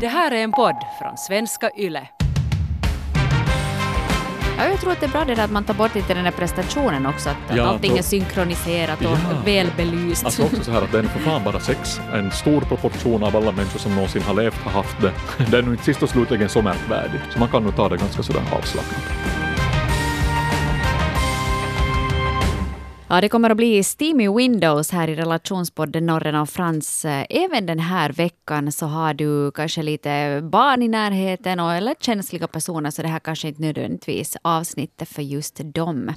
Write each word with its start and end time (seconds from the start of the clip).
Det 0.00 0.06
här 0.08 0.30
är 0.30 0.36
en 0.44 0.52
podd 0.52 0.76
från 1.00 1.16
svenska 1.16 1.70
YLE. 1.76 2.08
Ja, 4.58 4.64
jag 4.66 4.80
tror 4.80 4.92
att 4.92 5.00
det 5.00 5.06
är 5.06 5.10
bra 5.10 5.24
det 5.24 5.34
där 5.34 5.44
att 5.44 5.50
man 5.50 5.64
tar 5.64 5.74
bort 5.74 5.94
lite 5.94 6.14
den 6.14 6.24
där 6.24 6.30
prestationen 6.30 7.06
också, 7.06 7.28
att 7.30 7.56
Ja, 7.56 7.66
allting 7.66 7.90
då- 7.92 7.98
är 7.98 8.02
synkroniserat 8.02 8.98
och 8.98 9.04
Ja. 9.04 9.16
välbelyst. 9.44 10.24
Alltså 10.24 10.42
också 10.44 10.64
så 10.64 10.70
här 10.72 10.82
att 10.82 10.92
det 10.92 10.98
är 10.98 11.02
för 11.02 11.18
fan 11.20 11.44
bara 11.44 11.60
sex. 11.60 12.00
En 12.12 12.30
stor 12.30 12.60
proportion 12.60 13.22
av 13.24 13.36
alla 13.36 13.52
människor 13.52 13.78
som 13.78 13.94
någonsin 13.94 14.22
har 14.22 14.34
levt 14.34 14.62
har 14.62 14.70
haft 14.70 15.00
det. 15.00 15.12
Det 15.50 15.56
är 15.58 15.62
nu 15.62 15.70
inte 15.70 15.84
sist 15.84 16.02
och 16.02 16.08
slutligen 16.08 16.48
så 16.48 16.62
märkvärdigt. 16.62 17.22
Så 17.32 17.38
man 17.38 17.48
kan 17.48 17.62
nog 17.62 17.76
ta 17.76 17.88
det 17.88 17.96
ganska 17.96 18.22
sådär 18.22 18.42
avslappnat. 18.58 19.43
Ja, 23.08 23.20
det 23.20 23.28
kommer 23.28 23.50
att 23.50 23.56
bli 23.56 23.82
steamy 23.82 24.28
windows 24.28 24.90
här 24.90 25.08
i 25.08 25.14
relationspodden 25.14 26.06
Norren 26.06 26.34
och 26.34 26.48
Frans. 26.48 27.04
Även 27.28 27.66
den 27.66 27.78
här 27.78 28.12
veckan 28.12 28.72
så 28.72 28.86
har 28.86 29.14
du 29.14 29.50
kanske 29.50 29.82
lite 29.82 30.40
barn 30.42 30.82
i 30.82 30.88
närheten 30.88 31.60
och, 31.60 31.72
eller 31.74 31.94
känsliga 32.00 32.46
personer 32.46 32.90
så 32.90 33.02
det 33.02 33.08
här 33.08 33.18
kanske 33.18 33.48
inte 33.48 33.62
nödvändigtvis 33.62 34.36
avsnittet 34.42 35.08
för 35.08 35.22
just 35.22 35.60
dem. 35.64 36.12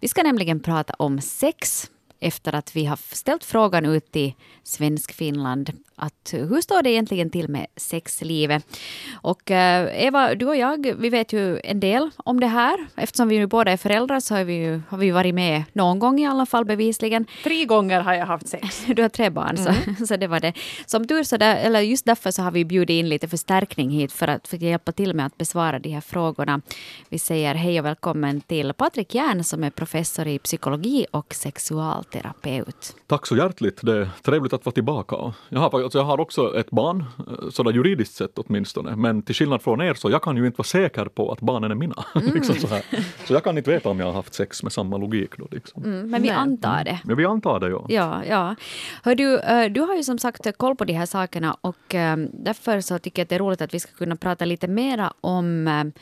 Vi 0.00 0.08
ska 0.08 0.22
nämligen 0.22 0.60
prata 0.60 0.94
om 0.98 1.20
sex 1.20 1.90
efter 2.20 2.54
att 2.54 2.76
vi 2.76 2.84
har 2.84 2.98
ställt 3.14 3.44
frågan 3.44 3.86
ut 3.86 4.12
till 4.12 4.34
i 4.70 4.76
Svensk-Finland 4.76 5.72
att 6.00 6.32
hur 6.32 6.60
står 6.60 6.82
det 6.82 6.90
egentligen 6.90 7.30
till 7.30 7.48
med 7.48 7.66
sexlivet? 7.76 8.78
Och 9.12 9.50
eh, 9.50 10.06
Eva, 10.06 10.34
du 10.34 10.46
och 10.46 10.56
jag, 10.56 10.94
vi 10.98 11.08
vet 11.10 11.32
ju 11.32 11.60
en 11.64 11.80
del 11.80 12.10
om 12.16 12.40
det 12.40 12.46
här. 12.46 12.86
Eftersom 12.96 13.28
vi 13.28 13.38
nu 13.38 13.46
båda 13.46 13.72
är 13.72 13.76
föräldrar 13.76 14.20
så 14.20 14.34
har 14.34 14.44
vi, 14.44 14.54
ju, 14.54 14.80
har 14.88 14.98
vi 14.98 15.10
varit 15.10 15.34
med 15.34 15.62
någon 15.72 15.98
gång 15.98 16.20
i 16.20 16.26
alla 16.26 16.46
fall 16.46 16.64
bevisligen. 16.64 17.26
Tre 17.44 17.64
gånger 17.64 18.00
har 18.00 18.14
jag 18.14 18.26
haft 18.26 18.48
sex. 18.48 18.86
Du 19.00 19.02
har 19.02 19.08
tre 19.08 19.30
barn, 19.30 19.56
så, 19.56 19.74
så 20.06 20.16
det 20.16 20.26
var 20.26 20.40
det. 20.40 20.52
Som 20.86 21.06
tur 21.06 21.22
så 21.22 21.36
där, 21.36 21.56
eller 21.56 21.80
just 21.80 22.06
därför 22.06 22.30
så 22.30 22.42
har 22.42 22.50
vi 22.50 22.64
bjudit 22.64 22.94
in 22.94 23.08
lite 23.08 23.28
förstärkning 23.28 23.90
hit 23.90 24.12
för 24.12 24.28
att, 24.28 24.48
för 24.48 24.56
att 24.56 24.62
hjälpa 24.62 24.92
till 24.92 25.14
med 25.14 25.26
att 25.26 25.38
besvara 25.38 25.78
de 25.78 25.90
här 25.90 26.00
frågorna. 26.00 26.60
Vi 27.08 27.18
säger 27.18 27.54
hej 27.54 27.80
och 27.80 27.86
välkommen 27.86 28.40
till 28.40 28.72
Patrik 28.72 29.14
Järn 29.14 29.44
som 29.44 29.64
är 29.64 29.70
professor 29.70 30.26
i 30.26 30.38
psykologi 30.38 31.06
och 31.10 31.34
sexualterapeut. 31.34 32.96
Tack 33.06 33.26
så 33.26 33.36
hjärtligt. 33.36 33.80
Det 33.82 33.96
är 33.96 34.10
trevligt 34.22 34.52
att 34.52 34.59
vara 34.66 34.74
tillbaka. 34.74 35.16
Jag 35.48 35.60
har, 35.60 35.82
alltså 35.82 35.98
jag 35.98 36.04
har 36.04 36.20
också 36.20 36.58
ett 36.58 36.70
barn, 36.70 37.04
eh, 37.18 37.50
sådär 37.50 37.72
juridiskt 37.72 38.14
sett 38.14 38.38
åtminstone. 38.38 38.96
Men 38.96 39.22
till 39.22 39.34
skillnad 39.34 39.62
från 39.62 39.80
er 39.80 39.94
så 39.94 40.10
jag 40.10 40.22
kan 40.22 40.36
ju 40.36 40.46
inte 40.46 40.58
vara 40.58 40.66
säker 40.66 41.04
på 41.04 41.32
att 41.32 41.40
barnen 41.40 41.70
är 41.70 41.74
mina. 41.74 42.04
liksom 42.34 42.54
så, 42.54 42.66
här. 42.66 42.84
så 43.26 43.32
jag 43.32 43.44
kan 43.44 43.58
inte 43.58 43.70
veta 43.70 43.88
om 43.88 44.00
jag 44.00 44.06
har 44.06 44.12
haft 44.12 44.34
sex 44.34 44.62
med 44.62 44.72
samma 44.72 44.96
logik. 44.96 45.38
Då, 45.38 45.48
liksom. 45.50 45.84
Mm, 45.84 46.10
men 46.10 46.22
vi 46.22 46.30
antar 46.30 46.84
det. 46.84 47.00
Men 47.04 47.16
vi 47.16 47.24
antar 47.24 47.60
det, 47.60 47.68
ja. 47.68 47.86
Ja, 47.88 48.24
ja. 48.24 48.54
Hör 49.02 49.14
du, 49.14 49.38
eh, 49.38 49.72
du 49.72 49.80
har 49.80 49.96
ju 49.96 50.02
som 50.02 50.18
sagt 50.18 50.56
koll 50.56 50.76
på 50.76 50.84
de 50.84 50.92
här 50.92 51.06
sakerna 51.06 51.56
och 51.60 51.94
eh, 51.94 52.16
därför 52.32 52.80
så 52.80 52.98
tycker 52.98 53.20
jag 53.20 53.24
att 53.24 53.28
det 53.28 53.34
är 53.34 53.38
roligt 53.38 53.60
att 53.60 53.74
vi 53.74 53.80
ska 53.80 53.92
kunna 53.92 54.16
prata 54.16 54.44
lite 54.44 54.68
mera 54.68 55.12
om 55.20 55.92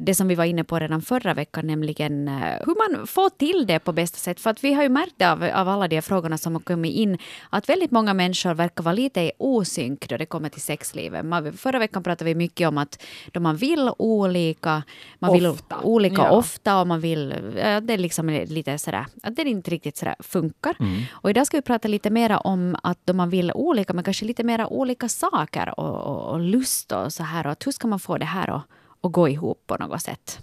det 0.00 0.14
som 0.14 0.28
vi 0.28 0.34
var 0.34 0.44
inne 0.44 0.64
på 0.64 0.78
redan 0.78 1.02
förra 1.02 1.34
veckan, 1.34 1.66
nämligen 1.66 2.28
eh, 2.28 2.34
hur 2.66 2.96
man 2.96 3.06
får 3.06 3.30
till 3.30 3.66
det 3.66 3.78
på 3.78 3.92
bästa 3.92 4.18
sätt. 4.18 4.40
För 4.40 4.50
att 4.50 4.64
vi 4.64 4.74
har 4.74 4.82
ju 4.82 4.88
märkt 4.88 5.22
av, 5.22 5.44
av 5.54 5.68
alla 5.68 5.88
de 5.88 6.02
frågorna 6.02 6.38
som 6.38 6.52
har 6.52 6.60
kommit 6.60 6.94
in 6.94 7.18
att 7.50 7.68
väldigt 7.68 7.90
många 7.90 8.14
människor 8.14 8.54
verkar 8.54 8.82
vara 8.84 8.92
lite 8.92 9.20
i 9.20 9.32
osynk 9.38 10.08
då 10.08 10.16
det 10.16 10.26
kommer 10.26 10.48
till 10.48 10.62
sexlivet. 10.62 11.24
Man, 11.24 11.52
förra 11.52 11.78
veckan 11.78 12.02
pratade 12.02 12.24
vi 12.24 12.34
mycket 12.34 12.68
om 12.68 12.78
att 12.78 13.02
då 13.32 13.40
man 13.40 13.56
vill 13.56 13.90
olika, 13.98 14.82
man 15.18 15.32
vill 15.32 15.46
Ofta. 15.46 15.76
olika 15.82 16.22
Ja. 16.22 16.30
ofta 16.30 16.80
och 16.80 16.86
man 16.86 17.00
vill, 17.00 17.34
ja, 17.56 17.80
det 17.80 17.92
är 17.94 17.98
liksom 17.98 18.28
lite 18.28 18.78
sådär, 18.78 19.06
att 19.22 19.36
det 19.36 19.42
inte 19.42 19.70
riktigt 19.70 19.96
sådär 19.96 20.14
funkar. 20.20 20.76
Och 21.10 21.30
idag 21.30 21.46
ska 21.46 21.56
vi 21.56 21.62
prata 21.62 21.88
lite 21.88 22.10
mera 22.10 22.38
om 22.38 22.76
att 22.82 22.98
då 23.04 23.12
man 23.12 23.30
vill 23.30 23.52
olika, 23.54 23.92
men 23.92 24.04
kanske 24.04 24.24
lite 24.24 24.44
mera 24.44 24.66
olika 24.68 25.08
saker 25.08 25.80
och, 25.80 25.94
och, 26.00 26.32
och 26.32 26.40
lust 26.40 26.92
och 26.92 27.12
så 27.12 27.22
här 27.22 27.46
och 27.46 27.52
att 27.52 27.66
hur 27.66 27.72
ska 27.72 27.88
man 27.88 27.98
få 28.00 28.18
det 28.18 28.24
här 28.24 28.50
att, 28.50 28.62
att 29.00 29.12
gå 29.12 29.28
ihop 29.28 29.62
på 29.66 29.76
något 29.76 30.02
sätt? 30.02 30.38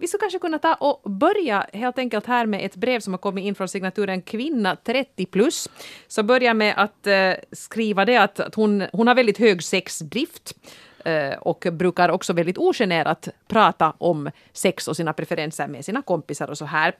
Vi 0.00 0.08
skulle 0.08 0.20
kanske 0.20 0.38
kunna 0.38 0.58
ta 0.58 0.74
och 0.74 1.10
börja 1.10 1.66
helt 1.72 1.98
enkelt 1.98 2.26
här 2.26 2.46
med 2.46 2.64
ett 2.64 2.76
brev 2.76 3.00
som 3.00 3.12
har 3.12 3.18
kommit 3.18 3.44
in 3.44 3.54
från 3.54 3.68
signaturen 3.68 4.22
kvinna 4.22 4.76
30 4.76 5.26
plus. 5.26 5.68
Så 6.08 6.22
börjar 6.22 6.54
med 6.54 6.74
att 6.76 7.06
eh, 7.06 7.32
skriva 7.52 8.04
det 8.04 8.16
att, 8.16 8.40
att 8.40 8.54
hon, 8.54 8.84
hon 8.92 9.06
har 9.06 9.14
väldigt 9.14 9.38
hög 9.38 9.62
sexdrift 9.62 10.54
Eh, 11.04 11.38
och 11.38 11.66
brukar 11.72 12.08
också 12.08 12.32
väldigt 12.32 12.58
ogenerat 12.58 13.28
prata 13.48 13.92
om 13.98 14.30
sex 14.52 14.88
och 14.88 14.96
sina 14.96 15.12
preferenser 15.12 15.68
med 15.68 15.84
sina 15.84 16.02
kompisar 16.02 16.50
och 16.50 16.58
så 16.58 16.64
här. 16.64 16.94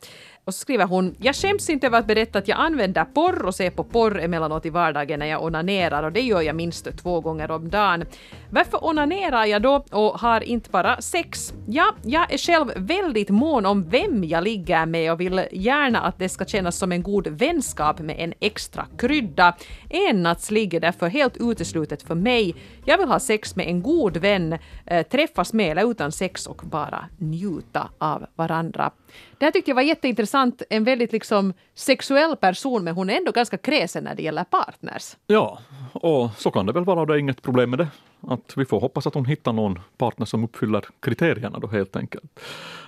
Och 0.44 0.54
så 0.54 0.60
skriver 0.60 0.84
hon, 0.84 1.14
jag 1.20 1.34
skäms 1.34 1.70
inte 1.70 1.86
över 1.86 1.98
att 1.98 2.06
berätta 2.06 2.38
att 2.38 2.48
jag 2.48 2.58
använder 2.58 3.04
porr 3.04 3.44
och 3.44 3.54
ser 3.54 3.70
på 3.70 3.84
porr 3.84 4.20
emellanåt 4.20 4.66
i 4.66 4.70
vardagen 4.70 5.18
när 5.18 5.26
jag 5.26 5.42
onanerar 5.42 6.02
och 6.02 6.12
det 6.12 6.20
gör 6.20 6.40
jag 6.40 6.56
minst 6.56 6.98
två 7.02 7.20
gånger 7.20 7.50
om 7.50 7.70
dagen. 7.70 8.04
Varför 8.50 8.84
onanerar 8.84 9.44
jag 9.44 9.62
då 9.62 9.84
och 9.90 10.20
har 10.20 10.40
inte 10.40 10.70
bara 10.70 11.00
sex? 11.00 11.54
Ja, 11.66 11.94
jag 12.02 12.32
är 12.32 12.38
själv 12.38 12.72
väldigt 12.76 13.28
mån 13.30 13.66
om 13.66 13.88
vem 13.88 14.24
jag 14.24 14.44
ligger 14.44 14.86
med 14.86 15.12
och 15.12 15.20
vill 15.20 15.42
gärna 15.52 16.00
att 16.00 16.18
det 16.18 16.28
ska 16.28 16.44
kännas 16.44 16.76
som 16.76 16.92
en 16.92 17.02
god 17.02 17.26
vänskap 17.26 17.98
med 17.98 18.16
en 18.18 18.34
extra 18.40 18.86
krydda. 18.98 19.56
En 19.90 20.18
Ennattsligg 20.18 20.74
är 20.74 20.80
därför 20.80 21.08
helt 21.08 21.36
uteslutet 21.40 22.02
för 22.02 22.14
mig. 22.14 22.54
Jag 22.84 22.98
vill 22.98 23.08
ha 23.08 23.20
sex 23.20 23.56
med 23.56 23.68
en 23.68 23.82
god 23.88 24.16
vän, 24.16 24.58
eh, 24.86 25.06
träffas 25.06 25.52
med 25.52 25.70
eller 25.70 25.90
utan 25.90 26.12
sex 26.12 26.46
och 26.46 26.62
bara 26.64 27.04
njuta 27.18 27.88
av 27.98 28.26
varandra. 28.34 28.90
Det 29.38 29.44
här 29.44 29.52
tyckte 29.52 29.70
jag 29.70 29.74
var 29.74 29.82
jätteintressant. 29.82 30.62
En 30.70 30.84
väldigt 30.84 31.12
liksom 31.12 31.52
sexuell 31.74 32.36
person, 32.36 32.84
men 32.84 32.94
hon 32.94 33.10
är 33.10 33.16
ändå 33.16 33.32
ganska 33.32 33.56
kräsen 33.56 34.04
när 34.04 34.14
det 34.14 34.22
gäller 34.22 34.44
partners. 34.44 35.16
Ja, 35.26 35.58
och 35.92 36.30
så 36.36 36.50
kan 36.50 36.66
det 36.66 36.72
väl 36.72 36.84
vara 36.84 37.00
och 37.00 37.06
det 37.06 37.14
är 37.14 37.18
inget 37.18 37.42
problem 37.42 37.70
med 37.70 37.78
det. 37.78 37.88
Att 38.20 38.52
vi 38.56 38.64
får 38.64 38.80
hoppas 38.80 39.06
att 39.06 39.14
hon 39.14 39.24
hittar 39.24 39.52
någon 39.52 39.80
partner 39.96 40.26
som 40.26 40.44
uppfyller 40.44 40.84
kriterierna 41.00 41.58
då 41.58 41.66
helt 41.66 41.96
enkelt. 41.96 42.40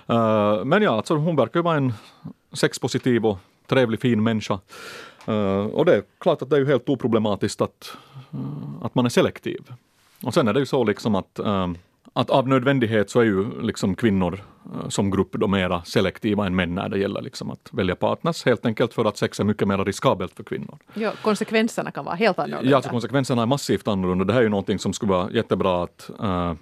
Eh, 0.07 0.65
men 0.65 0.81
ja, 0.81 0.91
alltså 0.91 1.15
hon 1.15 1.35
verkar 1.35 1.59
ju 1.59 1.63
vara 1.63 1.77
en 1.77 1.93
sexpositiv 2.53 3.25
och 3.25 3.37
trevlig 3.67 4.01
fin 4.01 4.23
människa. 4.23 4.59
Eh, 5.27 5.65
och 5.65 5.85
det 5.85 5.95
är 5.95 6.03
klart 6.19 6.41
att 6.41 6.49
det 6.49 6.55
är 6.55 6.59
ju 6.59 6.67
helt 6.67 6.89
oproblematiskt 6.89 7.61
att, 7.61 7.97
eh, 8.33 8.85
att 8.85 8.95
man 8.95 9.05
är 9.05 9.09
selektiv. 9.09 9.61
Och 10.23 10.33
sen 10.33 10.47
är 10.47 10.53
det 10.53 10.59
ju 10.59 10.65
så 10.65 10.83
liksom 10.83 11.15
att 11.15 11.39
eh, 11.39 11.67
att 12.13 12.29
av 12.29 12.47
nödvändighet 12.47 13.09
så 13.09 13.19
är 13.19 13.23
ju 13.23 13.61
liksom 13.61 13.95
kvinnor 13.95 14.41
eh, 14.65 14.89
som 14.89 15.11
grupp 15.11 15.31
då 15.31 15.47
mera 15.47 15.83
selektiva 15.83 16.45
än 16.45 16.55
män 16.55 16.75
när 16.75 16.89
det 16.89 16.99
gäller 16.99 17.21
liksom 17.21 17.51
att 17.51 17.69
välja 17.71 17.95
partners, 17.95 18.45
helt 18.45 18.65
enkelt 18.65 18.93
för 18.93 19.05
att 19.05 19.17
sex 19.17 19.39
är 19.39 19.43
mycket 19.43 19.67
mer 19.67 19.77
riskabelt 19.77 20.35
för 20.35 20.43
kvinnor. 20.43 20.77
Ja, 20.93 21.11
konsekvenserna 21.21 21.91
kan 21.91 22.05
vara 22.05 22.15
helt 22.15 22.39
annorlunda. 22.39 22.69
Ja, 22.69 22.75
alltså 22.75 22.91
konsekvenserna 22.91 23.41
är 23.41 23.45
massivt 23.45 23.87
annorlunda. 23.87 24.25
Det 24.25 24.33
här 24.33 24.39
är 24.39 24.43
ju 24.43 24.49
någonting 24.49 24.79
som 24.79 24.93
skulle 24.93 25.11
vara 25.11 25.31
jättebra 25.31 25.83
att 25.83 26.09
eh, 26.19 26.53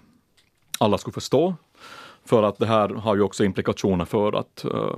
alla 0.79 0.97
skulle 0.97 1.13
förstå. 1.13 1.55
För 2.25 2.43
att 2.43 2.57
det 2.57 2.65
här 2.65 2.89
har 2.89 3.15
ju 3.15 3.21
också 3.21 3.43
implikationer 3.43 4.05
för 4.05 4.33
att 4.33 4.65
eh, 4.65 4.97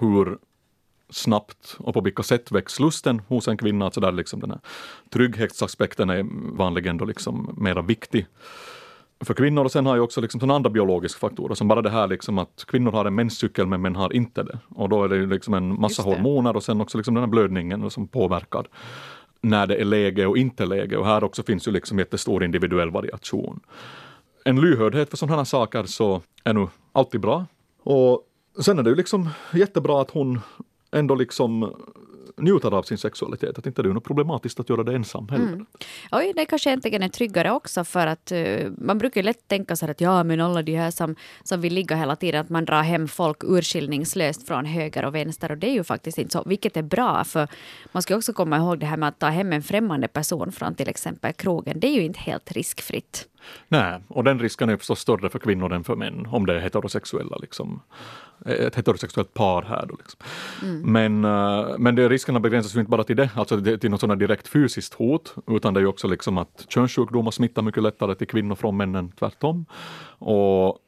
hur 0.00 0.38
snabbt 1.10 1.76
och 1.78 1.94
på 1.94 2.00
vilka 2.00 2.22
sätt 2.22 2.52
väcks 2.52 2.80
lusten 2.80 3.22
hos 3.28 3.48
en 3.48 3.56
kvinna. 3.56 3.84
Alltså 3.84 4.00
där 4.00 4.12
liksom 4.12 4.40
den 4.40 4.50
här 4.50 4.60
trygghetsaspekten 5.10 6.10
är 6.10 6.26
vanligen 6.56 6.96
då 6.96 7.04
liksom 7.04 7.54
mera 7.56 7.82
viktig 7.82 8.26
för 9.20 9.34
kvinnor. 9.34 9.64
Och 9.64 9.72
sen 9.72 9.86
har 9.86 9.94
ju 9.94 10.00
också 10.00 10.20
liksom 10.20 10.50
andra 10.50 10.70
biologiska 10.70 11.18
faktorer 11.18 11.54
som 11.54 11.68
bara 11.68 11.82
det 11.82 11.90
här 11.90 12.06
liksom 12.06 12.38
att 12.38 12.64
kvinnor 12.68 12.92
har 12.92 13.04
en 13.04 13.14
menscykel 13.14 13.66
men 13.66 13.82
män 13.82 13.96
har 13.96 14.12
inte 14.12 14.42
det. 14.42 14.58
Och 14.68 14.88
då 14.88 15.04
är 15.04 15.08
det 15.08 15.26
liksom 15.26 15.54
en 15.54 15.80
massa 15.80 16.02
hormoner 16.02 16.56
och 16.56 16.62
sen 16.62 16.80
också 16.80 16.98
liksom 16.98 17.14
den 17.14 17.22
här 17.22 17.30
blödningen 17.30 17.90
som 17.90 18.08
påverkar 18.08 18.66
när 19.40 19.66
det 19.66 19.76
är 19.76 19.84
läge 19.84 20.26
och 20.26 20.38
inte 20.38 20.66
läge. 20.66 20.96
Och 20.96 21.06
här 21.06 21.24
också 21.24 21.42
finns 21.42 21.68
ju 21.68 21.72
liksom 21.72 21.98
jättestor 21.98 22.44
individuell 22.44 22.90
variation. 22.90 23.60
En 24.44 24.60
lyhördhet 24.60 25.10
för 25.10 25.16
sådana 25.16 25.36
här 25.36 25.44
saker 25.44 25.84
så 25.84 26.22
är 26.44 26.52
nu 26.52 26.68
alltid 26.92 27.20
bra. 27.20 27.46
Och 27.82 28.22
sen 28.60 28.78
är 28.78 28.82
det 28.82 28.90
ju 28.90 28.96
liksom 28.96 29.28
jättebra 29.52 30.00
att 30.02 30.10
hon 30.10 30.40
ändå 30.90 31.14
liksom 31.14 31.62
eh, 31.62 31.68
njuter 32.36 32.74
av 32.74 32.82
sin 32.82 32.98
sexualitet. 32.98 33.58
Att 33.58 33.66
inte 33.66 33.82
det 33.82 33.88
är 33.88 33.92
något 33.92 34.04
problematiskt 34.04 34.60
att 34.60 34.70
göra 34.70 34.82
det 34.82 34.94
ensam 34.94 35.28
heller. 35.28 35.52
Mm. 35.52 35.66
Oj, 36.12 36.32
det 36.36 36.44
kanske 36.44 36.70
egentligen 36.70 37.02
är 37.02 37.08
tryggare 37.08 37.50
också 37.50 37.84
för 37.84 38.06
att 38.06 38.32
uh, 38.32 38.70
man 38.78 38.98
brukar 38.98 39.20
ju 39.20 39.24
lätt 39.24 39.48
tänka 39.48 39.76
så 39.76 39.86
här 39.86 39.90
att 39.90 40.00
ja, 40.00 40.24
men 40.24 40.40
alla 40.40 40.62
de 40.62 40.76
här 40.76 40.90
som, 40.90 41.16
som 41.42 41.60
vill 41.60 41.74
ligga 41.74 41.96
hela 41.96 42.16
tiden, 42.16 42.40
att 42.40 42.48
man 42.48 42.64
drar 42.64 42.82
hem 42.82 43.08
folk 43.08 43.44
urskillningslöst 43.44 44.46
från 44.46 44.64
höger 44.64 45.04
och 45.04 45.14
vänster 45.14 45.50
och 45.50 45.58
det 45.58 45.66
är 45.66 45.74
ju 45.74 45.84
faktiskt 45.84 46.18
inte 46.18 46.32
så, 46.32 46.42
vilket 46.46 46.76
är 46.76 46.82
bra 46.82 47.24
för 47.24 47.48
man 47.92 48.02
ska 48.02 48.16
också 48.16 48.32
komma 48.32 48.56
ihåg 48.56 48.78
det 48.78 48.86
här 48.86 48.96
med 48.96 49.08
att 49.08 49.18
ta 49.18 49.26
hem 49.26 49.52
en 49.52 49.62
främmande 49.62 50.08
person 50.08 50.52
från 50.52 50.74
till 50.74 50.88
exempel 50.88 51.32
krogen, 51.32 51.80
det 51.80 51.86
är 51.86 51.94
ju 51.94 52.02
inte 52.02 52.20
helt 52.20 52.52
riskfritt. 52.52 53.28
Nej, 53.68 54.00
och 54.08 54.24
den 54.24 54.38
risken 54.38 54.68
är 54.68 54.76
förstås 54.76 55.00
större 55.00 55.28
för 55.28 55.38
kvinnor 55.38 55.72
än 55.72 55.84
för 55.84 55.96
män 55.96 56.26
om 56.26 56.46
det 56.46 56.54
är 56.54 56.60
heterosexuella, 56.60 57.36
liksom, 57.36 57.80
ett 58.46 58.74
heterosexuellt 58.74 59.34
par 59.34 59.62
här. 59.62 59.86
Då, 59.86 59.96
liksom. 59.98 60.20
Men, 60.92 61.24
eh, 61.24 61.78
men 61.78 61.94
det, 61.94 62.08
riskerna 62.08 62.40
begränsas 62.40 62.76
ju 62.76 62.80
inte 62.80 62.90
bara 62.90 63.04
till 63.04 63.16
det, 63.16 63.30
alltså 63.34 63.78
till 63.78 63.90
något 63.90 64.00
sådant 64.00 64.20
direkt 64.20 64.48
fysiskt 64.48 64.94
hot, 64.94 65.34
utan 65.46 65.74
det 65.74 65.80
är 65.80 65.82
ju 65.82 65.88
också 65.88 66.08
liksom 66.08 66.38
att 66.38 66.66
könssjukdomar 66.68 67.30
smittar 67.30 67.62
mycket 67.62 67.82
lättare 67.82 68.14
till 68.14 68.26
kvinnor 68.26 68.54
från 68.54 68.76
män 68.76 68.94
än 68.94 69.10
tvärtom. 69.10 69.66
Och 70.18 70.78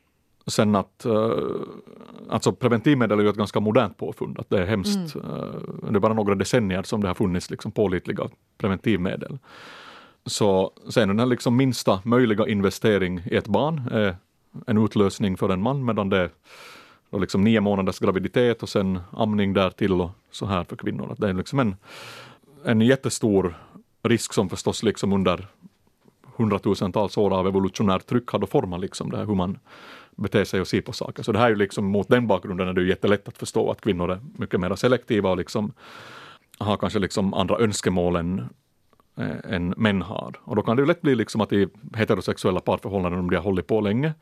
sen 0.46 0.74
att 0.76 1.06
uh, 1.06 1.30
alltså 2.28 2.52
preventivmedel 2.52 3.18
är 3.18 3.22
ju 3.22 3.28
ett 3.28 3.36
ganska 3.36 3.60
modernt 3.60 3.96
påfund, 3.96 4.38
att 4.38 4.50
det 4.50 4.58
är 4.58 4.66
hemskt. 4.66 5.16
eh, 5.16 5.22
det 5.90 5.96
är 5.96 6.00
bara 6.00 6.14
några 6.14 6.34
decennier 6.34 6.82
som 6.82 7.00
det 7.00 7.08
har 7.08 7.14
funnits 7.14 7.50
liksom 7.50 7.72
pålitliga 7.72 8.28
preventivmedel 8.58 9.38
så 10.30 10.72
sen 10.88 11.08
den 11.08 11.18
här 11.18 11.26
liksom 11.26 11.56
minsta 11.56 12.00
möjliga 12.04 12.46
investering 12.46 13.22
i 13.30 13.36
ett 13.36 13.48
barn 13.48 13.88
är 13.92 14.16
en 14.66 14.84
utlösning 14.84 15.36
för 15.36 15.48
en 15.48 15.62
man 15.62 15.84
medan 15.84 16.08
det 16.08 16.30
är 17.10 17.18
liksom 17.18 17.44
nio 17.44 17.60
månaders 17.60 17.98
graviditet 17.98 18.62
och 18.62 18.68
sen 18.68 19.00
amning 19.12 19.52
därtill 19.52 20.00
och 20.00 20.10
så 20.30 20.46
här 20.46 20.64
för 20.64 20.76
kvinnor. 20.76 21.14
Det 21.18 21.28
är 21.28 21.34
liksom 21.34 21.58
en, 21.58 21.76
en 22.64 22.80
jättestor 22.80 23.54
risk 24.02 24.32
som 24.32 24.48
förstås 24.48 24.82
liksom 24.82 25.12
under 25.12 25.46
hundratusentals 26.36 27.18
år 27.18 27.30
av 27.34 27.46
evolutionärt 27.46 28.06
tryck 28.06 28.30
har 28.30 28.46
format 28.46 28.80
liksom 28.80 29.10
det 29.10 29.16
här 29.16 29.24
hur 29.24 29.34
man 29.34 29.58
beter 30.16 30.44
sig 30.44 30.60
och 30.60 30.68
ser 30.68 30.80
på 30.80 30.92
saker. 30.92 31.22
Så 31.22 31.32
det 31.32 31.38
här 31.38 31.46
är 31.46 31.50
ju 31.50 31.56
liksom 31.56 31.84
mot 31.84 32.08
den 32.08 32.26
bakgrunden 32.26 32.68
är 32.68 32.72
det 32.72 32.80
ju 32.80 32.88
jättelätt 32.88 33.28
att 33.28 33.38
förstå 33.38 33.70
att 33.70 33.80
kvinnor 33.80 34.10
är 34.10 34.20
mycket 34.36 34.60
mer 34.60 34.74
selektiva 34.74 35.30
och 35.30 35.36
liksom 35.36 35.72
har 36.58 36.76
kanske 36.76 36.98
liksom 36.98 37.34
andra 37.34 37.58
önskemål 37.58 38.16
än, 38.16 38.48
än 39.44 39.74
män 39.76 40.02
har. 40.02 40.34
Och 40.44 40.56
då 40.56 40.62
kan 40.62 40.76
det 40.76 40.82
ju 40.82 40.86
lätt 40.86 41.02
bli 41.02 41.14
liksom 41.14 41.40
att 41.40 41.52
i 41.52 41.68
heterosexuella 41.94 42.60
parförhållanden, 42.60 43.20
om 43.20 43.30
de 43.30 43.36
har 43.36 43.42
hållit 43.42 43.66
på 43.66 43.80
länge, 43.80 44.14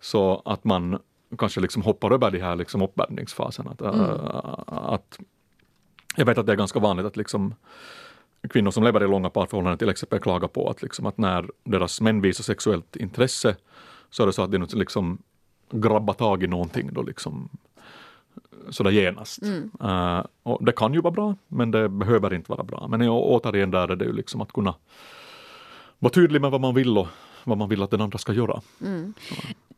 så 0.00 0.42
att 0.44 0.64
man 0.64 0.98
kanske 1.38 1.60
liksom 1.60 1.82
hoppar 1.82 2.10
över 2.10 2.30
de 2.30 2.38
här 2.38 2.56
liksom 2.56 2.82
uppvärmningsfaserna. 2.82 3.70
Att, 3.70 3.80
mm. 3.80 4.10
att, 4.66 5.18
jag 6.16 6.26
vet 6.26 6.38
att 6.38 6.46
det 6.46 6.52
är 6.52 6.56
ganska 6.56 6.78
vanligt 6.78 7.06
att 7.06 7.16
liksom 7.16 7.54
kvinnor 8.50 8.70
som 8.70 8.84
lever 8.84 9.04
i 9.04 9.08
långa 9.08 9.30
parförhållanden 9.30 9.78
till 9.78 9.88
exempel 9.88 10.20
klagar 10.20 10.48
på 10.48 10.70
att, 10.70 10.82
liksom, 10.82 11.06
att 11.06 11.18
när 11.18 11.50
deras 11.64 12.00
män 12.00 12.20
visar 12.20 12.44
sexuellt 12.44 12.96
intresse 12.96 13.56
så 14.10 14.22
är 14.22 14.26
det 14.26 14.32
så 14.32 14.42
att 14.42 14.52
de 14.52 14.66
liksom 14.72 15.22
grabbar 15.70 16.14
tag 16.14 16.42
i 16.42 16.46
någonting 16.46 16.92
då 16.92 17.02
liksom 17.02 17.48
sådär 18.70 18.90
genast. 18.90 19.42
Mm. 19.42 19.70
Uh, 19.82 20.24
och 20.42 20.64
det 20.64 20.72
kan 20.72 20.94
ju 20.94 21.00
vara 21.00 21.12
bra, 21.12 21.36
men 21.48 21.70
det 21.70 21.88
behöver 21.88 22.34
inte 22.34 22.50
vara 22.50 22.62
bra. 22.62 22.86
Men 22.88 23.08
återigen 23.08 23.70
där 23.70 23.88
är 23.88 23.96
det 23.96 24.04
ju 24.04 24.12
liksom 24.12 24.40
att 24.40 24.52
kunna 24.52 24.74
vara 25.98 26.12
tydlig 26.12 26.40
med 26.40 26.50
vad 26.50 26.60
man 26.60 26.74
vill 26.74 26.98
och 26.98 27.08
vad 27.44 27.58
man 27.58 27.68
vill 27.68 27.82
att 27.82 27.90
den 27.90 28.00
andra 28.00 28.18
ska 28.18 28.32
göra. 28.32 28.60
Mm. 28.80 29.14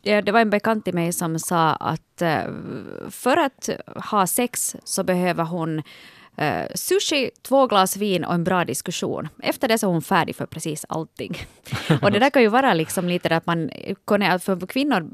Det, 0.03 0.21
det 0.21 0.33
var 0.33 0.41
en 0.41 0.51
bekant 0.51 0.85
till 0.85 0.95
mig 0.95 1.13
som 1.13 1.39
sa 1.39 1.71
att 1.73 2.23
uh, 2.23 3.11
för 3.11 3.37
att 3.37 3.71
ha 4.11 4.27
sex 4.27 4.77
så 4.85 5.05
behöver 5.05 5.45
hon 5.45 5.83
Uh, 6.39 6.67
sushi, 6.75 7.31
två 7.43 7.67
glas 7.67 7.97
vin 7.97 8.25
och 8.25 8.35
en 8.35 8.45
bra 8.45 8.65
diskussion. 8.65 9.29
Efter 9.43 9.69
det 9.69 9.79
så 9.79 9.87
är 9.87 9.91
hon 9.91 10.03
färdig 10.03 10.37
för 10.37 10.47
precis 10.47 10.87
allting. 10.89 11.37
och 12.03 12.13
det 12.13 12.19
där 12.19 12.31
kan 12.31 12.43
ju 12.43 12.49
vara 12.49 12.75
liksom 12.75 13.09
lite 13.09 13.37
att 13.37 13.47
man, 13.47 13.71
för 14.41 14.67
kvinnor 14.67 15.11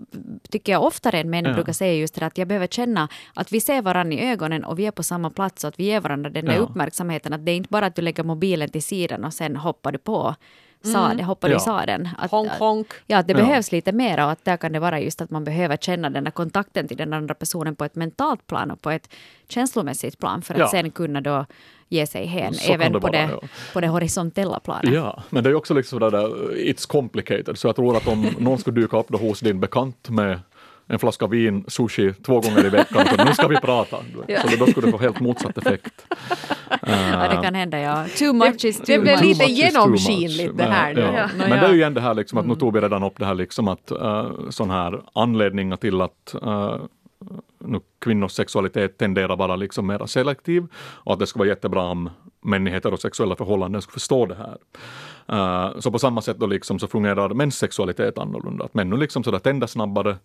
tycker 0.50 0.72
jag 0.72 0.82
oftare 0.82 1.20
än 1.20 1.30
män 1.30 1.44
ja. 1.44 1.52
brukar 1.52 1.72
säga 1.72 1.94
just 1.94 2.14
det 2.14 2.26
att 2.26 2.38
jag 2.38 2.48
behöver 2.48 2.66
känna 2.66 3.08
att 3.34 3.52
vi 3.52 3.60
ser 3.60 3.82
varandra 3.82 4.14
i 4.16 4.30
ögonen 4.30 4.64
och 4.64 4.78
vi 4.78 4.86
är 4.86 4.90
på 4.90 5.02
samma 5.02 5.30
plats 5.30 5.64
och 5.64 5.68
att 5.68 5.80
vi 5.80 5.84
ger 5.84 6.00
varandra 6.00 6.30
den 6.30 6.44
där 6.44 6.54
ja. 6.54 6.58
uppmärksamheten. 6.58 7.32
Att 7.32 7.46
det 7.46 7.52
är 7.52 7.56
inte 7.56 7.68
bara 7.68 7.86
att 7.86 7.96
du 7.96 8.02
lägger 8.02 8.24
mobilen 8.24 8.68
till 8.68 8.82
sidan 8.82 9.24
och 9.24 9.34
sen 9.34 9.56
hoppar 9.56 9.92
du 9.92 9.98
på 9.98 10.34
sa 10.86 11.04
mm. 11.04 11.16
det, 11.16 11.24
hoppade 11.24 11.52
ja. 11.52 11.56
i 11.56 11.60
sadeln. 11.60 12.08
Att, 12.18 12.30
honk, 12.30 12.52
honk. 12.52 12.86
Ja, 13.06 13.18
att 13.18 13.26
det 13.26 13.32
ja. 13.32 13.38
behövs 13.38 13.72
lite 13.72 13.92
mer 13.92 14.24
och 14.24 14.30
att 14.30 14.44
där 14.44 14.56
kan 14.56 14.72
det 14.72 14.78
vara 14.78 15.00
just 15.00 15.20
att 15.20 15.30
man 15.30 15.44
behöver 15.44 15.76
känna 15.76 16.10
den 16.10 16.24
där 16.24 16.30
kontakten 16.30 16.88
till 16.88 16.96
den 16.96 17.12
andra 17.12 17.34
personen 17.34 17.76
på 17.76 17.84
ett 17.84 17.94
mentalt 17.94 18.46
plan 18.46 18.70
och 18.70 18.82
på 18.82 18.90
ett 18.90 19.08
känslomässigt 19.48 20.18
plan 20.18 20.42
för 20.42 20.54
att 20.54 20.60
ja. 20.60 20.68
sen 20.68 20.90
kunna 20.90 21.20
då 21.20 21.46
ge 21.88 22.06
sig 22.06 22.26
hän, 22.26 22.54
så 22.54 22.72
även 22.72 22.92
det 22.92 23.00
på, 23.00 23.06
vara, 23.06 23.12
det, 23.12 23.28
ja. 23.32 23.48
på 23.72 23.80
det 23.80 23.88
horisontella 23.88 24.60
planet. 24.60 24.94
Ja, 24.94 25.22
men 25.30 25.44
det 25.44 25.50
är 25.50 25.54
också 25.54 25.74
liksom 25.74 26.00
sådär, 26.00 26.28
it's 26.54 26.88
complicated, 26.88 27.58
så 27.58 27.68
jag 27.68 27.76
tror 27.76 27.96
att 27.96 28.08
om 28.08 28.22
någon 28.38 28.58
skulle 28.58 28.80
dyka 28.80 28.98
upp 28.98 29.08
då 29.08 29.18
hos 29.18 29.40
din 29.40 29.60
bekant 29.60 30.08
med 30.08 30.40
en 30.86 30.98
flaska 30.98 31.26
vin, 31.26 31.64
sushi 31.68 32.12
två 32.12 32.40
gånger 32.40 32.66
i 32.66 32.68
veckan, 32.68 33.06
så 33.10 33.24
nu 33.24 33.34
ska 33.34 33.48
vi 33.48 33.56
prata. 33.56 33.96
Ja. 34.28 34.40
Så 34.40 34.56
då 34.56 34.66
skulle 34.66 34.86
det 34.86 34.92
få 34.92 34.98
helt 34.98 35.20
motsatt 35.20 35.58
effekt. 35.58 36.06
Ja, 36.86 37.28
det 37.28 37.42
kan 37.42 37.54
hända, 37.54 37.80
ja. 37.80 38.06
Too 38.18 38.32
much 38.32 38.64
is 38.64 38.76
too 38.76 38.84
Det 38.86 38.98
blev 38.98 39.22
lite 39.22 39.44
genomskinligt 39.44 40.56
det 40.56 40.64
här 40.64 40.94
nu. 40.94 41.00
Ja. 41.00 41.28
Men 41.36 41.50
det 41.50 41.66
är 41.66 41.72
ju 41.72 41.76
igen 41.76 41.94
det 41.94 42.00
här 42.00 42.14
liksom 42.14 42.38
att 42.38 42.46
nu 42.46 42.54
tog 42.54 42.74
vi 42.74 42.80
redan 42.80 43.02
upp 43.02 43.18
det 43.18 43.26
här 43.26 43.34
liksom 43.34 43.68
att 43.68 43.92
uh, 43.92 44.50
sån 44.50 44.70
här 44.70 45.02
anledningar 45.12 45.76
till 45.76 46.00
att 46.00 46.34
uh, 46.44 46.76
nu 47.58 47.80
kvinnors 47.98 48.32
sexualitet 48.32 48.98
tenderar 48.98 49.36
vara 49.36 49.56
liksom 49.56 49.86
mer 49.86 50.06
selektiv 50.06 50.66
och 50.76 51.12
att 51.12 51.18
det 51.18 51.26
skulle 51.26 51.40
vara 51.40 51.48
jättebra 51.48 51.82
om 51.82 52.10
män 52.40 52.66
i 52.66 52.70
heterosexuella 52.70 53.36
förhållanden 53.36 53.82
skulle 53.82 53.92
förstå 53.92 54.26
det 54.26 54.34
här. 54.34 54.56
Uh, 55.32 55.80
så 55.80 55.90
på 55.90 55.98
samma 55.98 56.22
sätt 56.22 56.36
då 56.38 56.46
liksom 56.46 56.78
så 56.78 56.86
fungerar 56.86 57.28
mäns 57.28 57.58
sexualitet 57.58 58.18
annorlunda. 58.18 58.64
Att 58.64 58.74
män 58.74 58.90
nu 58.90 58.96
liksom 58.96 59.24
så 59.24 59.38
tänder 59.38 59.66
snabbare 59.66 60.16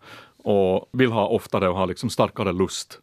och 0.43 0.89
vill 0.91 1.11
ha 1.11 1.27
oftare 1.27 1.69
och 1.69 1.75
ha 1.75 1.85
liksom 1.85 2.09
starkare 2.09 2.53
lust. 2.53 2.99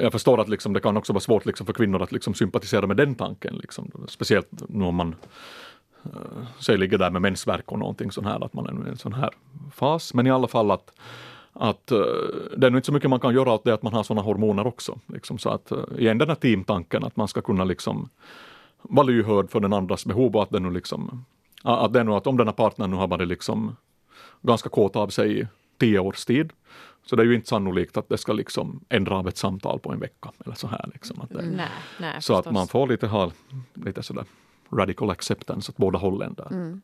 Jag 0.00 0.12
förstår 0.12 0.40
att 0.40 0.48
liksom 0.48 0.72
det 0.72 0.80
kan 0.80 0.96
också 0.96 1.12
vara 1.12 1.20
svårt 1.20 1.46
liksom 1.46 1.66
för 1.66 1.72
kvinnor 1.72 2.02
att 2.02 2.12
liksom 2.12 2.34
sympatisera 2.34 2.86
med 2.86 2.96
den 2.96 3.14
tanken. 3.14 3.54
Liksom. 3.54 3.90
Speciellt 4.08 4.48
nu 4.68 4.84
om 4.84 4.94
man 4.94 5.14
uh, 6.06 6.12
säg 6.58 6.78
ligger 6.78 6.98
där 6.98 7.10
med 7.10 7.22
mensvärk 7.22 7.72
och 7.72 7.78
någonting 7.78 8.10
sånt 8.10 8.26
här, 8.26 8.44
att 8.44 8.54
man 8.54 8.66
är 8.66 8.86
i 8.86 8.90
en 8.90 8.96
sån 8.96 9.12
här 9.12 9.30
fas. 9.74 10.14
Men 10.14 10.26
i 10.26 10.30
alla 10.30 10.48
fall 10.48 10.70
att 10.70 10.92
att 11.52 11.92
uh, 11.92 11.98
det 12.56 12.66
är 12.66 12.70
nog 12.70 12.78
inte 12.78 12.86
så 12.86 12.92
mycket 12.92 13.10
man 13.10 13.20
kan 13.20 13.34
göra 13.34 13.52
åt 13.52 13.64
det 13.64 13.74
att 13.74 13.82
man 13.82 13.92
har 13.92 14.02
sådana 14.02 14.22
hormoner 14.22 14.66
också. 14.66 14.98
Liksom, 15.06 15.38
så 15.38 15.50
att 15.50 15.72
uh, 15.72 15.78
igen 15.98 16.18
den 16.18 16.28
här 16.28 16.34
teamtanken 16.34 17.04
att 17.04 17.16
man 17.16 17.28
ska 17.28 17.40
kunna 17.40 17.64
liksom 17.64 18.08
vara 18.82 19.06
lyhörd 19.06 19.50
för 19.50 19.60
den 19.60 19.72
andras 19.72 20.06
behov 20.06 20.36
och 20.36 20.42
att 20.42 20.50
det 20.50 20.60
nu 20.60 20.70
liksom 20.70 21.24
att 21.62 21.92
det 21.92 22.00
är 22.00 22.04
nog 22.04 22.16
att 22.16 22.26
om 22.26 22.36
den 22.36 22.46
här 22.46 22.54
partnern 22.54 22.90
nu 22.90 22.96
har 22.96 23.06
varit 23.06 23.28
liksom 23.28 23.76
ganska 24.42 24.68
kåt 24.68 24.96
av 24.96 25.08
sig 25.08 25.40
i 25.40 25.46
tio 25.78 25.98
års 25.98 26.24
tid 26.24 26.52
så 27.06 27.16
det 27.16 27.22
är 27.22 27.26
ju 27.26 27.34
inte 27.34 27.48
sannolikt 27.48 27.96
att 27.96 28.08
det 28.08 28.18
ska 28.18 28.32
liksom 28.32 28.84
ändra 28.88 29.16
av 29.16 29.28
ett 29.28 29.36
samtal 29.36 29.78
på 29.78 29.92
en 29.92 30.00
vecka 30.00 30.32
eller 30.44 30.54
så 30.54 30.66
här. 30.66 30.90
Liksom, 30.92 31.20
att 31.20 31.30
det, 31.30 31.42
nej, 31.42 31.68
nej, 32.00 32.12
så 32.12 32.16
förstås. 32.16 32.46
att 32.46 32.52
man 32.52 32.68
får 32.68 32.88
lite 32.88 33.06
ha 33.06 33.32
lite 33.74 34.02
sådär 34.02 34.24
radical 34.76 35.10
acceptance 35.10 35.72
åt 35.72 35.76
båda 35.76 35.98
hållen. 35.98 36.34
Där. 36.34 36.46
Mm. 36.50 36.80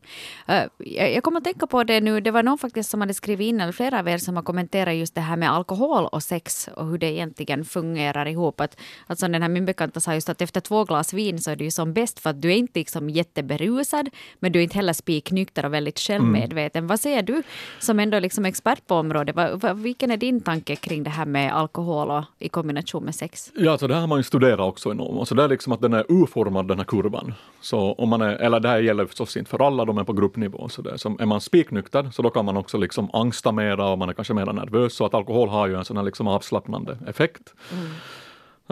Uh, 0.49 0.87
jag 1.13 1.23
kommer 1.23 1.37
att 1.37 1.43
tänka 1.43 1.67
på 1.67 1.83
det 1.83 2.01
nu, 2.01 2.21
det 2.21 2.31
var 2.31 2.43
någon 2.43 2.57
faktiskt 2.57 2.89
som 2.89 3.01
hade 3.01 3.13
skrivit 3.13 3.45
in, 3.45 3.61
eller 3.61 3.71
flera 3.71 3.99
av 3.99 4.07
er 4.07 4.17
som 4.17 4.35
har 4.35 4.43
kommenterat 4.43 4.95
just 4.95 5.15
det 5.15 5.21
här 5.21 5.37
med 5.37 5.51
alkohol 5.51 6.05
och 6.05 6.23
sex 6.23 6.69
och 6.75 6.87
hur 6.87 6.97
det 6.97 7.11
egentligen 7.11 7.65
fungerar 7.65 8.25
ihop. 8.25 8.61
Att, 8.61 8.77
som 9.19 9.31
den 9.31 9.41
här 9.41 9.49
min 9.49 9.65
bekanta 9.65 9.99
sa 9.99 10.13
just 10.13 10.29
att 10.29 10.41
efter 10.41 10.61
två 10.61 10.83
glas 10.83 11.13
vin 11.13 11.39
så 11.39 11.51
är 11.51 11.55
det 11.55 11.63
ju 11.63 11.71
som 11.71 11.93
bäst 11.93 12.19
för 12.19 12.29
att 12.29 12.41
du 12.41 12.51
är 12.51 12.55
inte 12.55 12.79
liksom 12.79 13.09
jätteberusad 13.09 14.09
men 14.39 14.51
du 14.51 14.59
är 14.59 14.63
inte 14.63 14.75
heller 14.75 14.93
spiknykter 14.93 15.65
och 15.65 15.73
väldigt 15.73 15.99
självmedveten. 15.99 16.79
Mm. 16.79 16.87
Vad 16.87 16.99
säger 16.99 17.23
du 17.23 17.43
som 17.79 17.99
ändå 17.99 18.19
liksom 18.19 18.45
expert 18.45 18.87
på 18.87 18.95
området? 18.95 19.35
Vad, 19.35 19.79
vilken 19.79 20.11
är 20.11 20.17
din 20.17 20.41
tanke 20.41 20.75
kring 20.75 21.03
det 21.03 21.09
här 21.09 21.25
med 21.25 21.53
alkohol 21.55 22.11
och, 22.11 22.23
i 22.39 22.49
kombination 22.49 23.03
med 23.03 23.15
sex? 23.15 23.51
Ja, 23.55 23.71
alltså 23.71 23.87
det 23.87 23.93
här 23.93 24.01
har 24.01 24.07
man 24.07 24.19
ju 24.19 24.23
studerat 24.23 24.59
också 24.59 24.91
enormt. 24.91 25.19
Alltså 25.19 25.35
det 25.35 25.43
är 25.43 25.47
liksom 25.47 25.73
att 25.73 25.81
den 25.81 25.93
är 25.93 26.05
urformad 26.09 26.67
den 26.67 26.77
här 26.77 26.85
kurvan. 26.85 27.33
Så 27.61 27.80
om 27.81 28.09
man 28.09 28.21
är, 28.21 28.35
eller 28.35 28.59
det 28.59 28.69
här 28.69 28.79
gäller 28.79 29.05
förstås 29.05 29.37
inte 29.37 29.49
för 29.49 29.67
alla, 29.67 29.85
de 29.85 29.97
är 29.97 30.03
på 30.03 30.13
gruppnivå. 30.13 30.69
Så 30.69 30.81
det, 30.81 30.97
så 30.97 31.15
är 31.19 31.25
man 31.25 31.41
spiknykter 31.41 32.09
så 32.11 32.21
då 32.21 32.29
kan 32.29 32.45
man 32.45 32.57
också 32.57 32.77
liksom 32.77 33.09
angsta 33.13 33.51
mera 33.51 33.89
och 33.89 33.97
man 33.97 34.09
är 34.09 34.13
kanske 34.13 34.33
mera 34.33 34.51
nervös. 34.51 34.93
Så 34.93 35.05
att 35.05 35.13
alkohol 35.13 35.49
har 35.49 35.67
ju 35.67 35.75
en 35.75 35.85
sån 35.85 35.97
här 35.97 36.03
liksom 36.03 36.27
avslappnande 36.27 36.97
effekt. 37.07 37.53
Mm. 37.71 37.91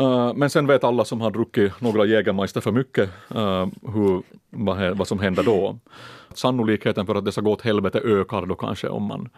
Uh, 0.07 0.33
men 0.35 0.49
sen 0.49 0.67
vet 0.67 0.83
alla 0.83 1.05
som 1.05 1.21
har 1.21 1.31
druckit 1.31 1.81
några 1.81 2.05
Jägermeister 2.05 2.61
för 2.61 2.71
mycket 2.71 3.09
uh, 3.35 3.67
hur, 3.93 4.23
vad, 4.49 4.97
vad 4.97 5.07
som 5.07 5.19
händer 5.19 5.43
då. 5.43 5.79
Sannolikheten 6.33 7.05
för 7.05 7.15
att 7.15 7.25
det 7.25 7.31
ska 7.31 7.41
gå 7.41 7.51
åt 7.51 7.61
helvete 7.61 7.99
ökar 7.99 8.45
då 8.45 8.55
kanske 8.55 8.87
om 8.87 9.03
man 9.03 9.29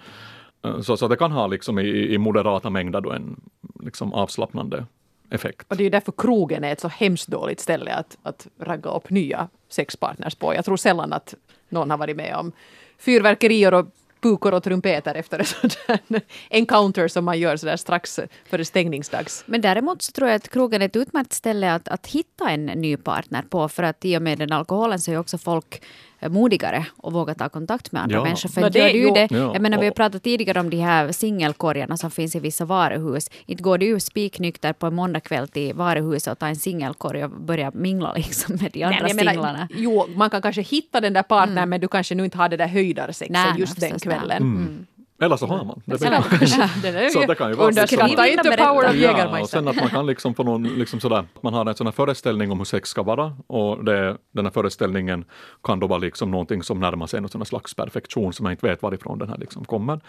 uh, 0.66 0.82
så, 0.82 0.98
så 0.98 1.08
det 1.08 1.16
kan 1.16 1.32
ha 1.32 1.48
liksom 1.48 1.80
i, 1.80 2.14
i 2.14 2.18
moderata 2.18 2.70
mängder 2.70 3.02
då 3.02 3.12
en 3.12 3.42
liksom 3.80 4.14
avslappnande 4.14 4.86
effekt. 5.32 5.66
Och 5.68 5.78
det 5.78 5.84
är 5.84 5.86
ju 5.86 5.90
därför 5.90 6.14
krogen 6.18 6.64
är 6.64 6.72
ett 6.72 6.80
så 6.80 6.88
hemskt 6.88 7.28
dåligt 7.28 7.60
ställe 7.60 7.94
att, 7.94 8.18
att 8.24 8.48
ragga 8.60 8.90
upp 8.90 9.10
nya 9.10 9.50
sexpartners 9.70 10.36
på. 10.36 10.56
Jag 10.56 10.66
tror 10.66 10.78
sällan 10.78 11.14
att 11.14 11.36
någon 11.70 11.90
har 11.90 11.98
varit 11.98 12.16
med 12.16 12.36
om 12.36 12.52
fyrverkerier 12.98 13.74
och 13.74 13.86
pukor 14.22 14.54
och 14.54 14.64
trumpeter 14.64 15.16
efter 15.16 15.40
en 15.40 15.46
sån 16.08 16.20
encounter 16.50 17.08
som 17.08 17.26
man 17.26 17.40
gör 17.40 17.58
sådär 17.58 17.78
strax 17.78 18.20
före 18.46 18.66
stängningsdags. 18.66 19.44
Men 19.46 19.62
däremot 19.62 20.02
så 20.02 20.12
tror 20.12 20.30
jag 20.30 20.36
att 20.36 20.50
krogen 20.50 20.82
är 20.82 20.86
ett 20.86 20.96
utmärkt 20.96 21.34
ställe 21.34 21.74
att, 21.74 21.88
att 21.88 22.08
hitta 22.08 22.50
en 22.50 22.66
ny 22.66 22.98
partner 22.98 23.42
på 23.50 23.70
för 23.70 23.84
att 23.84 24.06
i 24.06 24.18
och 24.18 24.22
med 24.22 24.40
den 24.40 24.52
alkoholen 24.52 25.00
så 25.00 25.12
är 25.12 25.18
också 25.18 25.38
folk 25.38 25.82
modigare 26.30 26.86
och 26.98 27.14
våga 27.14 27.34
ta 27.34 27.50
kontakt 27.50 27.92
med 27.92 28.02
andra 28.02 28.16
ja. 28.16 28.24
människor. 28.24 28.50
För 28.50 28.70
det, 28.70 28.80
gör 28.80 29.06
du 29.06 29.12
det, 29.12 29.28
ja. 29.32 29.54
jag 29.54 29.62
menar, 29.62 29.78
vi 29.78 29.86
har 29.86 29.94
pratat 29.94 30.24
tidigare 30.24 30.60
om 30.60 30.70
de 30.70 30.78
här 30.78 31.12
singelkorgarna 31.12 31.98
som 31.98 32.12
finns 32.12 32.36
i 32.36 32.40
vissa 32.40 32.66
varuhus. 32.66 33.30
Inte 33.46 33.64
går 33.64 33.78
du 33.78 34.00
spiknykter 34.00 34.74
på 34.74 34.88
en 34.88 34.96
måndagkväll 34.96 35.48
till 35.48 35.74
varuhuset 35.74 36.32
och 36.32 36.40
tar 36.40 36.48
en 36.48 36.56
singelkorg 36.56 37.24
och 37.24 37.32
börjar 37.32 37.72
mingla 37.72 38.14
liksom 38.14 38.56
med 38.62 38.72
de 38.72 38.84
andra 38.84 39.00
Nej, 39.02 39.16
singlarna. 39.16 39.68
Jo, 39.76 40.08
man 40.16 40.30
kan 40.30 40.42
kanske 40.42 40.62
hitta 40.62 41.02
den 41.02 41.14
där 41.14 41.24
partnern 41.24 41.58
mm. 41.58 41.70
men 41.70 41.82
du 41.82 41.88
kanske 41.88 42.16
nu 42.16 42.26
inte 42.26 42.38
har 42.38 42.50
det 42.50 42.58
där 42.58 42.68
höjdarsexet 42.68 43.58
just 43.58 43.80
den 43.80 44.00
kvällen. 44.00 44.38
Mm. 44.38 44.58
Mm. 44.58 44.86
Eller 45.22 45.38
så 45.38 45.46
har 45.46 45.66
man. 45.66 45.82
Det, 45.86 45.98
så 47.14 47.26
det 47.26 47.36
kan 47.36 47.50
ju 47.50 47.56
vara 47.56 47.68
Underskatta 47.68 48.28
inte 48.28 48.58
power 48.58 48.90
of 48.90 48.96
Jägermeister. 48.96 49.42
och 49.42 49.50
sen 49.50 49.68
att 49.68 49.76
man 49.76 49.90
kan 49.90 50.06
liksom 50.06 50.36
få 50.36 50.44
någon, 50.44 50.64
liksom 50.64 51.00
sådär, 51.00 51.26
man 51.42 51.54
har 51.54 51.66
en 51.66 51.76
sån 51.76 51.88
här 51.88 51.92
föreställning 51.92 52.52
om 52.52 52.58
hur 52.58 52.66
sex 52.66 52.90
ska 52.90 53.04
vara 53.04 53.36
och 53.48 53.86
det, 53.86 54.18
den 54.32 54.46
här 54.46 54.52
föreställningen 54.52 55.26
kan 55.64 55.80
då 55.80 55.88
vara 55.88 56.00
liksom 56.00 56.32
någonting 56.32 56.64
som 56.64 56.80
närmar 56.80 57.08
sig 57.08 57.18
en 57.18 57.46
slags 57.46 57.74
perfektion 57.74 58.34
som 58.34 58.46
jag 58.46 58.54
inte 58.54 58.68
vet 58.68 58.82
varifrån 58.82 59.20
den 59.20 59.30
här 59.30 59.38
liksom 59.38 59.66
kommer. 59.66 60.00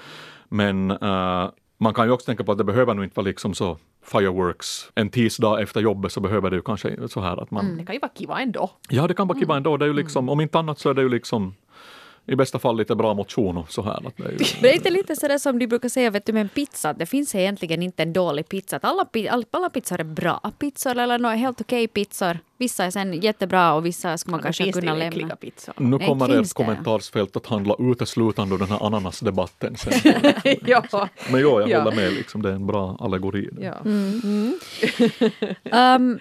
Men 0.49 0.91
uh, 0.91 1.51
man 1.79 1.95
kan 1.95 2.07
ju 2.07 2.13
också 2.13 2.27
tänka 2.27 2.45
på 2.45 2.53
att 2.53 2.59
det 2.59 2.65
behöver 2.65 2.95
nog 2.95 3.05
inte 3.05 3.17
vara 3.17 3.27
liksom 3.27 3.55
så 3.55 3.79
fireworks 4.05 4.91
en 4.95 5.11
tisdag 5.11 5.63
efter 5.63 5.81
jobbet 5.81 6.13
så 6.13 6.21
behöver 6.21 6.51
det 6.51 6.57
ju 6.57 6.63
kanske 6.63 7.09
så 7.09 7.21
här 7.21 7.43
att 7.43 7.51
man... 7.51 7.77
Det 7.77 7.85
kan 7.85 7.95
ju 7.95 7.99
vara 7.99 8.13
kiva 8.15 8.41
ändå. 8.41 8.71
Ja, 8.89 9.07
det 9.07 9.15
kan 9.15 9.29
vara 9.29 9.39
kiva 9.39 9.57
ändå. 9.57 9.77
Det 9.77 9.85
är 9.85 9.87
ju 9.87 9.95
liksom, 9.95 10.29
om 10.29 10.41
inte 10.41 10.59
annat 10.59 10.79
så 10.79 10.91
är 10.91 10.95
det 10.95 11.03
ju 11.03 11.09
liksom 11.09 11.55
i 12.27 12.37
bästa 12.37 12.59
fall 12.59 12.77
lite 12.77 12.95
bra 12.95 13.15
motion 13.15 13.57
och 13.57 13.73
så 13.73 13.83
här. 13.83 14.07
Att 14.07 14.17
det 14.17 14.23
är 14.25 14.31
ju, 14.31 14.37
Men 14.39 14.47
det 14.63 14.71
är 14.71 14.75
inte 14.75 14.91
lite 14.91 15.17
sådär 15.17 15.39
som 15.39 15.59
de 15.59 15.67
brukar 15.67 15.89
säga 15.89 16.11
vet 16.11 16.27
du, 16.27 16.33
med 16.33 16.41
en 16.43 16.49
pizza, 16.49 16.93
det 16.93 17.07
finns 17.07 17.35
egentligen 17.35 17.83
inte 17.83 18.03
en 18.03 18.13
dålig 18.13 18.49
pizza. 18.49 18.79
Alla, 18.83 19.07
alla 19.51 19.71
pizzor 19.71 20.01
är 20.01 20.05
bra 20.05 20.41
pizzor 20.59 20.99
eller 20.99 21.19
några 21.19 21.35
helt 21.35 21.61
okej 21.61 21.89
pizzor. 21.89 22.39
Vissa 22.59 22.85
är 22.85 22.91
sen 22.91 23.21
jättebra 23.21 23.73
och 23.75 23.87
vissa 23.87 24.19
ska 24.19 24.31
man 24.31 24.41
Då 24.41 24.43
kanske 24.43 24.73
kunna 24.73 24.95
lämna. 24.95 25.37
pizzor. 25.37 25.75
nu 25.79 25.97
Nej, 25.99 26.07
kommer 26.09 26.29
ert 26.41 26.43
det. 26.49 26.55
kommentarsfält 26.55 27.37
att 27.37 27.47
handla 27.47 27.77
uteslutande 27.79 28.55
om 28.55 28.61
den 28.61 28.69
här 28.69 28.87
ananasdebatten 28.87 29.77
sen. 29.77 29.93
ja. 30.67 31.09
Men 31.31 31.41
jo, 31.41 31.61
jag 31.61 31.69
Ja. 31.71 31.83
håller 31.83 31.97
med, 31.97 32.13
liksom, 32.13 32.43
det 32.43 32.49
är 32.49 32.55
en 32.55 32.67
bra 32.67 32.97
allegori. 33.01 33.49
ja. 33.61 33.75
Um, 35.97 36.19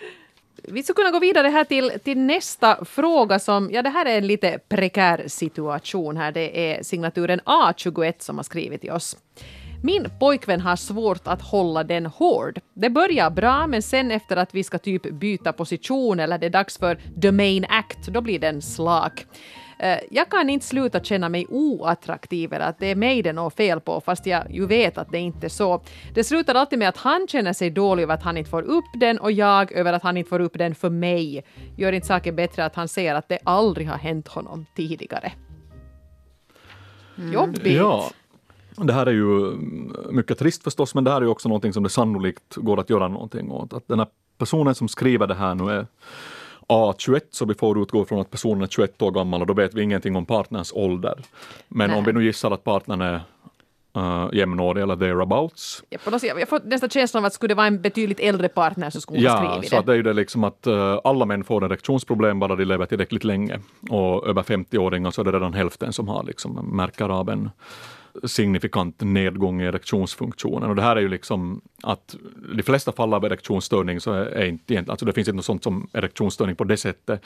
vi 0.63 0.83
skulle 0.83 0.95
kunna 0.95 1.11
gå 1.11 1.19
vidare 1.19 1.47
här 1.47 1.63
till, 1.63 1.91
till 2.03 2.17
nästa 2.17 2.85
fråga 2.85 3.39
som, 3.39 3.69
ja 3.71 3.81
det 3.81 3.89
här 3.89 4.05
är 4.05 4.17
en 4.17 4.27
lite 4.27 4.59
prekär 4.69 5.23
situation 5.27 6.17
här. 6.17 6.31
Det 6.31 6.71
är 6.71 6.83
signaturen 6.83 7.39
A21 7.39 8.13
som 8.19 8.37
har 8.37 8.43
skrivit 8.43 8.81
till 8.81 8.91
oss. 8.91 9.17
Min 9.83 10.09
pojkvän 10.19 10.61
har 10.61 10.75
svårt 10.75 11.27
att 11.27 11.41
hålla 11.41 11.83
den 11.83 12.05
hård. 12.05 12.59
Det 12.73 12.89
börjar 12.89 13.29
bra 13.29 13.67
men 13.67 13.81
sen 13.81 14.11
efter 14.11 14.37
att 14.37 14.55
vi 14.55 14.63
ska 14.63 14.77
typ 14.77 15.11
byta 15.11 15.53
position 15.53 16.19
eller 16.19 16.37
det 16.37 16.45
är 16.45 16.49
dags 16.49 16.77
för 16.77 16.99
the 17.21 17.31
main 17.31 17.65
act, 17.69 18.07
då 18.07 18.21
blir 18.21 18.39
den 18.39 18.61
slak. 18.61 19.25
Eh, 19.81 19.99
Jag 20.11 20.29
kan 20.29 20.49
inte 20.49 20.65
sluta 20.65 20.99
känna 20.99 21.29
mig 21.29 21.45
oattraktiv 21.49 22.53
eller 22.53 22.65
att 22.65 22.79
det 22.79 22.87
är 22.87 22.95
mig 22.95 23.21
det 23.21 23.29
är 23.29 23.33
något 23.33 23.55
fel 23.55 23.79
på 23.79 24.01
fast 24.01 24.25
jag 24.25 24.51
ju 24.51 24.65
vet 24.65 24.97
att 24.97 25.11
det 25.11 25.17
inte 25.17 25.47
är 25.47 25.49
så. 25.49 25.81
Det 26.13 26.23
slutar 26.23 26.55
alltid 26.55 26.79
med 26.79 26.89
att 26.89 26.97
han 26.97 27.27
känner 27.27 27.53
sig 27.53 27.69
dålig 27.69 28.03
över 28.03 28.13
att 28.13 28.23
han 28.23 28.37
inte 28.37 28.49
får 28.49 28.61
upp 28.61 28.85
den 28.99 29.19
och 29.19 29.31
jag 29.31 29.71
över 29.71 29.93
att 29.93 30.03
han 30.03 30.17
inte 30.17 30.29
får 30.29 30.39
upp 30.39 30.57
den 30.57 30.75
för 30.75 30.89
mig. 30.89 31.43
Gör 31.77 31.91
inte 31.91 32.07
saken 32.07 32.35
bättre 32.35 32.65
att 32.65 32.75
han 32.75 32.87
ser 32.87 33.15
att 33.15 33.29
det 33.29 33.39
aldrig 33.43 33.87
har 33.87 33.97
hänt 33.97 34.27
honom 34.27 34.65
tidigare. 34.75 35.31
Jobbigt. 37.33 37.77
Ja, 37.77 38.11
det 38.75 38.93
här 38.93 39.05
är 39.05 39.11
ju 39.11 39.47
mm, 39.47 39.93
mycket 40.11 40.37
trist 40.37 40.63
förstås, 40.63 40.95
men 40.95 41.03
det 41.03 41.11
här 41.11 41.17
är 41.17 41.21
ju 41.21 41.27
också 41.27 41.49
någonting 41.49 41.73
som 41.73 41.83
det 41.83 41.89
sannolikt 41.89 42.55
går 42.55 42.79
att 42.79 42.89
göra 42.89 43.07
någonting 43.07 43.51
åt. 43.51 43.73
Att 43.73 43.87
den 43.87 43.99
här 43.99 44.07
personen 44.37 44.75
som 44.75 44.87
skriver 44.87 45.27
det 45.27 45.35
här 45.35 45.55
nu 45.55 45.71
är 45.71 45.87
A21, 46.71 47.21
så 47.31 47.45
vi 47.45 47.53
får 47.53 47.81
utgå 47.81 48.05
från 48.05 48.19
att 48.19 48.29
personen 48.31 48.61
är 48.61 48.67
21 48.67 49.01
år 49.01 49.11
gammal 49.11 49.41
och 49.41 49.47
då 49.47 49.53
vet 49.53 49.73
vi 49.73 49.81
ingenting 49.81 50.15
om 50.15 50.25
partners 50.25 50.71
ålder. 50.75 51.19
Men 51.67 51.89
Nej. 51.89 51.99
om 51.99 52.03
vi 52.05 52.13
nu 52.13 52.23
gissar 52.23 52.51
att 52.51 52.63
partnern 52.63 53.01
är 53.01 53.21
uh, 53.97 54.29
jämnårig 54.33 54.81
eller 54.81 54.95
thereabouts, 54.95 55.83
Ja, 55.89 55.97
på 56.03 56.11
något 56.11 56.21
sätt, 56.21 56.33
jag 56.39 56.49
får 56.49 56.61
nästan 56.63 56.89
känslan 56.89 57.23
av 57.23 57.27
att 57.27 57.33
skulle 57.33 57.47
det 57.51 57.55
vara 57.57 57.67
en 57.67 57.81
betydligt 57.81 58.19
äldre 58.19 58.49
partner 58.49 58.89
så 58.89 59.01
skulle 59.01 59.19
hon 59.19 59.23
Ja, 59.25 59.51
skrivit 59.51 59.69
så 59.69 59.75
det. 59.75 59.79
att 59.79 59.85
det 59.85 59.91
är 59.91 59.95
ju 59.95 60.03
det 60.03 60.13
liksom 60.13 60.43
att 60.43 60.67
eh, 60.67 60.99
alla 61.03 61.25
män 61.25 61.43
får 61.43 61.65
erektionsproblem 61.65 62.39
bara 62.39 62.55
de 62.55 62.65
lever 62.65 62.85
tillräckligt 62.85 63.23
länge. 63.23 63.59
Och 63.89 64.27
över 64.27 64.43
50-åringar 64.43 65.11
så 65.11 65.21
är 65.21 65.25
det 65.25 65.31
redan 65.31 65.53
hälften 65.53 65.93
som 65.93 66.07
har 66.07 66.23
liksom 66.23 66.69
märker 66.75 67.09
av 67.09 67.29
en 67.29 67.49
signifikant 68.23 69.01
nedgång 69.01 69.61
i 69.61 69.65
erektionsfunktionen. 69.65 70.69
Och 70.69 70.75
det 70.75 70.81
här 70.81 70.95
är 70.95 71.01
ju 71.01 71.07
liksom 71.07 71.61
att 71.83 72.15
de 72.55 72.63
flesta 72.63 72.91
fall 72.91 73.13
av 73.13 73.25
erektionsstörning 73.25 73.99
så 73.99 74.13
är, 74.13 74.45
inte 74.45 74.91
alltså 74.91 75.05
det 75.05 75.13
finns 75.13 75.27
inte 75.27 75.35
något 75.35 75.45
sånt 75.45 75.63
som 75.63 75.89
erektionsstörning 75.93 76.55
på 76.55 76.63
det 76.63 76.77
sättet, 76.77 77.23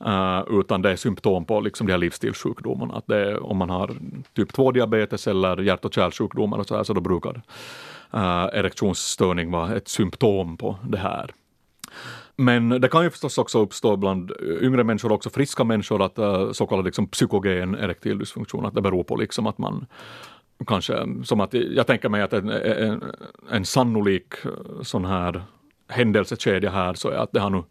eh, 0.00 0.42
utan 0.50 0.82
det 0.82 0.90
är 0.90 0.96
symptom 0.96 1.44
på 1.44 1.60
liksom 1.60 1.86
de 1.86 1.92
här 1.92 1.98
livsstilssjukdomarna. 1.98 2.94
Att 2.94 3.06
det 3.06 3.16
är, 3.16 3.42
om 3.42 3.56
man 3.56 3.70
har 3.70 3.96
typ 4.34 4.52
2-diabetes 4.52 5.30
eller 5.30 5.62
hjärt 5.62 5.84
och 5.84 5.94
kärlsjukdomar 5.94 6.58
och 6.58 6.66
så 6.66 6.76
här, 6.76 6.84
så 6.84 6.92
då 6.92 7.00
brukar 7.00 7.42
eh, 8.12 8.46
erektionsstörning 8.52 9.50
vara 9.50 9.76
ett 9.76 9.88
symptom 9.88 10.56
på 10.56 10.76
det 10.88 10.98
här. 10.98 11.30
Men 12.40 12.68
det 12.68 12.88
kan 12.88 13.04
ju 13.04 13.10
förstås 13.10 13.38
också 13.38 13.62
uppstå 13.62 13.96
bland 13.96 14.30
eh, 14.30 14.66
yngre 14.66 14.84
människor, 14.84 15.12
också 15.12 15.30
friska 15.30 15.64
människor, 15.64 16.02
att 16.02 16.18
uh, 16.18 16.52
så 16.52 16.66
kallad 16.66 16.84
liksom, 16.84 17.06
psykogen 17.06 17.74
erektil 17.74 18.18
dysfunktion, 18.18 18.66
att 18.66 18.74
det 18.74 18.82
beror 18.82 19.04
på 19.04 19.16
liksom 19.16 19.46
att 19.46 19.58
man 19.58 19.86
kanske, 20.66 21.06
som 21.24 21.40
att 21.40 21.54
jag 21.54 21.86
tänker 21.86 22.08
mig 22.08 22.22
att 22.22 22.32
en, 22.32 22.48
en, 22.48 23.02
en 23.50 23.64
sannolik 23.64 24.34
eh, 24.44 24.82
sån 24.82 25.04
här 25.04 25.42
händelsekedja 25.88 26.70
här 26.70 26.94
så 26.94 27.08
är 27.08 27.16
att 27.16 27.32
det 27.32 27.40
har 27.40 27.50
nu 27.50 27.62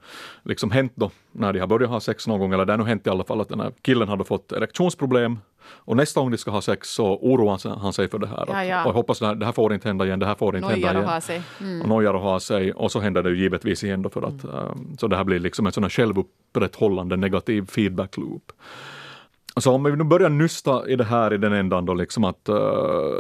liksom 0.44 0.72
hänt 0.72 0.92
då 0.96 1.12
när 1.32 1.54
de 1.54 1.60
har 1.60 1.68
börjat 1.68 1.90
ha 1.90 2.00
sex 2.00 2.28
någon 2.28 2.40
gång, 2.40 2.54
eller 2.54 2.66
det 2.66 2.74
har 2.74 2.78
nu 2.78 2.84
hänt 2.84 3.08
i 3.08 3.10
alla 3.10 3.24
fall 3.24 3.42
att 3.42 3.50
den 3.50 3.60
här 3.60 3.72
killen 3.82 4.08
hade 4.08 4.24
fått 4.24 4.52
erektionsproblem 4.52 5.40
och 5.70 5.98
nästa 5.98 6.20
gång 6.20 6.32
de 6.32 6.38
ska 6.38 6.52
ha 6.52 6.62
sex 6.62 6.90
så 6.90 7.16
oroar 7.16 7.80
han- 7.80 7.94
sig 7.94 8.08
för 8.08 8.20
det 8.20 8.28
här. 8.28 8.46
Ja, 8.48 8.62
att, 8.62 8.68
ja. 8.68 8.86
Och 8.86 8.94
hoppas 8.94 9.20
det 9.20 9.26
här, 9.26 9.36
det 9.36 9.46
här 9.46 9.52
får 9.52 9.74
inte 9.74 9.88
hända 9.88 10.06
igen, 10.06 10.20
det 10.20 10.26
här 10.26 10.36
får 10.36 10.56
inte 10.56 10.70
hända 10.70 10.92
igen 10.92 11.10
att 11.10 11.24
sig. 11.24 11.42
och 11.82 11.90
nojar 11.90 12.14
och 12.14 12.22
ha 12.22 12.40
sig 12.40 12.74
och 12.74 12.92
så 12.92 13.00
händer 13.00 13.24
det 13.24 13.30
ju 13.30 13.38
givetvis 13.38 13.84
igen 13.84 14.02
då 14.02 14.10
för 14.10 14.22
att 14.22 14.44
eh, 14.44 14.76
så 14.98 15.08
det 15.08 15.18
här 15.18 15.24
blir 15.24 15.40
liksom 15.40 15.66
en 15.66 15.72
sån 15.72 15.84
här 15.84 15.90
självupprätthållande 15.90 17.16
negativ 17.16 17.66
feedback 17.66 18.18
loop. 18.18 18.52
Så 19.58 19.72
om 19.72 19.84
vi 19.84 19.96
nu 19.96 20.04
börjar 20.04 20.30
nysta 20.30 20.90
i 20.90 20.96
det 20.96 21.04
här 21.04 21.34
i 21.34 21.38
den 21.38 21.54
ändan 21.54 21.86
då 21.86 21.94
liksom 21.94 22.24
att 22.24 22.50
eh, 22.50 22.56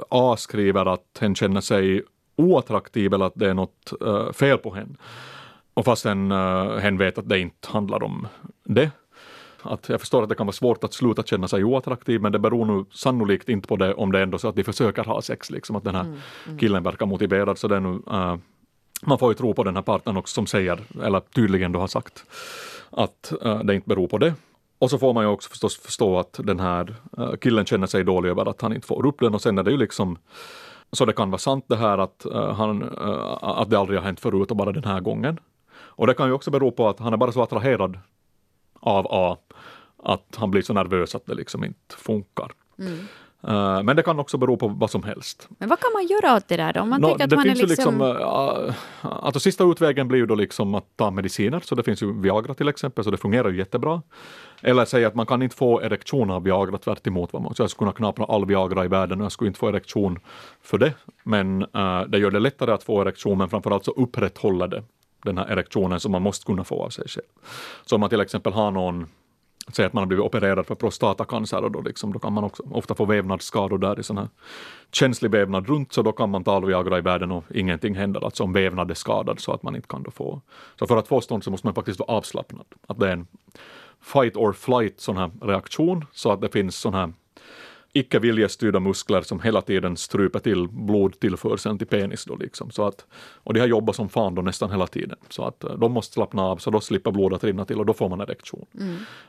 A 0.10 0.36
skriver 0.38 0.86
att 0.86 1.18
hen 1.20 1.36
känner 1.36 1.62
sig 1.62 2.04
oattraktiv 2.36 3.14
eller 3.14 3.26
att 3.26 3.36
det 3.36 3.50
är 3.50 3.54
något 3.54 3.94
eh, 4.06 4.32
fel 4.32 4.58
på 4.58 4.74
henne. 4.74 4.96
Och 5.78 5.86
fastän 5.86 6.32
uh, 6.32 6.78
hen 6.78 6.98
vet 6.98 7.18
att 7.18 7.30
det 7.30 7.40
inte 7.40 7.68
handlar 7.68 8.04
om 8.04 8.28
det. 8.64 8.92
Att 9.68 9.90
jag 9.90 10.00
förstår 10.00 10.24
att 10.24 10.30
det 10.30 10.36
kan 10.36 10.46
vara 10.46 10.54
svårt 10.54 10.84
att 10.84 10.94
sluta 10.94 11.24
känna 11.24 11.48
sig 11.48 11.64
oattraktiv 11.64 12.22
men 12.22 12.32
det 12.32 12.40
beror 12.40 12.66
nog 12.66 12.88
sannolikt 12.94 13.50
inte 13.50 13.68
på 13.68 13.76
det 13.76 13.94
om 13.94 14.12
det 14.12 14.20
är 14.20 14.24
ändå 14.24 14.38
så 14.38 14.48
att 14.48 14.56
de 14.56 14.64
försöker 14.64 15.04
ha 15.04 15.22
sex, 15.22 15.52
liksom 15.52 15.76
att 15.76 15.84
den 15.84 15.96
här 15.96 16.06
killen 16.60 16.84
verkar 16.84 17.06
motiverad. 17.06 17.58
Så 17.58 17.68
det 17.68 17.80
nu, 17.80 18.02
eh, 18.12 18.36
man 19.02 19.20
får 19.20 19.32
ju 19.32 19.36
tro 19.36 19.54
på 19.54 19.64
den 19.64 19.76
här 19.76 19.84
partnern 19.84 20.18
också 20.18 20.34
som 20.34 20.48
säger, 20.48 20.80
eller 21.04 21.20
tydligen 21.20 21.72
då 21.72 21.80
har 21.80 21.88
sagt, 21.88 22.26
att 22.90 23.34
eh, 23.42 23.60
det 23.60 23.76
inte 23.76 23.90
beror 23.90 24.08
på 24.08 24.18
det. 24.18 24.34
Och 24.80 24.90
så 24.90 24.98
får 24.98 25.14
man 25.14 25.24
ju 25.24 25.30
också 25.30 25.50
förstås 25.50 25.78
förstå 25.78 26.20
att 26.20 26.40
den 26.44 26.60
här 26.60 26.96
eh, 27.18 27.32
killen 27.42 27.66
känner 27.66 27.88
sig 27.88 28.04
dålig 28.04 28.30
över 28.30 28.50
att 28.50 28.62
han 28.62 28.74
inte 28.74 28.88
får 28.88 29.06
upp 29.06 29.20
den 29.20 29.34
och 29.34 29.42
sen 29.42 29.58
är 29.58 29.64
det 29.64 29.72
ju 29.72 29.78
liksom 29.78 30.18
så 30.92 31.06
det 31.06 31.14
kan 31.14 31.32
vara 31.32 31.40
sant 31.40 31.66
det 31.68 31.76
här 31.76 31.98
att, 31.98 32.26
han, 32.56 32.84
att 33.42 33.70
det 33.70 33.80
aldrig 33.80 34.00
har 34.00 34.06
hänt 34.06 34.20
förut 34.20 34.52
och 34.52 34.58
bara 34.58 34.72
den 34.72 34.84
här 34.84 35.00
gången. 35.00 35.40
Och 35.98 36.08
det 36.08 36.14
kan 36.14 36.28
ju 36.28 36.34
också 36.34 36.52
bero 36.52 36.72
på 36.72 36.90
att 36.90 37.00
han 37.00 37.14
är 37.14 37.18
bara 37.18 37.32
så 37.32 37.42
attraherad 37.42 38.00
av 38.80 39.08
A 39.10 39.38
att 40.04 40.36
han 40.36 40.52
blir 40.52 40.62
så 40.62 40.74
nervös 40.74 41.16
att 41.16 41.26
det 41.26 41.34
liksom 41.34 41.64
inte 41.64 41.96
funkar. 41.96 42.52
Eh, 43.48 43.84
men 43.84 43.96
det 43.96 44.04
kan 44.04 44.20
också 44.20 44.38
bero 44.38 44.58
på 44.58 44.68
vad 44.68 44.92
som 44.92 45.04
helst. 45.04 45.48
men 45.58 45.70
vad 45.70 45.80
kan 45.80 45.94
man 45.94 46.08
göra 46.08 46.38
åt 46.38 46.48
det 46.48 46.58
där 46.58 46.74
då? 46.74 46.82
Om 46.82 46.90
man 46.90 47.02
Nå, 47.02 47.08
tänker 47.08 47.24
att 47.24 47.30
det 47.30 47.36
man 47.36 47.50
är 47.50 47.56
liksom... 47.56 47.70
liksom, 47.70 48.02
äh, 48.02 48.76
alltså 49.02 49.40
sista 49.40 49.64
utvägen 49.64 50.08
blir 50.08 50.20
ju 50.20 50.26
då 50.26 50.36
liksom 50.36 50.76
att 50.76 50.86
ta 50.96 51.12
mediciner, 51.12 51.60
så 51.60 51.76
det 51.76 51.84
finns 51.84 52.04
ju 52.04 52.22
Viagra 52.22 52.54
till 52.54 52.68
exempel, 52.68 53.04
så 53.04 53.12
det 53.12 53.18
fungerar 53.18 53.50
ju 53.50 53.58
jättebra. 53.58 54.02
Eller 54.62 54.86
säga 54.86 55.08
att 55.08 55.16
man 55.16 55.26
kan 55.26 55.42
inte 55.42 55.56
få 55.56 55.82
erektion 55.82 56.32
av 56.32 56.44
Viagra, 56.44 56.78
tvärt 56.78 57.08
emot 57.08 57.34
vad 57.34 57.42
man, 57.42 57.56
så 57.56 57.64
jag 57.64 57.70
skulle 57.70 57.92
kunna 57.92 58.14
knapra 58.14 58.26
all 58.36 58.46
Viagra 58.46 58.86
i 58.86 58.88
världen 58.88 59.20
och 59.20 59.26
jag 59.26 59.32
skulle 59.32 59.48
inte 59.48 59.60
få 59.60 59.70
erektion 59.70 60.20
för 60.62 60.78
det. 60.78 60.94
Men 61.24 61.62
äh, 61.62 62.02
det 62.02 62.18
gör 62.18 62.32
det 62.32 62.40
lättare 62.40 62.72
att 62.72 62.84
få 62.84 63.02
erektion, 63.02 63.38
men 63.38 63.50
framförallt 63.50 63.86
så 63.86 63.92
upprätthåller 63.92 64.68
det 64.68 64.84
den 65.24 65.38
här 65.38 65.46
erektionen 65.46 66.00
som 66.00 66.12
man 66.12 66.22
måste 66.22 66.46
kunna 66.46 66.64
få 66.64 66.84
av 66.84 66.90
sig 66.90 67.08
själv. 67.08 67.26
Så 67.86 67.96
om 67.96 68.02
man 68.02 68.10
till 68.10 68.22
exempel 68.22 68.54
har 68.54 68.72
någon 68.72 69.08
Säg 69.72 69.86
att 69.86 69.94
man 69.94 70.02
har 70.02 70.08
blivit 70.08 70.26
opererad 70.26 70.66
för 70.66 70.76
prostatacancer 70.76 71.64
och 71.64 71.72
då, 71.72 71.82
liksom, 71.82 72.14
då 72.14 72.20
kan 72.20 72.34
man 72.34 72.44
också 72.44 72.64
ofta 72.72 72.96
få 72.96 73.06
vävnadsskador 73.06 73.78
där 73.78 74.00
i 74.00 74.04
sån 74.04 74.18
här 74.18 74.30
känslig 74.92 75.32
vävnad 75.32 75.68
runt, 75.68 75.94
så 75.94 76.02
då 76.02 76.12
kan 76.12 76.30
man 76.30 76.44
ta 76.44 76.56
Alviagra 76.56 76.98
i 76.98 77.02
världen 77.02 77.32
och 77.32 77.44
ingenting 77.54 77.96
händer, 77.96 78.26
alltså 78.26 78.44
om 78.44 78.54
vävnad 78.54 78.92
är 78.92 78.96
skadad 78.96 79.40
så 79.40 79.54
att 79.54 79.64
man 79.64 79.76
inte 79.76 79.88
kan 79.88 80.04
då 80.04 80.12
få. 80.12 80.42
Så 80.80 80.88
för 80.88 80.98
att 80.98 81.08
få 81.08 81.22
stånd 81.22 81.44
så 81.44 81.52
måste 81.52 81.68
man 81.68 81.74
faktiskt 81.74 82.00
vara 82.00 82.12
avslappnad. 82.12 82.66
Att 82.88 83.00
det 83.00 83.08
är 83.08 83.14
en 83.14 83.28
fight 84.02 84.36
or 84.36 84.54
flight 84.54 85.00
sån 85.00 85.18
här 85.18 85.32
reaktion, 85.42 86.06
så 86.12 86.32
att 86.32 86.42
det 86.42 86.50
finns 86.50 86.76
sån 86.76 86.94
här 86.94 87.14
icke 88.00 88.20
viljestyrda 88.20 88.80
muskler 88.80 89.22
som 89.22 89.42
hela 89.42 89.62
tiden 89.62 89.98
stryper 89.98 90.40
till 90.40 90.68
blodtillförseln 90.68 91.78
till 91.78 91.88
penis. 91.88 92.26
Då 92.26 92.36
liksom. 92.36 92.72
så 92.72 92.88
att, 92.88 93.06
och 93.44 93.54
de 93.54 93.60
har 93.60 93.68
jobbat 93.68 93.96
som 93.96 94.10
fan 94.10 94.36
då 94.36 94.42
nästan 94.42 94.72
hela 94.72 94.88
tiden. 94.88 95.18
Så 95.30 95.44
att 95.44 95.64
eh, 95.64 95.72
de 95.74 95.92
måste 95.92 96.14
slappna 96.14 96.42
av 96.42 96.58
så 96.58 96.70
då 96.72 96.80
slipper 96.80 97.12
blodet 97.12 97.44
rinna 97.44 97.66
till 97.66 97.80
och 97.80 97.86
då 97.86 97.94
får 97.94 98.10
man 98.10 98.22
erektion. 98.22 98.66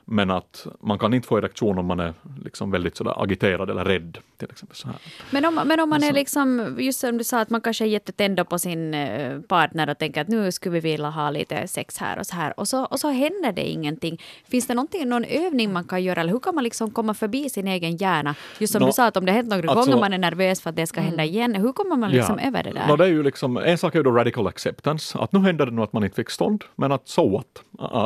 Men 0.04 0.30
att 0.30 0.66
man 0.80 0.98
kan 0.98 1.14
inte 1.14 1.28
få 1.28 1.38
erektion 1.38 1.78
om 1.78 1.86
man 1.86 2.00
är 2.00 2.14
liksom 2.44 2.70
väldigt 2.70 2.96
sådär 2.96 3.22
agiterad 3.22 3.70
eller 3.70 3.84
rädd. 3.84 4.18
till 4.36 4.48
exempel 4.50 4.76
så 4.76 4.88
här. 4.88 4.96
Men 5.30 5.44
om, 5.44 5.54
men 5.54 5.80
om 5.80 5.88
man 5.88 5.96
Alltså- 5.96 6.10
är 6.10 6.14
liksom, 6.14 6.76
just 6.80 7.00
som 7.00 7.18
du 7.18 7.24
sa, 7.24 7.40
att 7.40 7.50
man 7.50 7.60
kanske 7.60 7.84
är 7.84 7.88
jättetänd 7.88 8.48
på 8.48 8.58
sin 8.58 8.94
eh, 8.94 9.40
partner 9.40 9.90
och 9.90 9.98
tänker 9.98 10.20
att 10.20 10.28
nu 10.28 10.52
skulle 10.52 10.72
vi 10.72 10.80
vilja 10.80 11.10
ha 11.10 11.30
lite 11.30 11.68
sex 11.68 11.98
här 11.98 12.18
och 12.18 12.26
så 12.26 12.36
här 12.36 12.60
och 12.60 12.68
så, 12.68 12.84
och 12.84 13.00
så 13.00 13.08
händer 13.08 13.52
det 13.52 13.68
ingenting. 13.68 14.20
Finns 14.48 14.66
det 14.66 14.74
någon 14.74 15.24
övning 15.24 15.72
man 15.72 15.84
kan 15.84 16.02
göra 16.02 16.20
eller 16.20 16.32
hur 16.32 16.40
kan 16.40 16.54
man 16.54 16.64
liksom 16.64 16.90
komma 16.90 17.14
förbi 17.14 17.50
sin 17.50 17.68
egen 17.68 17.96
hjärna? 17.96 18.34
Just 18.58 18.72
som 18.72 18.80
Nå, 18.80 18.86
du 18.86 18.92
sa, 18.92 19.06
att 19.06 19.16
om 19.16 19.26
det 19.26 19.32
har 19.32 19.36
hänt 19.36 19.48
några 19.48 19.70
alltså- 19.70 19.90
gånger 19.90 20.00
man 20.00 20.12
är 20.12 20.18
nervös 20.18 20.60
för 20.60 20.70
att 20.70 20.76
det 20.76 20.86
ska 20.86 21.00
hända 21.00 21.24
igen, 21.24 21.54
hur 21.54 21.72
kommer 21.72 21.96
man 21.96 22.10
liksom 22.10 22.38
över 22.38 22.62
det 22.62 22.70
där? 22.70 22.88
No, 22.88 22.96
det 22.96 23.04
är 23.04 23.08
ju 23.08 23.22
liksom, 23.22 23.56
en 23.56 23.78
sak 23.78 23.94
är 23.94 23.98
ju 23.98 24.02
då 24.02 24.10
radical 24.10 24.46
acceptance, 24.46 25.18
att 25.18 25.32
nu 25.32 25.38
händer 25.40 25.66
det 25.66 25.72
nog 25.72 25.84
att 25.84 25.92
man 25.92 26.04
inte 26.04 26.16
fick 26.16 26.30
stånd, 26.30 26.64
men 26.76 26.92
att 26.92 27.08
så 27.08 27.28
what? 27.28 27.62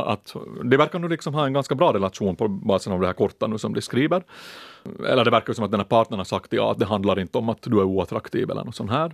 Att, 0.07 0.35
det 0.65 0.77
verkar 0.77 0.99
nu 0.99 1.09
liksom 1.09 1.35
ha 1.35 1.47
en 1.47 1.53
ganska 1.53 1.75
bra 1.75 1.93
relation 1.93 2.37
på 2.37 2.49
basen 2.49 2.93
av 2.93 3.01
det 3.01 3.07
här 3.07 3.15
korta 3.15 3.47
nu 3.47 3.59
som 3.59 3.75
de 3.75 3.81
skriver. 3.81 4.23
Eller 5.09 5.25
det 5.25 5.31
verkar 5.31 5.53
som 5.53 5.65
att 5.65 5.71
den 5.71 5.81
här 5.81 5.85
partnern 5.85 6.21
har 6.21 6.25
sagt 6.25 6.53
ja, 6.53 6.71
att 6.71 6.79
det 6.79 6.85
handlar 6.85 7.21
inte 7.21 7.39
om 7.39 7.49
att 7.49 7.63
du 7.63 7.79
är 7.79 7.85
oattraktiv 7.85 8.51
eller 8.51 8.65
något 8.65 8.77
sånt 8.77 8.91
här. 8.91 9.13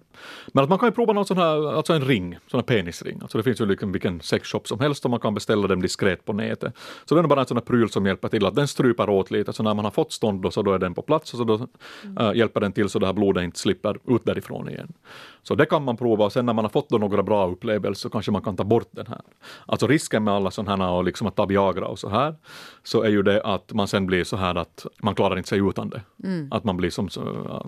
Men 0.53 0.65
att 0.65 0.71
man 0.71 0.79
kan 0.79 0.89
ju 0.89 0.93
prova 0.93 1.13
någon 1.13 1.27
sån 1.27 1.39
här, 1.39 1.77
alltså 1.77 1.93
en 1.93 2.05
ring, 2.05 2.39
sån 2.47 2.59
här 2.59 2.63
penisring. 2.63 3.19
Alltså 3.23 3.39
det 3.39 3.45
finns 3.45 3.61
ju 3.61 3.67
liksom 3.67 3.93
vilken 3.93 4.21
sexshop 4.21 4.69
som 4.69 4.81
helst 4.81 5.05
och 5.05 5.11
man 5.11 5.21
kan 5.21 5.35
beställa 5.35 5.69
den 5.69 5.81
diskret 5.81 6.25
på 6.25 6.33
nätet. 6.33 6.75
Så 7.05 7.15
det 7.15 7.21
är 7.21 7.27
bara 7.27 7.41
en 7.41 7.47
sån 7.47 7.57
här 7.57 7.65
pryl 7.65 7.91
som 7.91 8.07
hjälper 8.07 8.29
till 8.29 8.47
att 8.47 8.55
den 8.55 8.69
stryper 8.69 9.11
åt 9.11 9.31
lite, 9.31 9.53
så 9.53 9.63
när 9.63 9.75
man 9.75 9.85
har 9.85 9.93
fått 9.93 10.13
stånd 10.13 10.43
då, 10.43 10.51
så 10.51 10.63
då 10.63 10.73
är 10.73 10.79
den 10.79 10.95
på 10.95 11.03
plats 11.03 11.33
och 11.35 11.39
så 11.39 11.45
då 11.45 11.67
äh, 12.21 12.37
hjälper 12.37 12.61
den 12.61 12.73
till 12.73 12.89
så 12.89 12.99
det 12.99 13.07
här 13.07 13.13
blodet 13.13 13.45
inte 13.45 13.59
slipper 13.59 13.99
ut 14.07 14.25
därifrån 14.25 14.69
igen. 14.69 14.93
Så 15.43 15.55
det 15.55 15.67
kan 15.67 15.85
man 15.85 15.97
prova 15.97 16.25
och 16.25 16.33
sen 16.33 16.47
när 16.47 16.53
man 16.53 16.65
har 16.65 16.71
fått 16.71 16.89
då 16.89 16.99
några 16.99 17.23
bra 17.23 17.47
upplevelser 17.51 18.01
så 18.01 18.11
kanske 18.11 18.33
man 18.33 18.43
kan 18.43 18.57
ta 18.57 18.65
bort 18.65 18.89
den 18.91 19.07
här. 19.07 19.21
Alltså 19.67 19.87
risken 19.87 20.25
med 20.25 20.35
alla 20.35 20.51
sådana 20.51 20.85
här 20.85 20.93
och 20.93 21.05
liksom 21.05 21.27
att 21.27 21.37
ta 21.37 21.47
Viagra 21.47 21.87
och 21.87 21.99
så 21.99 22.09
här, 22.09 22.35
så 22.83 23.03
är 23.03 23.09
ju 23.09 23.23
det 23.23 23.43
att 23.43 23.73
man 23.73 23.89
sen 23.89 24.07
blir 24.07 24.25
så 24.25 24.37
här 24.37 24.55
att 24.55 24.87
man 25.03 25.15
klarar 25.15 25.37
inte 25.37 25.49
sig 25.49 25.58
utan 25.59 25.89
det. 25.89 26.03
Mm. 26.25 26.49
Att 26.51 26.65
man 26.65 26.77
blir 26.77 26.91
som, 26.91 27.09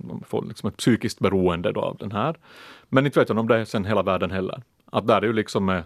man 0.08 0.24
får 0.26 0.44
liksom 0.44 0.68
ett 0.68 0.76
psykiskt 0.76 1.18
beroende 1.18 1.72
då 1.72 1.80
av 1.80 1.96
den 1.96 2.12
här. 2.12 2.36
Men 2.88 3.06
inte 3.06 3.20
vet 3.20 3.28
jag 3.28 3.38
om 3.38 3.48
det 3.48 3.56
är 3.56 3.64
sen 3.64 3.84
hela 3.84 4.02
världen 4.02 4.30
heller. 4.30 4.62
Att 4.92 5.06
där 5.06 5.22
är 5.22 5.26
ju 5.26 5.32
liksom 5.32 5.64
med 5.64 5.82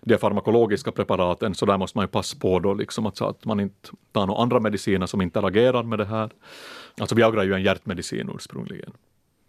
de 0.00 0.18
farmakologiska 0.18 0.92
preparaten, 0.92 1.54
så 1.54 1.66
där 1.66 1.78
måste 1.78 1.98
man 1.98 2.04
ju 2.04 2.08
passa 2.08 2.38
på 2.38 2.58
då 2.58 2.74
liksom 2.74 3.06
att, 3.06 3.16
så 3.16 3.24
att 3.24 3.44
man 3.44 3.60
inte 3.60 3.90
tar 4.12 4.26
några 4.26 4.42
andra 4.42 4.60
mediciner 4.60 5.06
som 5.06 5.22
interagerar 5.22 5.82
med 5.82 5.98
det 5.98 6.04
här. 6.04 6.30
Alltså 7.00 7.14
Viagra 7.14 7.42
är 7.42 7.46
ju 7.46 7.54
en 7.54 7.62
hjärtmedicin 7.62 8.30
ursprungligen 8.34 8.92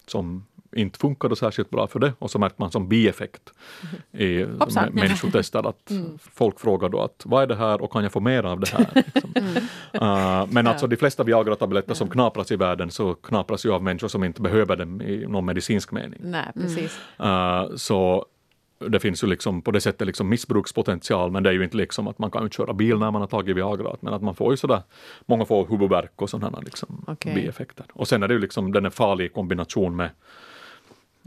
som 0.07 0.45
inte 0.75 0.99
funkade 0.99 1.35
särskilt 1.35 1.69
bra 1.69 1.87
för 1.87 1.99
det 1.99 2.13
och 2.19 2.31
så 2.31 2.39
märkte 2.39 2.61
man 2.61 2.71
som 2.71 2.89
bieffekt 2.89 3.53
i 4.11 4.43
Hoppsan. 4.59 4.93
människotester 4.93 5.69
att 5.69 5.89
mm. 5.89 6.17
folk 6.33 6.59
frågar 6.59 6.89
då 6.89 7.01
att 7.01 7.21
vad 7.25 7.43
är 7.43 7.47
det 7.47 7.55
här 7.55 7.81
och 7.81 7.91
kan 7.91 8.03
jag 8.03 8.11
få 8.11 8.19
mer 8.19 8.43
av 8.43 8.59
det 8.59 8.69
här? 8.69 8.87
Liksom. 9.13 9.33
Mm. 9.35 9.55
Uh, 9.55 10.47
men 10.49 10.67
alltså 10.67 10.87
de 10.87 10.95
flesta 10.95 11.23
Viagra-tabletter 11.23 11.93
som 11.93 12.09
knapras 12.09 12.51
i 12.51 12.55
världen 12.55 12.91
så 12.91 13.13
knapras 13.13 13.65
ju 13.65 13.71
av 13.71 13.83
människor 13.83 14.07
som 14.07 14.23
inte 14.23 14.41
behöver 14.41 14.75
dem 14.75 15.01
i 15.01 15.25
någon 15.27 15.45
medicinsk 15.45 15.91
mening. 15.91 16.19
Nej, 16.23 16.51
precis. 16.53 16.99
Uh, 17.19 17.75
så 17.75 18.25
det 18.89 18.99
finns 18.99 19.23
ju 19.23 19.27
liksom 19.27 19.61
på 19.61 19.71
det 19.71 19.81
sättet 19.81 20.07
liksom 20.07 20.29
missbrukspotential, 20.29 21.31
men 21.31 21.43
det 21.43 21.49
är 21.49 21.53
ju 21.53 21.63
inte 21.63 21.77
liksom 21.77 22.07
att 22.07 22.19
man 22.19 22.31
kan 22.31 22.43
ju 22.43 22.49
köra 22.49 22.73
bil 22.73 22.97
när 22.97 23.11
man 23.11 23.21
har 23.21 23.27
tagit 23.27 23.57
Viagra, 23.57 23.95
men 23.99 24.13
att 24.13 24.21
man 24.21 24.35
får 24.35 24.53
ju 24.53 24.57
sådär, 24.57 24.81
många 25.25 25.45
får 25.45 25.67
huvudvärk 25.67 26.21
och 26.21 26.29
sådana 26.29 26.59
liksom 26.59 27.05
okay. 27.07 27.35
bieffekter. 27.35 27.85
Och 27.93 28.07
sen 28.07 28.23
är 28.23 28.27
det 28.27 28.33
ju 28.33 28.39
liksom, 28.39 28.71
den 28.71 28.85
är 28.85 28.89
farlig 28.89 29.25
i 29.25 29.29
kombination 29.29 29.95
med 29.95 30.09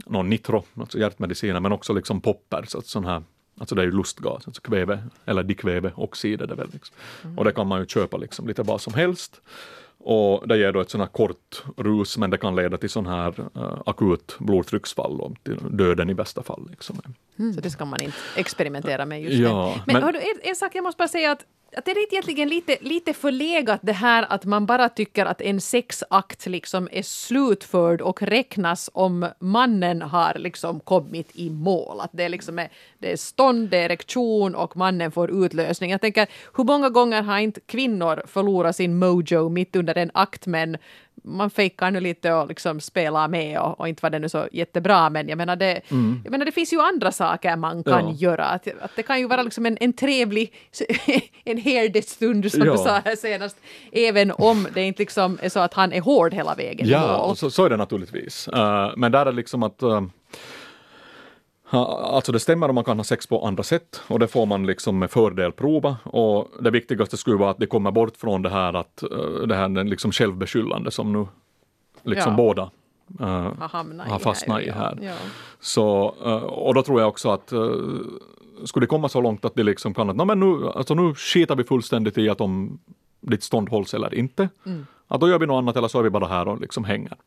någon 0.09 0.29
nitro, 0.29 0.63
alltså 0.79 0.99
hjärtmediciner, 0.99 1.59
men 1.59 1.71
också 1.71 1.93
liksom 1.93 2.21
popper, 2.21 2.63
så 2.67 2.77
att 2.77 2.85
sån 2.85 3.05
här 3.05 3.23
Alltså 3.59 3.75
det 3.75 3.81
är 3.81 3.85
ju 3.85 3.91
lustgas, 3.91 4.47
alltså 4.47 4.61
kväve 4.61 5.03
eller 5.25 5.43
dikväveoxider. 5.43 6.47
Det 6.47 6.55
väl 6.55 6.69
liksom. 6.73 6.95
Mm. 7.23 7.37
Och 7.37 7.45
det 7.45 7.51
kan 7.51 7.67
man 7.67 7.79
ju 7.79 7.85
köpa 7.85 8.17
liksom 8.17 8.47
lite 8.47 8.63
vad 8.63 8.81
som 8.81 8.93
helst. 8.93 9.41
Och 9.99 10.47
det 10.47 10.57
ger 10.57 10.71
då 10.71 10.81
ett 10.81 10.89
sånt 10.89 11.01
här 11.01 11.07
kort 11.07 11.63
rus, 11.77 12.17
men 12.17 12.29
det 12.29 12.37
kan 12.37 12.55
leda 12.55 12.77
till 12.77 12.89
sån 12.89 13.07
här 13.07 13.39
uh, 13.39 13.81
akut 13.85 14.35
blodtrycksfall 14.39 15.21
och 15.21 15.43
till 15.43 15.59
döden 15.71 16.09
i 16.09 16.13
bästa 16.13 16.43
fall. 16.43 16.67
Liksom. 16.69 17.01
Mm. 17.39 17.53
Så 17.53 17.61
det 17.61 17.69
ska 17.69 17.85
man 17.85 18.01
inte 18.01 18.17
experimentera 18.35 19.05
med 19.05 19.21
just 19.21 19.35
ja, 19.35 19.73
nu. 19.75 19.81
Men, 19.85 19.93
men 19.93 20.03
hördu, 20.03 20.19
en, 20.19 20.49
en 20.49 20.55
sak 20.55 20.75
jag 20.75 20.83
måste 20.83 20.97
bara 20.97 21.07
säga 21.07 21.31
att 21.31 21.45
att 21.77 21.85
det 21.85 21.91
är 21.91 22.13
egentligen 22.13 22.49
lite, 22.49 22.77
lite 22.81 23.13
förlegat 23.13 23.79
det 23.83 23.91
här 23.91 24.25
att 24.29 24.45
man 24.45 24.65
bara 24.65 24.89
tycker 24.89 25.25
att 25.25 25.41
en 25.41 25.61
sexakt 25.61 26.45
liksom 26.45 26.89
är 26.91 27.01
slutförd 27.01 28.01
och 28.01 28.21
räknas 28.21 28.89
om 28.93 29.27
mannen 29.39 30.01
har 30.01 30.33
liksom 30.39 30.79
kommit 30.79 31.29
i 31.33 31.49
mål. 31.49 31.99
Att 31.99 32.09
det, 32.13 32.23
är 32.23 32.29
liksom 32.29 32.59
är, 32.59 32.69
det 32.99 33.11
är 33.11 33.17
stånd, 33.17 33.69
det 33.69 33.77
är 33.77 33.85
erektion 33.85 34.55
och 34.55 34.77
mannen 34.77 35.11
får 35.11 35.45
utlösning. 35.45 35.91
Jag 35.91 36.01
tänker, 36.01 36.27
hur 36.57 36.63
många 36.63 36.89
gånger 36.89 37.21
har 37.21 37.39
inte 37.39 37.59
kvinnor 37.59 38.23
förlorat 38.27 38.75
sin 38.75 38.99
mojo 38.99 39.49
mitt 39.49 39.75
under 39.75 39.97
en 39.97 40.11
akt 40.13 40.45
men 40.45 40.77
man 41.23 41.49
fejkar 41.49 41.91
nu 41.91 41.99
lite 41.99 42.33
och 42.33 42.47
liksom 42.47 42.79
spelar 42.79 43.27
med 43.27 43.59
och, 43.59 43.79
och, 43.79 43.87
inte 43.87 44.01
var 44.03 44.09
det 44.09 44.19
nu 44.19 44.29
så 44.29 44.47
jättebra 44.51 45.09
men 45.09 45.29
jag 45.29 45.37
menar 45.37 45.55
det, 45.55 45.81
mm. 45.91 46.21
jag 46.23 46.31
menar 46.31 46.45
det 46.45 46.51
finns 46.51 46.73
ju 46.73 46.81
andra 46.81 47.11
saker 47.11 47.55
man 47.55 47.83
kan 47.83 48.07
ja. 48.07 48.13
göra. 48.13 48.45
Att, 48.45 48.67
att 48.81 48.91
det 48.95 49.03
kan 49.03 49.19
ju 49.19 49.27
vara 49.27 49.43
liksom 49.43 49.65
en, 49.65 49.77
en 49.79 49.93
trevlig 49.93 50.53
en 51.43 51.57
härdestund 51.57 52.51
som 52.51 52.65
ja. 52.65 52.71
du 52.71 52.77
sa 52.77 53.01
här 53.05 53.15
senast. 53.15 53.57
Även 53.91 54.31
om 54.31 54.67
det 54.73 54.83
inte 54.83 55.01
liksom 55.01 55.39
är 55.41 55.49
så 55.49 55.59
att 55.59 55.73
han 55.73 55.93
är 55.93 56.01
hård 56.01 56.33
hela 56.33 56.55
vägen. 56.55 56.87
Ja, 56.87 57.33
så, 57.37 57.49
så, 57.49 57.65
är 57.65 57.69
det 57.69 57.77
naturligtvis. 57.77 58.47
Uh, 58.47 58.91
men 58.97 59.11
där 59.11 59.25
är 59.25 59.31
liksom 59.31 59.63
att 59.63 59.83
uh, 59.83 60.01
Alltså 61.69 62.31
det 62.31 62.39
stämmer 62.39 62.69
om 62.69 62.75
man 62.75 62.83
kan 62.83 62.99
ha 62.99 63.03
sex 63.03 63.27
på 63.27 63.45
andra 63.45 63.63
sätt 63.63 64.01
och 64.07 64.19
det 64.19 64.27
får 64.27 64.45
man 64.45 64.65
liksom 64.65 64.99
med 64.99 65.11
fördel 65.11 65.51
prova 65.51 65.97
och 66.03 66.47
det 66.59 66.71
viktigaste 66.71 67.17
skulle 67.17 67.37
vara 67.37 67.51
att 67.51 67.57
det 67.57 67.67
kommer 67.67 67.91
bort 67.91 68.17
från 68.17 68.41
det 68.41 68.49
här 68.49 68.73
att 68.73 69.03
det 69.47 69.55
här 69.55 69.83
liksom 69.83 70.11
självbeskyllande 70.11 70.91
som 70.91 71.13
nu 71.13 71.27
liksom 72.03 72.31
ja. 72.31 72.37
båda 72.37 72.69
uh, 73.21 74.07
har 74.09 74.19
fastnat 74.19 74.61
i 74.61 74.71
här. 74.71 74.97
Ja. 75.01 75.13
Så, 75.59 76.15
uh, 76.25 76.33
och 76.33 76.73
då 76.73 76.83
tror 76.83 76.99
jag 76.99 77.09
också 77.09 77.29
att 77.29 77.53
uh, 77.53 77.99
skulle 78.65 78.83
det 78.83 78.87
komma 78.87 79.09
så 79.09 79.21
långt 79.21 79.45
att 79.45 79.55
det 79.55 79.63
liksom 79.63 79.93
kan 79.93 80.09
att 80.09 80.27
men 80.27 80.39
nu, 80.39 80.67
alltså 80.67 80.93
nu 80.93 81.15
skitar 81.15 81.55
vi 81.55 81.63
fullständigt 81.63 82.17
i 82.17 82.29
att 82.29 82.41
om 82.41 82.79
ditt 83.21 83.43
stånd 83.43 83.69
hålls 83.69 83.93
eller 83.93 84.15
inte. 84.15 84.49
Mm. 84.65 84.85
Att 85.07 85.21
då 85.21 85.29
gör 85.29 85.39
vi 85.39 85.45
något 85.45 85.57
annat 85.57 85.77
eller 85.77 85.87
så 85.87 85.99
är 85.99 86.03
vi 86.03 86.09
bara 86.09 86.27
här 86.27 86.47
och 86.47 86.61
liksom 86.61 86.83
hänger. 86.83 87.17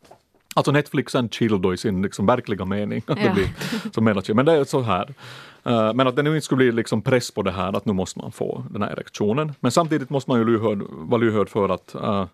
Alltså 0.54 0.72
Netflix 0.72 1.14
and 1.14 1.34
chill 1.34 1.62
då 1.62 1.74
i 1.74 1.76
sin 1.76 2.02
liksom 2.02 2.26
verkliga 2.26 2.64
mening. 2.64 3.02
Att 3.06 3.18
det 3.22 3.30
blir, 3.30 3.48
som 3.92 4.36
men 4.36 4.46
det 4.46 4.52
är 4.52 4.64
så 4.64 4.80
här. 4.80 5.14
Uh, 5.66 5.94
men 5.94 6.06
att 6.06 6.16
det 6.16 6.22
nu 6.22 6.34
inte 6.34 6.44
skulle 6.44 6.56
bli 6.56 6.72
liksom 6.72 7.02
press 7.02 7.30
på 7.30 7.42
det 7.42 7.50
här 7.50 7.76
att 7.76 7.84
nu 7.84 7.92
måste 7.92 8.18
man 8.18 8.32
få 8.32 8.64
den 8.70 8.82
här 8.82 8.90
erektionen. 8.90 9.52
Men 9.60 9.72
samtidigt 9.72 10.10
måste 10.10 10.30
man 10.30 10.38
ju 10.38 10.44
lyhörd, 10.44 10.82
vara 10.90 11.20
lyhörd 11.20 11.48
för 11.48 11.68
att 11.68 11.94
uh, 11.94 12.26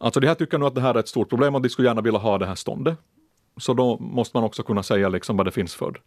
Alltså 0.00 0.20
de 0.20 0.26
här 0.26 0.34
tycker 0.34 0.58
nog 0.58 0.68
att 0.68 0.74
det 0.74 0.80
här 0.80 0.94
är 0.94 0.98
ett 0.98 1.08
stort 1.08 1.28
problem 1.28 1.54
och 1.54 1.62
de 1.62 1.68
skulle 1.68 1.88
gärna 1.88 2.00
vilja 2.00 2.18
ha 2.18 2.38
det 2.38 2.46
här 2.46 2.54
ståndet. 2.54 2.98
Så 3.56 3.74
då 3.74 3.98
måste 3.98 4.36
man 4.36 4.44
också 4.44 4.62
kunna 4.62 4.82
säga 4.82 5.08
liksom 5.08 5.36
vad 5.36 5.46
det 5.46 5.50
finns 5.50 5.74
för 5.74 6.00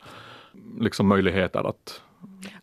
liksom 0.79 1.07
möjligheter 1.07 1.69
att 1.69 2.01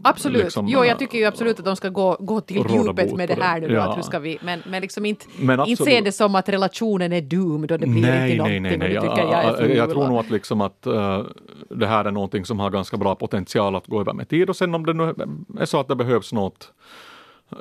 Absolut. 0.03 0.45
Liksom, 0.45 0.69
jo, 0.69 0.85
jag 0.85 0.99
tycker 0.99 1.19
ju 1.19 1.25
absolut 1.25 1.59
att 1.59 1.65
de 1.65 1.77
ska 1.77 1.89
gå, 1.89 2.17
gå 2.21 2.41
till 2.41 2.65
djupet 2.71 3.17
med 3.17 3.29
det 3.29 3.43
här 3.43 3.61
nu. 3.61 3.73
Ja. 3.73 3.83
Att 3.83 3.97
hur 3.97 4.03
ska 4.03 4.19
vi, 4.19 4.39
men, 4.43 4.63
men 4.67 4.83
liksom 4.83 5.07
inte, 5.07 5.27
men 5.39 5.61
inte 5.67 5.85
se 5.85 6.01
det 6.01 6.13
som 6.13 6.35
att 6.35 6.49
relationen 6.49 7.13
är 7.13 7.21
doomed 7.21 7.73
och 7.73 7.79
det 7.79 7.87
blir 7.87 8.03
nej, 8.03 8.31
inte 8.31 8.37
någonting. 8.37 8.63
Nej, 8.63 8.79
nej, 8.79 8.89
nej. 8.89 8.93
Jag, 8.93 9.61
jag, 9.61 9.77
jag, 9.77 9.91
tror 9.91 10.09
nog 10.09 10.19
att, 10.19 10.31
liksom 10.31 10.61
att 10.61 10.87
uh, 10.87 11.23
det 11.71 11.87
här 11.87 12.05
är 12.05 12.11
någonting 12.11 12.45
som 12.45 12.61
har 12.61 12.71
ganska 12.71 12.97
bra 12.97 13.15
potential 13.15 13.77
att 13.77 13.87
gå 13.87 14.01
över 14.01 14.13
med 14.13 14.29
tid 14.29 14.49
och 14.49 14.57
sen 14.57 14.75
om 14.75 14.87
det 14.87 14.93
nu 14.93 15.15
är 15.61 15.65
så 15.65 15.81
att 15.81 15.89
det 15.89 15.97
behövs 15.97 16.33
något 16.33 16.73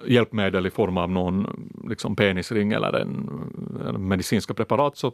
hjälpmedel 0.07 0.65
i 0.65 0.69
form 0.69 0.97
av 0.97 1.09
någon 1.09 1.69
liksom 1.89 2.15
penisring 2.15 2.71
eller 2.71 2.93
en, 2.93 3.29
en 3.87 4.07
medicinska 4.07 4.53
preparat 4.53 4.97
så 4.97 5.11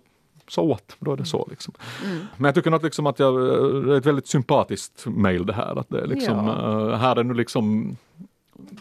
so 0.48 0.68
what, 0.68 0.96
då 1.00 1.12
är 1.12 1.18
det 1.18 1.26
så. 1.26 1.48
Liksom. 1.50 1.74
Mm. 2.06 2.26
Men 2.38 2.46
jag 2.46 2.56
tycker 2.56 2.72
att, 2.72 2.84
liksom 2.84 3.08
att 3.08 3.20
jag, 3.20 3.34
det 3.86 3.94
är 3.94 3.98
ett 3.98 4.06
väldigt 4.06 4.28
sympatiskt 4.28 5.06
mejl 5.06 5.46
det 5.46 5.54
här. 5.54 5.80
Att 5.80 5.90
det 5.90 6.02
är 6.02 6.08
liksom, 6.08 6.48
ja. 6.48 6.54
uh, 6.54 6.96
här 6.96 7.16
är 7.16 7.24
nu 7.24 7.34
liksom 7.34 7.96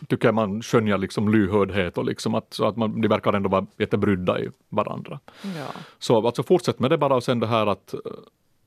tycker 0.09 0.29
jag 0.29 0.35
man 0.35 0.63
skönjer 0.63 0.99
liksom 0.99 1.33
lyhördhet 1.33 1.99
och 1.99 2.05
liksom 2.05 2.35
att, 2.35 2.55
så 2.55 2.67
att 2.67 2.77
man, 2.77 3.01
de 3.01 3.09
verkar 3.09 3.33
ändå 3.33 3.49
vara 3.49 3.67
jättebrydda 3.77 4.41
i 4.41 4.49
varandra. 4.69 5.21
Ja. 5.43 5.67
Så 5.99 6.27
alltså 6.27 6.43
fortsätt 6.43 6.79
med 6.79 6.91
det 6.91 6.99
bara 6.99 7.17
och 7.17 7.25
sen 7.25 7.41
det 7.41 7.47
här 7.47 7.67
att 7.67 7.95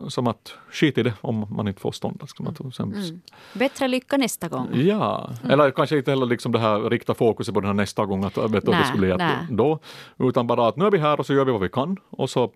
som 0.08 0.27
att 0.27 0.54
skit 0.71 0.97
i 0.97 1.04
det 1.04 1.13
om 1.21 1.47
man 1.49 1.67
inte 1.67 1.82
får 1.82 1.91
stånd. 1.91 2.23
Ska 2.27 2.43
man 2.43 2.71
sen... 2.71 2.93
mm. 2.93 3.21
Bättre 3.54 3.88
lycka 3.88 4.17
nästa 4.17 4.47
gång. 4.47 4.67
Ja, 4.73 5.30
mm. 5.43 5.51
eller 5.51 5.71
kanske 5.71 5.97
inte 5.97 6.12
heller 6.12 6.25
liksom 6.25 6.51
det 6.51 6.60
här 6.60 6.80
rikta 6.80 7.13
fokuset 7.13 7.54
på 7.54 7.60
den 7.60 7.67
här 7.67 7.73
nästa 7.73 8.06
gång 8.06 8.23
att 8.23 8.38
vet 8.38 8.65
du, 8.65 8.71
det 8.71 8.86
skulle 8.86 9.17
bli 9.17 9.56
då. 9.56 9.80
Utan 10.17 10.47
bara 10.47 10.67
att 10.67 10.77
nu 10.77 10.86
är 10.86 10.91
vi 10.91 10.97
här 10.97 11.19
och 11.19 11.25
så 11.25 11.34
gör 11.34 11.45
vi 11.45 11.51
vad 11.51 11.62
vi 11.62 11.69
kan 11.69 11.97
och 12.10 12.30
så 12.30 12.51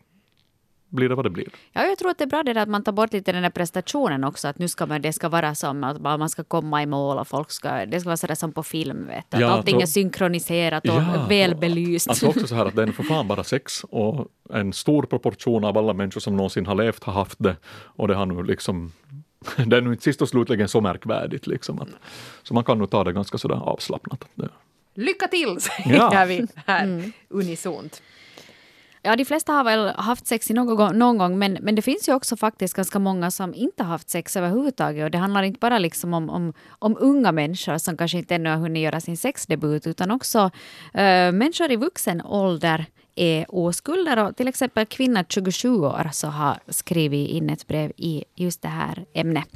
blir 0.96 1.10
det 1.10 1.16
vad 1.16 1.26
det 1.26 1.30
blir. 1.30 1.48
Ja, 1.74 1.84
jag 1.86 1.98
tror 1.98 2.12
att 2.12 2.18
det 2.18 2.24
är 2.24 2.28
bra 2.28 2.44
det 2.44 2.54
där 2.54 2.62
att 2.62 2.70
man 2.70 2.84
tar 2.84 2.92
bort 2.92 3.14
lite 3.14 3.32
den 3.32 3.44
där 3.44 3.50
prestationen 3.50 4.24
också. 4.24 4.48
Att 4.48 4.60
nu 4.60 4.68
ska 4.68 4.86
man, 4.86 5.02
det 5.02 5.14
ska 5.14 5.30
vara 5.30 5.56
som 5.56 5.84
att 5.84 6.02
man 6.02 6.30
ska 6.30 6.44
komma 6.44 6.84
i 6.84 6.86
mål 6.86 7.18
och 7.18 7.28
folk 7.28 7.52
ska, 7.52 7.86
det 7.86 8.00
ska 8.00 8.10
vara 8.10 8.18
sådär 8.18 8.36
som 8.36 8.52
på 8.52 8.64
film. 8.64 9.08
Vet 9.08 9.32
du, 9.32 9.40
ja, 9.40 9.48
att 9.48 9.58
allting 9.58 9.76
så, 9.76 9.82
är 9.82 9.86
synkroniserat 9.86 10.88
och 10.88 10.96
ja, 10.96 11.26
välbelyst. 11.30 12.10
Alltså 12.10 12.28
också 12.28 12.48
så 12.48 12.56
här 12.56 12.66
att 12.66 12.76
det 12.76 12.84
är 12.84 12.88
för 12.92 13.04
fan 13.04 13.28
bara 13.28 13.44
sex 13.44 13.84
och 13.84 14.28
en 14.54 14.74
stor 14.74 15.04
proportion 15.04 15.64
av 15.64 15.78
alla 15.78 15.94
människor 15.94 16.22
som 16.22 16.38
någonsin 16.38 16.66
har 16.66 16.76
levt 16.76 17.04
har 17.04 17.14
haft 17.14 17.38
det 17.40 17.56
och 17.68 18.08
det 18.08 18.16
har 18.16 18.26
nu 18.26 18.44
liksom 18.44 18.92
det 19.66 19.78
är 19.78 19.82
nu 19.82 19.92
inte 19.92 20.04
sist 20.04 20.22
och 20.22 20.30
slutligen 20.30 20.68
så 20.68 20.82
märkvärdigt 20.82 21.48
liksom. 21.48 21.82
Att, 21.82 21.90
så 22.44 22.54
man 22.54 22.64
kan 22.64 22.78
nog 22.78 22.90
ta 22.90 23.04
det 23.04 23.14
ganska 23.14 23.38
sådär 23.38 23.56
avslappnat. 23.56 24.26
Lycka 24.94 25.28
till 25.28 25.58
säger 25.62 25.96
ja. 25.96 26.26
vi 26.28 26.48
här 26.66 26.84
mm. 26.84 27.12
unisont. 27.30 28.02
Ja, 29.06 29.16
de 29.16 29.26
flesta 29.26 29.54
har 29.54 29.64
väl 29.64 29.88
haft 29.88 30.28
sex 30.28 30.50
någon, 30.50 30.98
någon 31.00 31.18
gång, 31.18 31.40
men, 31.40 31.58
men 31.62 31.76
det 31.76 31.82
finns 31.82 32.10
ju 32.10 32.14
också 32.14 32.38
faktiskt 32.38 32.74
ganska 32.74 33.00
många 33.00 33.32
som 33.32 33.54
inte 33.54 33.84
har 33.84 33.90
haft 33.90 34.10
sex 34.10 34.38
överhuvudtaget. 34.38 35.04
Och 35.04 35.12
det 35.12 35.18
handlar 35.18 35.44
inte 35.44 35.60
bara 35.60 35.80
liksom 35.80 36.14
om, 36.14 36.30
om, 36.30 36.54
om 36.70 36.98
unga 37.00 37.32
människor 37.32 37.78
som 37.78 37.98
kanske 37.98 38.18
inte 38.18 38.36
ännu 38.36 38.50
har 38.50 38.58
hunnit 38.58 38.84
göra 38.84 39.00
sin 39.02 39.18
sexdebut, 39.18 39.88
utan 39.88 40.12
också 40.12 40.52
äh, 40.94 41.32
människor 41.32 41.72
i 41.72 41.76
vuxen 41.76 42.22
ålder 42.22 42.86
är 43.16 43.46
oskulder. 43.50 44.26
Och 44.26 44.36
till 44.36 44.48
exempel 44.48 44.86
kvinna 44.86 45.26
27 45.30 45.70
år 45.70 46.10
så 46.14 46.28
har 46.28 46.60
skrivit 46.68 47.30
in 47.30 47.50
ett 47.50 47.68
brev 47.68 47.92
i 47.98 48.24
just 48.36 48.62
det 48.62 48.68
här 48.68 49.06
ämnet. 49.14 49.50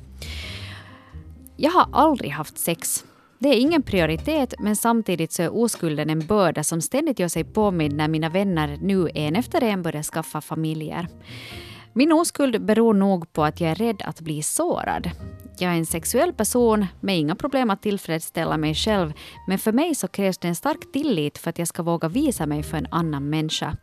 Jag 1.58 1.72
har 1.72 1.90
aldrig 1.92 2.32
haft 2.32 2.58
sex 2.58 3.06
det 3.42 3.50
är 3.50 3.60
ingen 3.60 3.82
prioritet 3.82 4.54
men 4.60 4.76
samtidigt 4.76 5.32
så 5.32 5.44
är 5.44 5.56
oskulden 5.56 6.10
en 6.10 6.28
börda 6.28 6.64
som 6.64 6.82
ständigt 6.82 7.20
gör 7.20 7.28
sig 7.28 7.44
påmind 7.44 7.94
när 7.94 8.08
mina 8.08 8.30
vänner 8.30 8.78
nu 8.82 9.10
en 9.16 9.36
efter 9.36 9.64
en 9.64 9.82
börjar 9.82 10.04
skaffa 10.04 10.42
familjer. 10.42 11.08
Min 11.94 12.12
oskuld 12.12 12.66
beror 12.66 12.94
nog 12.94 13.34
på 13.34 13.44
att 13.44 13.62
jag 13.62 13.72
är 13.72 13.76
rädd 13.76 14.02
att 14.06 14.22
bli 14.22 14.44
sårad. 14.44 15.12
Jag 15.60 15.74
är 15.74 15.78
en 15.78 15.86
sexuell 15.86 16.34
person 16.34 16.86
med 17.00 17.20
inga 17.20 17.36
problem 17.36 17.70
att 17.70 17.82
tillfredsställa 17.82 18.58
mig 18.58 18.76
själv 18.76 19.14
men 19.48 19.60
för 19.60 19.72
mig 19.72 19.96
så 19.96 20.08
krävs 20.08 20.38
det 20.38 20.48
en 20.48 20.56
stark 20.56 20.92
tillit 20.94 21.38
för 21.38 21.50
att 21.50 21.60
jag 21.60 21.68
ska 21.68 21.84
våga 21.84 22.08
visa 22.08 22.46
mig 22.46 22.64
för 22.64 22.78
en 22.78 22.88
annan 22.92 23.30
människa. 23.30 23.78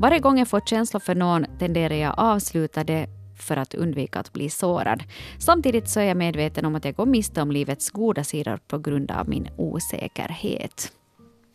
Varje 0.00 0.18
gång 0.18 0.38
jag 0.38 0.48
får 0.48 0.60
känslor 0.60 1.00
för 1.00 1.14
någon 1.14 1.46
tenderar 1.58 1.94
jag 1.94 2.14
avsluta 2.16 2.84
det 2.84 3.08
för 3.38 3.56
att 3.56 3.74
undvika 3.74 4.18
att 4.18 4.32
bli 4.32 4.50
sårad. 4.50 5.02
Samtidigt 5.38 5.88
så 5.88 6.00
är 6.00 6.04
jag 6.04 6.16
medveten 6.16 6.64
om 6.64 6.74
att 6.74 6.84
jag 6.84 6.94
går 6.94 7.06
miste 7.06 7.42
om 7.42 7.52
livets 7.52 7.90
goda 7.90 8.24
sidor 8.24 8.58
på 8.68 8.78
grund 8.78 9.10
av 9.10 9.28
min 9.28 9.48
osäkerhet. 9.56 10.92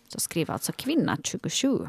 Så 0.07 0.19
skriver 0.19 0.53
alltså 0.53 0.71
kvinna 0.71 1.17
27. 1.23 1.87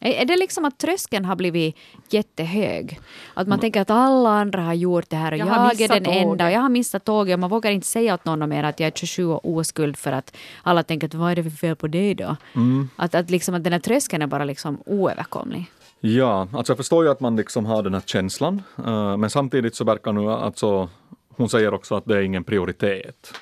Är 0.00 0.24
det 0.24 0.36
liksom 0.36 0.64
att 0.64 0.78
tröskeln 0.78 1.24
har 1.24 1.36
blivit 1.36 1.76
jättehög? 2.10 3.00
Att 3.34 3.48
man 3.48 3.58
tänker 3.58 3.80
att 3.80 3.90
alla 3.90 4.30
andra 4.30 4.62
har 4.62 4.74
gjort 4.74 5.10
det 5.10 5.16
här 5.16 5.32
och 5.32 5.38
jag, 5.38 5.48
jag 5.48 5.80
är 5.80 5.88
den 5.88 6.04
tåget. 6.04 6.22
enda 6.22 6.46
och 6.46 6.52
jag 6.52 6.60
har 6.60 6.68
missat 6.68 7.04
tåget 7.04 7.34
och 7.34 7.40
man 7.40 7.50
vågar 7.50 7.70
inte 7.70 7.86
säga 7.86 8.14
åt 8.14 8.24
någon 8.24 8.48
mer 8.48 8.64
att 8.64 8.80
jag 8.80 8.86
är 8.86 8.90
27 8.90 9.26
och 9.26 9.48
oskuld 9.50 9.96
för 9.96 10.12
att 10.12 10.36
alla 10.62 10.82
tänker 10.82 11.06
att 11.06 11.14
vad 11.14 11.30
är 11.30 11.36
det 11.36 11.42
för 11.42 11.50
fel 11.50 11.76
på 11.76 11.86
dig 11.86 12.14
då? 12.14 12.36
Mm. 12.54 12.88
Att, 12.96 13.14
att, 13.14 13.30
liksom, 13.30 13.54
att 13.54 13.64
den 13.64 13.72
här 13.72 13.80
tröskeln 13.80 14.22
är 14.22 14.26
bara 14.26 14.44
liksom 14.44 14.78
oöverkomlig. 14.86 15.70
Ja, 16.00 16.48
alltså 16.52 16.70
jag 16.70 16.76
förstår 16.76 17.04
ju 17.04 17.10
att 17.10 17.20
man 17.20 17.36
liksom 17.36 17.66
har 17.66 17.82
den 17.82 17.94
här 17.94 18.02
känslan, 18.06 18.62
uh, 18.78 19.16
men 19.16 19.30
samtidigt 19.30 19.74
så 19.74 19.84
verkar 19.84 20.12
nu 20.12 20.30
alltså, 20.30 20.88
hon 21.28 21.48
säger 21.48 21.74
också 21.74 21.94
att 21.94 22.04
det 22.04 22.16
är 22.16 22.22
ingen 22.22 22.44
prioritet. 22.44 23.34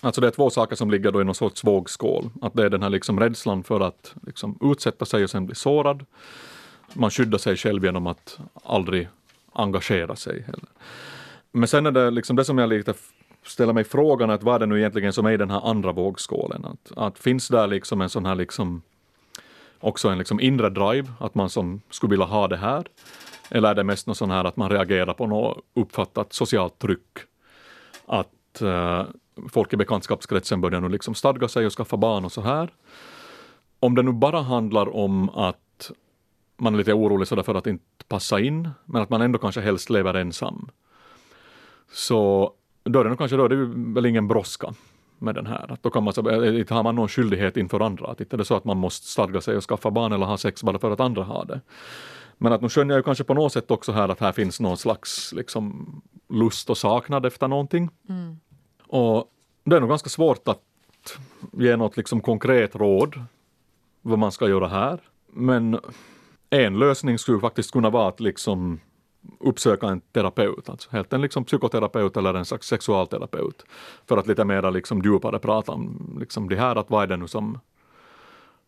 Alltså 0.00 0.20
det 0.20 0.26
är 0.26 0.30
två 0.30 0.50
saker 0.50 0.76
som 0.76 0.90
ligger 0.90 1.12
då 1.12 1.20
i 1.20 1.24
någon 1.24 1.34
sorts 1.34 1.64
vågskål. 1.64 2.30
Att 2.42 2.54
det 2.54 2.64
är 2.64 2.70
den 2.70 2.82
här 2.82 2.90
liksom 2.90 3.20
rädslan 3.20 3.62
för 3.62 3.80
att 3.80 4.14
liksom 4.26 4.58
utsätta 4.62 5.04
sig 5.04 5.24
och 5.24 5.30
sen 5.30 5.46
bli 5.46 5.54
sårad. 5.54 6.04
Man 6.92 7.10
skyddar 7.10 7.38
sig 7.38 7.56
själv 7.56 7.84
genom 7.84 8.06
att 8.06 8.38
aldrig 8.64 9.08
engagera 9.52 10.16
sig. 10.16 10.42
Heller. 10.42 10.68
Men 11.52 11.68
sen 11.68 11.86
är 11.86 11.90
det 11.90 12.10
liksom 12.10 12.36
det 12.36 12.44
som 12.44 12.58
jag 12.58 12.68
lite 12.68 12.94
ställer 13.46 13.72
mig 13.72 13.84
frågan 13.84 14.30
att 14.30 14.42
vad 14.42 14.54
är 14.54 14.58
det 14.58 14.66
nu 14.66 14.78
egentligen 14.78 15.12
som 15.12 15.26
är 15.26 15.32
i 15.32 15.36
den 15.36 15.50
här 15.50 15.70
andra 15.70 15.92
vågskålen? 15.92 16.64
Att, 16.64 16.92
att 16.96 17.18
finns 17.18 17.48
där 17.48 17.66
liksom 17.66 18.00
en 18.00 18.10
sån 18.10 18.26
här 18.26 18.34
liksom 18.34 18.82
också 19.80 20.08
en 20.08 20.18
liksom 20.18 20.40
inre 20.40 20.70
drive, 20.70 21.08
att 21.20 21.34
man 21.34 21.50
som 21.50 21.80
skulle 21.90 22.10
vilja 22.10 22.26
ha 22.26 22.48
det 22.48 22.56
här? 22.56 22.86
Eller 23.50 23.70
är 23.70 23.74
det 23.74 23.84
mest 23.84 24.06
något 24.06 24.16
sånt 24.16 24.32
här 24.32 24.44
att 24.44 24.56
man 24.56 24.70
reagerar 24.70 25.14
på 25.14 25.26
något 25.26 25.64
uppfattat 25.74 26.32
socialt 26.32 26.78
tryck? 26.78 27.18
Att 28.06 28.62
uh, 28.62 29.02
folk 29.48 29.72
i 29.72 29.76
bekantskapskretsen 29.76 30.60
börjar 30.60 30.80
nu 30.80 30.88
liksom 30.88 31.14
stadga 31.14 31.48
sig 31.48 31.66
och 31.66 31.72
skaffa 31.72 31.96
barn 31.96 32.24
och 32.24 32.32
så 32.32 32.40
här. 32.40 32.74
Om 33.80 33.94
det 33.94 34.02
nu 34.02 34.12
bara 34.12 34.40
handlar 34.40 34.96
om 34.96 35.30
att 35.30 35.90
man 36.56 36.74
är 36.74 36.78
lite 36.78 36.92
orolig 36.92 37.28
sådär 37.28 37.42
för 37.42 37.54
att 37.54 37.66
inte 37.66 38.04
passa 38.08 38.40
in, 38.40 38.70
men 38.84 39.02
att 39.02 39.10
man 39.10 39.22
ändå 39.22 39.38
kanske 39.38 39.60
helst 39.60 39.90
lever 39.90 40.14
ensam. 40.14 40.68
Så 41.92 42.52
då 42.84 43.00
är 43.00 43.04
det 43.04 43.10
nog 43.10 43.18
kanske 43.18 43.36
då 43.36 43.44
är 43.44 43.48
det 43.48 43.92
väl 43.94 44.06
ingen 44.06 44.28
brådska 44.28 44.74
med 45.18 45.34
den 45.34 45.46
här. 45.46 45.72
Att 45.72 45.82
då 45.82 45.90
kan 45.90 46.04
man, 46.04 46.14
inte 46.56 46.74
har 46.74 46.82
man 46.82 46.94
någon 46.94 47.08
skyldighet 47.08 47.56
inför 47.56 47.80
andra. 47.80 48.06
Att 48.06 48.20
inte 48.20 48.36
är 48.36 48.38
det 48.38 48.44
så 48.44 48.56
att 48.56 48.64
man 48.64 48.76
måste 48.76 49.06
stadga 49.06 49.40
sig 49.40 49.56
och 49.56 49.64
skaffa 49.64 49.90
barn 49.90 50.12
eller 50.12 50.26
ha 50.26 50.36
sex 50.36 50.62
bara 50.62 50.78
för 50.78 50.90
att 50.90 51.00
andra 51.00 51.24
har 51.24 51.44
det. 51.44 51.60
Men 52.38 52.52
att 52.52 52.62
nu 52.62 52.68
skönjer 52.68 52.94
jag 52.94 52.98
ju 52.98 53.02
kanske 53.02 53.24
på 53.24 53.34
något 53.34 53.52
sätt 53.52 53.70
också 53.70 53.92
här 53.92 54.08
att 54.08 54.20
här 54.20 54.32
finns 54.32 54.60
någon 54.60 54.76
slags 54.76 55.32
liksom, 55.32 55.86
lust 56.28 56.70
och 56.70 56.78
saknad 56.78 57.26
efter 57.26 57.48
någonting. 57.48 57.90
Mm. 58.08 58.36
Och 58.86 59.30
det 59.64 59.76
är 59.76 59.80
nog 59.80 59.88
ganska 59.88 60.08
svårt 60.08 60.48
att 60.48 60.62
ge 61.52 61.76
något 61.76 61.96
liksom 61.96 62.20
konkret 62.20 62.74
råd 62.74 63.24
vad 64.02 64.18
man 64.18 64.32
ska 64.32 64.48
göra 64.48 64.68
här. 64.68 65.00
Men 65.32 65.80
en 66.50 66.78
lösning 66.78 67.18
skulle 67.18 67.40
faktiskt 67.40 67.70
kunna 67.70 67.90
vara 67.90 68.08
att 68.08 68.20
liksom 68.20 68.80
uppsöka 69.40 69.86
en 69.86 70.00
terapeut, 70.00 70.68
alltså 70.68 70.90
helt 70.92 71.12
en 71.12 71.20
liksom 71.20 71.44
psykoterapeut 71.44 72.16
eller 72.16 72.34
en 72.34 72.44
slags 72.44 72.66
sexualterapeut. 72.66 73.64
För 74.08 74.16
att 74.16 74.26
lite 74.26 74.44
mer 74.44 74.70
liksom 74.70 75.00
djupare 75.02 75.38
prata 75.38 75.72
om 75.72 76.16
liksom 76.20 76.48
det 76.48 76.56
här, 76.56 76.76
att 76.76 76.90
vad 76.90 77.02
är 77.02 77.06
det 77.06 77.16
nu 77.16 77.28
som 77.28 77.58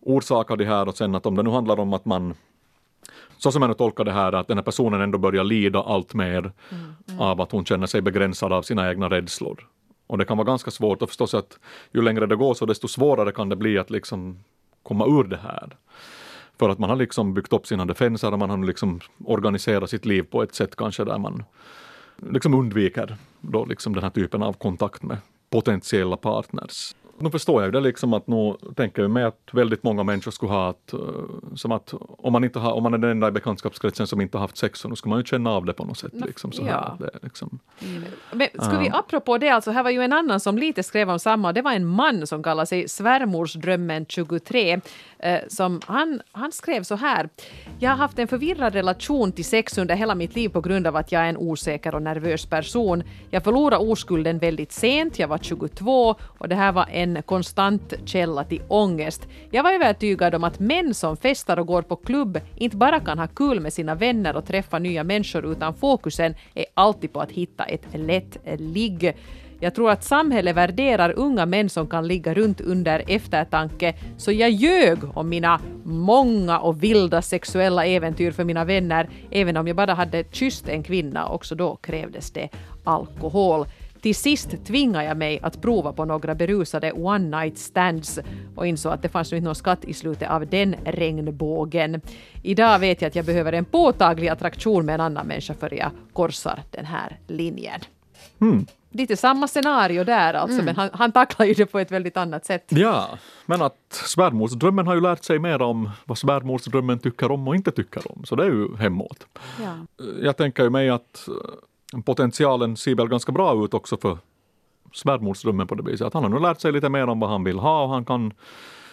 orsakar 0.01 0.57
det 0.57 0.65
här 0.65 0.89
och 0.89 0.97
sen 0.97 1.15
att 1.15 1.27
om 1.27 1.37
det 1.37 1.43
nu 1.43 1.51
handlar 1.51 1.81
om 1.81 1.93
att 1.93 2.05
man 2.05 2.35
så 3.39 3.53
som 3.53 3.63
jag 3.63 3.69
nu 3.69 3.75
tolkar 3.75 4.05
det 4.05 4.13
här, 4.13 4.33
att 4.33 4.49
den 4.49 4.59
här 4.59 4.65
personen 4.65 5.01
ändå 5.01 5.19
börjar 5.19 5.45
lida 5.45 5.83
allt 5.83 6.15
mer 6.15 6.39
mm, 6.39 6.95
mm. 7.09 7.21
av 7.21 7.41
att 7.41 7.53
hon 7.53 7.65
känner 7.65 7.87
sig 7.87 8.01
begränsad 8.01 8.53
av 8.53 8.63
sina 8.63 8.91
egna 8.91 9.11
rädslor. 9.11 9.67
Och 10.07 10.19
det 10.19 10.25
kan 10.25 10.37
vara 10.37 10.47
ganska 10.47 10.71
svårt 10.71 11.03
och 11.03 11.09
förstås 11.09 11.35
att 11.35 11.59
ju 11.93 12.03
längre 12.03 12.27
det 12.27 12.37
går 12.37 12.55
så 12.55 12.67
desto 12.67 12.89
svårare 12.89 13.33
kan 13.33 13.49
det 13.49 13.57
bli 13.57 13.79
att 13.79 13.91
liksom 13.91 14.45
komma 14.83 15.07
ur 15.07 15.25
det 15.25 15.37
här. 15.37 15.77
För 16.59 16.69
att 16.69 16.79
man 16.79 16.91
har 16.91 16.97
liksom 16.97 17.35
byggt 17.35 17.53
upp 17.53 17.67
sina 17.67 17.85
defenser 17.85 18.33
och 18.33 18.39
man 18.39 18.51
har 18.51 18.59
liksom 18.67 19.01
organiserat 19.25 19.91
sitt 19.91 20.07
liv 20.07 20.23
på 20.23 20.43
ett 20.43 20.55
sätt 20.55 20.77
kanske 20.77 21.05
där 21.05 21.19
man 21.19 21.45
liksom 22.33 22.55
undviker 22.55 23.17
då 23.41 23.65
liksom 23.65 23.95
den 23.95 24.03
här 24.03 24.11
typen 24.11 24.43
av 24.43 24.53
kontakt 24.53 25.03
med 25.03 25.17
potentiella 25.51 26.17
partners. 26.17 26.95
Nu 27.21 27.31
förstår 27.31 27.63
jag 27.63 27.73
det 27.73 27.81
liksom 27.81 28.13
att 28.13 28.27
nu 28.27 28.57
tänker 28.77 29.03
jag 29.03 29.11
mig 29.11 29.25
att 29.25 29.49
väldigt 29.53 29.83
många 29.83 30.03
människor 30.03 30.31
skulle 30.31 30.53
ha 30.53 30.71
att, 30.71 30.93
eh, 30.93 30.99
som 31.55 31.73
att 31.73 31.95
om 32.19 32.33
man, 32.33 32.45
inte 32.45 32.59
har, 32.59 32.73
om 32.73 32.83
man 32.83 32.95
är 32.95 32.99
den 32.99 33.11
enda 33.11 33.29
i 33.29 33.31
bekantskapskretsen 33.31 34.07
som 34.07 34.21
inte 34.21 34.37
har 34.37 34.43
haft 34.43 34.57
sex 34.57 34.81
så 34.81 34.89
nu 34.89 34.97
ska 34.97 35.09
man 35.09 35.19
ju 35.19 35.25
känna 35.25 35.51
av 35.51 35.65
det 35.65 35.73
på 35.73 35.85
något 35.85 35.99
sätt. 35.99 36.13
Liksom, 36.15 36.53
så 36.53 36.63
ja. 36.63 36.97
här. 36.99 37.07
Det, 37.07 37.19
liksom. 37.23 37.59
mm. 37.81 38.05
Men 38.33 38.49
ska 38.49 38.79
vi 38.79 38.91
apropå 38.93 39.39
det, 39.39 39.49
alltså 39.49 39.71
här 39.71 39.83
var 39.83 39.91
ju 39.91 40.03
en 40.03 40.13
annan 40.13 40.41
som 40.41 40.59
lite 40.59 40.83
skrev 40.83 41.11
om 41.11 41.19
samma, 41.19 41.53
det 41.53 41.63
var 41.63 41.73
en 41.73 41.87
man 41.87 42.27
som 42.27 42.43
kallar 42.43 42.65
sig 42.65 42.89
svärmorsdrömmen 42.89 44.07
23. 44.09 44.81
Eh, 45.19 45.39
som 45.49 45.81
han, 45.87 46.23
han 46.33 46.53
skrev 46.53 46.83
så 46.83 46.95
här. 46.95 47.29
Jag 47.79 47.91
har 47.91 47.97
haft 47.97 48.19
en 48.19 48.29
förvirrad 48.29 48.75
relation 48.75 49.33
till 49.33 49.45
sex 49.45 49.79
under 49.79 49.95
hela 49.95 50.15
mitt 50.15 50.35
liv 50.35 50.49
på 50.49 50.61
grund 50.61 50.87
av 50.87 50.97
att 50.97 51.13
jag 51.13 51.23
är 51.23 51.29
en 51.29 51.37
osäker 51.37 51.95
och 51.95 52.03
nervös 52.03 52.47
person. 52.47 53.03
Jag 53.31 53.45
förlorade 53.45 53.85
oskulden 53.85 54.39
väldigt 54.39 54.73
sent, 54.73 55.19
jag 55.19 55.29
var 55.29 55.39
22 55.39 56.15
och 56.39 56.49
det 56.49 56.55
här 56.55 56.73
var 56.73 56.87
en 56.93 57.08
en 57.17 57.23
konstant 57.23 57.95
källa 58.05 58.45
till 58.45 58.63
ångest. 58.69 59.29
Jag 59.51 59.63
var 59.63 59.73
övertygad 59.73 60.35
om 60.35 60.45
att 60.45 60.59
män 60.59 60.95
som 60.95 61.17
festar 61.17 61.59
och 61.59 61.67
går 61.67 61.83
på 61.83 61.97
klubb 61.97 62.41
inte 62.57 62.77
bara 62.77 63.01
kan 63.01 63.19
ha 63.19 63.27
kul 63.27 63.61
med 63.61 63.73
sina 63.73 63.95
vänner 63.95 64.37
och 64.37 64.47
träffa 64.47 64.79
nya 64.79 65.05
människor 65.05 65.53
utan 65.53 65.75
fokusen 65.75 66.35
är 66.55 66.65
alltid 66.75 67.13
på 67.13 67.21
att 67.21 67.31
hitta 67.31 67.65
ett 67.65 67.87
lätt 67.93 68.39
ligg. 68.59 69.15
Jag 69.61 69.75
tror 69.75 69.91
att 69.91 70.05
samhället 70.05 70.57
värderar 70.57 71.13
unga 71.17 71.47
män 71.47 71.69
som 71.69 71.87
kan 71.87 72.07
ligga 72.07 72.35
runt 72.35 72.61
under 72.61 73.03
eftertanke, 73.07 73.95
så 74.17 74.33
jag 74.33 74.51
ljög 74.51 74.99
om 75.15 75.29
mina 75.29 75.61
många 75.85 76.59
och 76.59 76.83
vilda 76.83 77.23
sexuella 77.23 77.87
äventyr 77.87 78.31
för 78.31 78.45
mina 78.45 78.65
vänner, 78.65 79.09
även 79.31 79.57
om 79.57 79.67
jag 79.67 79.77
bara 79.77 79.95
hade 79.95 80.25
kysst 80.31 80.69
en 80.69 80.83
kvinna, 80.83 81.29
också 81.29 81.55
då 81.55 81.77
krävdes 81.77 82.31
det 82.31 82.49
alkohol. 82.85 83.67
Till 84.01 84.15
sist 84.15 84.65
tvingade 84.67 85.05
jag 85.05 85.17
mig 85.17 85.41
att 85.43 85.63
prova 85.63 85.93
på 85.93 86.05
några 86.05 86.35
berusade 86.35 86.93
one 86.93 87.41
night 87.41 87.59
stands 87.59 88.19
och 88.57 88.67
insåg 88.67 88.93
att 88.93 89.03
det 89.03 89.09
fanns 89.09 89.33
inte 89.33 89.45
någon 89.45 89.55
skatt 89.55 89.85
i 89.85 89.95
slutet 89.95 90.31
av 90.31 90.47
den 90.47 90.77
regnbågen. 90.85 92.01
Idag 92.43 92.79
vet 92.79 93.03
jag 93.03 93.09
att 93.09 93.17
jag 93.17 93.25
behöver 93.25 93.53
en 93.53 93.65
påtaglig 93.65 94.29
attraktion 94.29 94.87
med 94.87 94.95
en 94.95 95.01
annan 95.01 95.27
människa 95.27 95.55
för 95.55 95.75
jag 95.75 95.91
korsar 96.13 96.63
den 96.71 96.85
här 96.85 97.17
linjen. 97.27 97.81
Mm 98.41 98.67
lite 98.91 99.17
samma 99.17 99.49
scenario 99.49 100.05
där 100.05 100.35
alltså, 100.35 100.55
mm. 100.55 100.65
men 100.65 100.77
han, 100.77 100.91
han 100.93 101.13
tacklar 101.13 101.47
ju 101.47 101.55
det 101.55 101.67
på 101.67 101.79
ett 101.79 101.91
väldigt 101.91 102.17
annat 102.17 102.45
sätt. 102.45 102.65
Ja, 102.69 103.19
men 103.47 103.63
att 103.63 103.77
svärmorsdrömmen 103.91 104.87
har 104.87 104.95
ju 104.95 105.01
lärt 105.01 105.25
sig 105.25 105.39
mer 105.39 105.63
om 105.63 105.91
vad 106.05 106.19
svärmorsdrömmen 106.19 106.99
tycker 106.99 107.31
om 107.31 107.49
och 107.49 107.55
inte 107.55 107.71
tycker 107.71 108.13
om, 108.13 108.25
så 108.25 108.37
det 108.37 108.45
är 108.45 108.51
ju 108.51 108.77
hemåt. 108.77 109.27
Ja. 109.61 110.05
Jag 110.23 110.37
tänker 110.37 110.63
ju 110.63 110.71
mig 110.71 110.91
att 110.91 111.29
potentialen 112.05 112.77
ser 112.77 112.95
väl 112.95 113.09
ganska 113.09 113.33
bra 113.33 113.65
ut 113.65 113.75
också 113.75 113.97
för 113.97 114.19
svärmorsdrömmen 114.93 115.67
på 115.67 115.75
det 115.75 115.83
viset, 115.83 116.07
att 116.07 116.15
han 116.15 116.23
har 116.23 116.31
nu 116.31 116.39
lärt 116.39 116.61
sig 116.61 116.73
lite 116.73 116.89
mer 116.89 117.07
om 117.07 117.21
vad 117.21 117.31
han 117.31 117.45
vill 117.45 117.59
ha 117.59 117.83
och 117.83 117.91
han 117.91 118.05
kan 118.05 118.33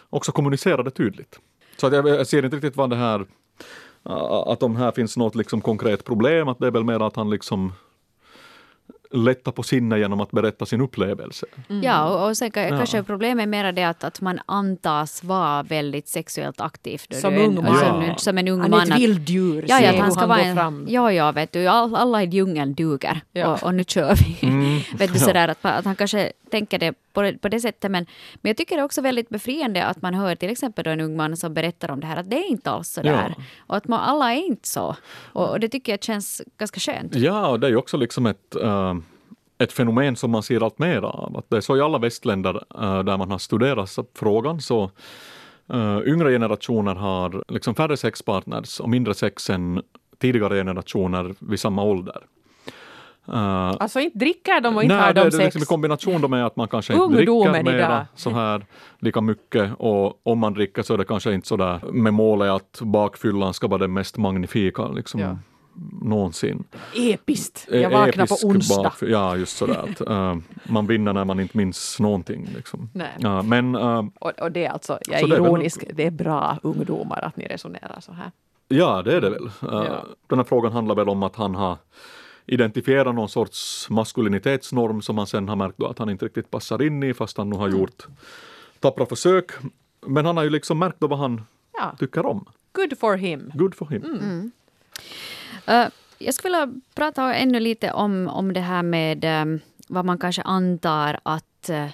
också 0.09 0.31
kommunicera 0.31 0.83
det 0.83 0.91
tydligt. 0.91 1.39
Så 1.77 1.87
att 1.87 1.93
jag, 1.93 2.07
jag 2.07 2.27
ser 2.27 2.45
inte 2.45 2.55
riktigt 2.55 2.75
vad 2.75 2.89
det 2.89 2.95
här 2.95 3.25
att 4.45 4.63
om 4.63 4.75
här 4.75 4.91
finns 4.91 5.17
något 5.17 5.35
liksom 5.35 5.61
konkret 5.61 6.05
problem, 6.05 6.47
att 6.47 6.59
det 6.59 6.67
är 6.67 6.71
väl 6.71 6.83
mer 6.83 6.99
att 6.99 7.15
han 7.15 7.29
liksom 7.29 7.73
lätta 9.15 9.51
på 9.51 9.63
sinne 9.63 9.99
genom 9.99 10.21
att 10.21 10.31
berätta 10.31 10.65
sin 10.65 10.81
upplevelse. 10.81 11.45
Mm. 11.69 11.83
Ja, 11.83 12.09
och, 12.09 12.29
och 12.29 12.37
sen 12.37 12.51
ja. 12.53 12.69
kanske 12.69 13.03
problemet 13.03 13.43
är 13.43 13.47
mer 13.47 13.71
det 13.71 13.83
att, 13.83 14.03
att 14.03 14.21
man 14.21 14.39
antas 14.45 15.23
vara 15.23 15.63
väldigt 15.63 16.07
sexuellt 16.07 16.61
aktiv. 16.61 17.01
Som 17.09 17.37
ung 17.37 17.55
man. 17.55 17.79
Som, 17.79 18.13
som 18.17 18.37
en 18.37 18.47
ung 18.47 18.61
han 18.61 18.69
man. 18.69 18.91
är 18.91 18.95
ett 18.95 18.99
vilddjur. 18.99 19.65
Ja, 19.67 19.81
ja, 19.81 19.89
att 19.89 19.99
han 19.99 20.11
ska 20.11 20.19
han 20.19 20.29
vara 20.29 20.41
en, 20.41 20.55
fram. 20.55 20.85
ja, 20.89 21.11
ja, 21.11 21.31
vet 21.31 21.51
du, 21.51 21.67
all, 21.67 21.95
alla 21.95 22.23
i 22.23 22.25
djungeln 22.25 22.73
duger 22.73 23.21
ja. 23.31 23.53
och, 23.53 23.63
och, 23.63 23.73
nu 23.73 23.83
kör 23.83 24.15
vi. 24.15 24.47
Mm. 24.47 24.79
vet 24.97 25.13
du, 25.13 25.19
sådär, 25.19 25.47
att, 25.47 25.65
att 25.65 25.85
han 25.85 25.95
kanske 25.95 26.31
tänker 26.49 26.79
det 26.79 26.93
på, 27.13 27.21
det 27.21 27.37
på 27.37 27.49
det 27.49 27.59
sättet. 27.59 27.91
Men, 27.91 28.05
men 28.41 28.49
jag 28.49 28.57
tycker 28.57 28.75
det 28.75 28.81
är 28.81 28.85
också 28.85 29.01
väldigt 29.01 29.29
befriande 29.29 29.85
att 29.85 30.01
man 30.01 30.13
hör 30.13 30.35
till 30.35 30.49
exempel 30.49 30.83
då 30.83 30.91
en 30.91 31.01
ung 31.01 31.15
man 31.15 31.37
som 31.37 31.53
berättar 31.53 31.91
om 31.91 31.99
det 31.99 32.07
här, 32.07 32.17
att 32.17 32.29
det 32.29 32.35
är 32.35 32.49
inte 32.49 32.71
alls 32.71 32.89
så 32.89 33.01
där. 33.01 33.35
Ja. 33.37 33.43
Och 33.67 33.77
att 33.77 33.87
man, 33.87 33.99
alla 33.99 34.33
är 34.33 34.45
inte 34.45 34.67
så. 34.67 34.95
Och, 35.33 35.49
och, 35.49 35.59
det 35.59 35.69
tycker 35.69 35.91
jag 35.91 36.03
känns 36.03 36.41
ganska 36.57 36.79
skönt. 36.79 37.15
Ja, 37.15 37.47
och 37.47 37.59
det 37.59 37.67
är 37.67 37.71
ju 37.71 37.77
också 37.77 37.97
liksom 37.97 38.25
ett 38.25 38.55
uh 38.63 38.93
ett 39.57 39.71
fenomen 39.71 40.15
som 40.15 40.31
man 40.31 40.43
ser 40.43 40.63
allt 40.63 40.79
mer 40.79 41.01
av. 41.01 41.37
Att 41.37 41.49
det 41.49 41.57
är 41.57 41.61
så 41.61 41.77
i 41.77 41.81
alla 41.81 41.97
västländer 41.97 42.55
uh, 42.55 43.03
där 43.03 43.17
man 43.17 43.31
har 43.31 43.37
studerat 43.37 43.97
frågan 44.15 44.61
så 44.61 44.91
uh, 45.73 45.99
yngre 46.05 46.31
generationer 46.31 46.95
har 46.95 47.43
liksom 47.47 47.75
färre 47.75 47.97
sexpartners 47.97 48.79
och 48.79 48.89
mindre 48.89 49.13
sex 49.13 49.49
än 49.49 49.81
tidigare 50.17 50.55
generationer 50.55 51.35
vid 51.39 51.59
samma 51.59 51.83
ålder. 51.83 52.21
Uh, 53.29 53.35
alltså 53.79 53.99
inte 53.99 54.17
dricker 54.17 54.61
de 54.61 54.75
och 54.75 54.83
inte 54.83 54.95
nej, 54.95 55.05
har 55.05 55.13
de 55.13 55.23
det, 55.23 55.31
sex? 55.31 55.41
Är 55.41 55.43
liksom 55.43 55.61
i 55.61 55.65
kombination 55.65 56.31
med 56.31 56.45
att 56.45 56.55
man 56.55 56.67
kanske 56.67 56.93
inte 56.93 57.15
dricker 57.15 57.63
mera 57.63 58.07
så 58.15 58.29
här 58.29 58.65
lika 58.99 59.21
mycket 59.21 59.71
och 59.77 60.27
om 60.27 60.39
man 60.39 60.53
dricker 60.53 60.81
så 60.81 60.93
är 60.93 60.97
det 60.97 61.05
kanske 61.05 61.33
inte 61.33 61.47
så 61.47 61.57
där 61.57 61.79
med 61.91 62.13
målet 62.13 62.51
att 62.51 62.81
bakfyllan 62.81 63.53
ska 63.53 63.67
vara 63.67 63.79
den 63.79 63.93
mest 63.93 64.17
magnifika 64.17 64.87
liksom. 64.87 65.19
Ja 65.19 65.37
någonsin. 66.01 66.63
Episkt! 66.95 67.67
Jag 67.71 67.89
vaknar 67.89 68.23
Episk 68.23 68.41
på 68.41 68.47
onsdag. 68.47 68.83
Bak, 68.83 69.01
ja, 69.01 69.37
just 69.37 69.57
sådär. 69.57 69.89
Att, 69.89 70.09
uh, 70.09 70.37
man 70.63 70.87
vinner 70.87 71.13
när 71.13 71.25
man 71.25 71.39
inte 71.39 71.57
minns 71.57 71.99
någonting. 71.99 72.49
Liksom. 72.55 72.89
Uh, 73.23 73.43
men, 73.43 73.75
uh, 73.75 74.07
och, 74.19 74.31
och, 74.39 74.51
det 74.51 74.65
är 74.65 74.69
alltså, 74.69 74.99
jag 75.07 75.21
är 75.21 75.27
ironisk, 75.27 75.79
det 75.79 75.89
är, 75.89 75.93
det 75.93 76.05
är 76.05 76.11
bra 76.11 76.59
ungdomar 76.63 77.19
att 77.25 77.37
ni 77.37 77.45
resonerar 77.45 77.99
så 77.99 78.11
här. 78.11 78.31
Ja, 78.67 79.01
det 79.01 79.15
är 79.15 79.21
det 79.21 79.29
väl. 79.29 79.49
Ja. 79.61 80.05
Den 80.27 80.39
här 80.39 80.45
frågan 80.45 80.71
handlar 80.71 80.95
väl 80.95 81.09
om 81.09 81.23
att 81.23 81.35
han 81.35 81.55
har 81.55 81.77
identifierat 82.45 83.15
någon 83.15 83.29
sorts 83.29 83.89
maskulinitetsnorm 83.89 85.01
som 85.01 85.17
han 85.17 85.27
sen 85.27 85.49
har 85.49 85.55
märkt 85.55 85.83
att 85.83 85.99
han 85.99 86.09
inte 86.09 86.25
riktigt 86.25 86.51
passar 86.51 86.81
in 86.81 87.03
i 87.03 87.13
fast 87.13 87.37
han 87.37 87.49
nu 87.49 87.55
har 87.55 87.67
mm. 87.67 87.79
gjort 87.79 88.07
tappra 88.79 89.05
försök. 89.05 89.51
Men 90.07 90.25
han 90.25 90.37
har 90.37 90.43
ju 90.43 90.49
liksom 90.49 90.79
märkt 90.79 90.97
vad 90.99 91.19
han 91.19 91.41
ja. 91.77 91.95
tycker 91.99 92.25
om. 92.25 92.45
Good 92.71 92.99
for 92.99 93.15
him. 93.15 93.51
Good 93.53 93.75
for 93.75 93.87
him. 93.87 94.03
Mm. 94.03 94.17
Mm. 94.17 94.51
Uh, 95.69 95.87
jag 96.17 96.33
skulle 96.33 96.65
vilja 96.65 96.81
prata 96.95 97.33
ännu 97.33 97.59
lite 97.59 97.91
om, 97.91 98.27
om 98.27 98.53
det 98.53 98.59
här 98.59 98.83
med 98.83 99.41
um, 99.41 99.59
vad 99.87 100.05
man 100.05 100.17
kanske 100.17 100.41
antar 100.41 101.19
att 101.23 101.69
uh, 101.69 101.87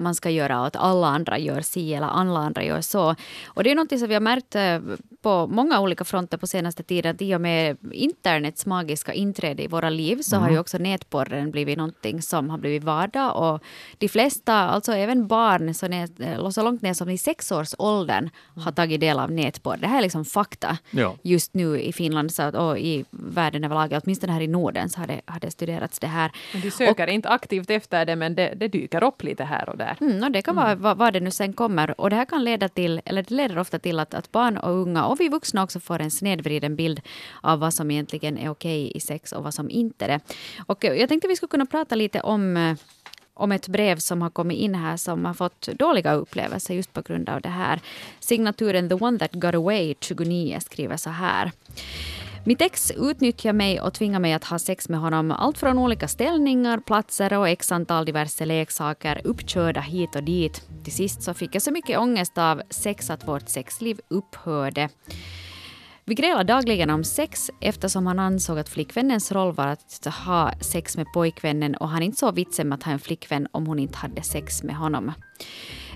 man 0.00 0.14
ska 0.14 0.30
göra 0.30 0.60
och 0.60 0.66
att 0.66 0.76
alla 0.76 1.06
andra 1.06 1.38
gör 1.38 1.60
si 1.60 1.94
eller 1.94 2.06
alla 2.06 2.40
andra 2.40 2.64
gör 2.64 2.80
så. 2.80 3.14
Och 3.46 3.64
det 3.64 3.70
är 3.70 3.74
något 3.74 3.98
som 3.98 4.08
vi 4.08 4.14
har 4.14 4.20
märkt 4.20 4.54
eh, 4.54 4.80
på 5.22 5.46
många 5.46 5.80
olika 5.80 6.04
fronter 6.04 6.38
på 6.38 6.46
senaste 6.46 6.82
tiden. 6.82 7.14
Att 7.14 7.22
I 7.22 7.34
och 7.34 7.40
med 7.40 7.76
internets 7.92 8.66
magiska 8.66 9.12
inträde 9.12 9.62
i 9.62 9.66
våra 9.66 9.90
liv 9.90 10.22
så 10.22 10.36
mm. 10.36 10.44
har 10.44 10.52
ju 10.52 10.58
också 10.58 10.78
nätporren 10.78 11.50
blivit 11.50 11.78
någonting 11.78 12.22
som 12.22 12.50
har 12.50 12.58
blivit 12.58 12.84
vardag. 12.84 13.36
Och 13.36 13.62
de 13.98 14.08
flesta, 14.08 14.54
alltså 14.54 14.92
även 14.92 15.26
barn 15.26 15.74
så, 15.74 15.88
nät, 15.88 16.20
eh, 16.20 16.50
så 16.50 16.62
långt 16.62 16.82
ner 16.82 16.94
som 16.94 17.10
i 17.10 17.18
sexårsåldern 17.18 18.30
har 18.56 18.72
tagit 18.72 19.00
del 19.00 19.18
av 19.18 19.30
nätporr. 19.30 19.76
Det 19.76 19.86
här 19.86 19.98
är 19.98 20.02
liksom 20.02 20.24
fakta 20.24 20.78
ja. 20.90 21.16
just 21.22 21.54
nu 21.54 21.80
i 21.80 21.92
Finland 21.92 22.32
så, 22.32 22.48
och 22.48 22.78
i 22.78 23.04
världen 23.10 23.64
överlag. 23.64 24.00
Åtminstone 24.04 24.32
här 24.32 24.40
i 24.40 24.48
Norden 24.48 24.88
så 24.88 25.00
har 25.00 25.06
det, 25.06 25.20
har 25.26 25.40
det 25.40 25.50
studerats 25.50 25.98
det 25.98 26.06
här. 26.06 26.32
Men 26.52 26.62
de 26.62 26.70
söker 26.70 27.06
och, 27.06 27.12
inte 27.12 27.28
aktivt 27.28 27.70
efter 27.70 28.06
det 28.06 28.16
men 28.16 28.34
det, 28.34 28.54
det 28.56 28.68
dyker 28.68 29.04
upp 29.04 29.22
lite 29.22 29.44
här 29.44 29.68
och 29.68 29.78
där. 29.78 29.89
Mm, 30.00 30.22
och 30.22 30.30
det 30.30 30.42
kan 30.42 30.56
vara 30.56 30.74
vad, 30.74 30.96
vad 30.96 31.12
det 31.12 31.20
nu 31.20 31.30
sen 31.30 31.52
kommer. 31.52 32.00
Och 32.00 32.10
det 32.10 32.16
här 32.16 32.24
kan 32.24 32.44
leda 32.44 32.68
till, 32.68 33.00
eller 33.04 33.22
det 33.22 33.34
leder 33.34 33.58
ofta 33.58 33.78
till 33.78 33.98
att, 33.98 34.14
att 34.14 34.32
barn 34.32 34.56
och 34.56 34.70
unga 34.70 35.04
och 35.04 35.20
vi 35.20 35.28
vuxna 35.28 35.62
också 35.62 35.80
får 35.80 36.00
en 36.00 36.10
snedvriden 36.10 36.76
bild 36.76 37.00
av 37.40 37.58
vad 37.58 37.74
som 37.74 37.90
egentligen 37.90 38.38
är 38.38 38.50
okej 38.50 38.92
i 38.94 39.00
sex 39.00 39.32
och 39.32 39.44
vad 39.44 39.54
som 39.54 39.70
inte 39.70 40.04
är 40.04 40.08
det. 40.08 40.20
Och 40.66 40.84
jag 40.84 41.08
tänkte 41.08 41.28
vi 41.28 41.36
skulle 41.36 41.48
kunna 41.48 41.66
prata 41.66 41.94
lite 41.94 42.20
om 42.20 42.56
eh, 42.56 42.74
om 43.34 43.52
ett 43.52 43.68
brev 43.68 43.98
som 43.98 44.22
har 44.22 44.30
kommit 44.30 44.58
in 44.58 44.74
här 44.74 44.96
som 44.96 45.24
har 45.24 45.34
fått 45.34 45.60
dåliga 45.66 46.12
upplevelser 46.12 46.74
just 46.74 46.92
på 46.92 47.02
grund 47.02 47.28
av 47.28 47.40
det 47.40 47.48
här. 47.48 47.80
Signaturen 48.20 48.88
The 48.88 48.94
One 48.94 49.18
That 49.18 49.32
Got 49.32 49.54
Away 49.54 49.94
29 50.00 50.60
skriver 50.60 50.96
så 50.96 51.10
här. 51.10 51.52
Mitt 52.44 52.62
ex 52.62 52.90
utnyttjar 52.90 53.52
mig 53.52 53.80
och 53.80 53.94
tvingar 53.94 54.20
mig 54.20 54.32
att 54.32 54.44
ha 54.44 54.58
sex 54.58 54.88
med 54.88 55.00
honom. 55.00 55.30
Allt 55.30 55.58
från 55.58 55.78
olika 55.78 56.08
ställningar, 56.08 56.78
platser 56.78 57.38
och 57.38 57.48
x 57.48 57.72
antal 57.72 58.04
diverse 58.04 58.44
leksaker 58.46 59.20
uppkörda 59.24 59.80
hit 59.80 60.16
och 60.16 60.22
dit. 60.22 60.68
Till 60.84 60.92
sist 60.92 61.22
så 61.22 61.34
fick 61.34 61.54
jag 61.54 61.62
så 61.62 61.70
mycket 61.70 61.98
ångest 61.98 62.38
av 62.38 62.62
sex 62.70 63.10
att 63.10 63.28
vårt 63.28 63.48
sexliv 63.48 64.00
upphörde. 64.08 64.88
Vi 66.04 66.14
grälade 66.14 66.52
dagligen 66.52 66.90
om 66.90 67.04
sex 67.04 67.50
eftersom 67.60 68.06
han 68.06 68.18
ansåg 68.18 68.58
att 68.58 68.68
flickvännens 68.68 69.32
roll 69.32 69.52
var 69.54 69.66
att 69.66 70.06
ha 70.26 70.52
sex 70.60 70.96
med 70.96 71.06
pojkvännen 71.14 71.74
och 71.74 71.88
han 71.88 72.02
inte 72.02 72.18
såg 72.18 72.34
vitsen 72.34 72.68
med 72.68 72.76
att 72.76 72.82
ha 72.82 72.92
en 72.92 72.98
flickvän 72.98 73.48
om 73.52 73.66
hon 73.66 73.78
inte 73.78 73.98
hade 73.98 74.22
sex 74.22 74.62
med 74.62 74.76
honom. 74.76 75.12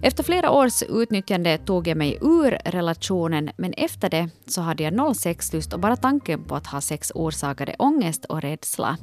Efter 0.02 0.22
flera 0.22 0.50
års 0.50 0.83
utnyttjande 0.83 1.59
tog 1.59 1.88
jag 1.88 1.96
mig 1.96 2.18
ur 2.20 2.59
relationen 2.64 3.50
men 3.57 3.72
efter 3.72 4.11
det 4.11 4.28
så 4.46 4.61
hade 4.61 4.83
jag 4.83 4.92
noll 4.92 5.14
sexlust 5.14 5.72
och 5.72 5.80
bara 5.80 5.96
tanken 5.96 6.44
på 6.44 6.57
att 6.57 6.66
ha 6.66 6.80
sex 6.80 7.12
orsakade 7.14 7.74
ångest 7.78 8.24
och 8.24 8.42
rädsla. 8.42 8.96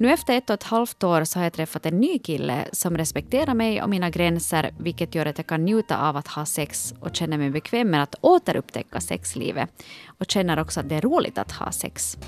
Nu 0.00 0.12
efter 0.12 0.36
ett 0.36 0.50
och 0.50 0.54
ett 0.54 0.62
halvt 0.62 1.04
år 1.04 1.24
så 1.24 1.38
har 1.38 1.44
jag 1.44 1.52
träffat 1.52 1.86
en 1.86 2.00
ny 2.00 2.18
kille 2.18 2.64
som 2.72 2.96
respekterar 2.96 3.54
mig 3.54 3.82
och 3.82 3.90
mina 3.90 4.10
gränser 4.10 4.70
vilket 4.78 5.14
gör 5.14 5.26
att 5.26 5.38
jag 5.38 5.46
kan 5.46 5.64
njuta 5.64 6.08
av 6.08 6.16
att 6.16 6.28
ha 6.28 6.46
sex 6.46 6.94
och 7.00 7.16
känner 7.16 7.38
mig 7.38 7.50
bekväm 7.50 7.90
med 7.90 8.02
att 8.02 8.14
återupptäcka 8.20 9.00
sexlivet 9.00 9.70
och 10.06 10.30
känner 10.30 10.58
också 10.58 10.80
att 10.80 10.88
det 10.88 10.94
är 10.94 11.00
roligt 11.00 11.38
att 11.38 11.52
ha 11.52 11.72
sex. 11.72 12.18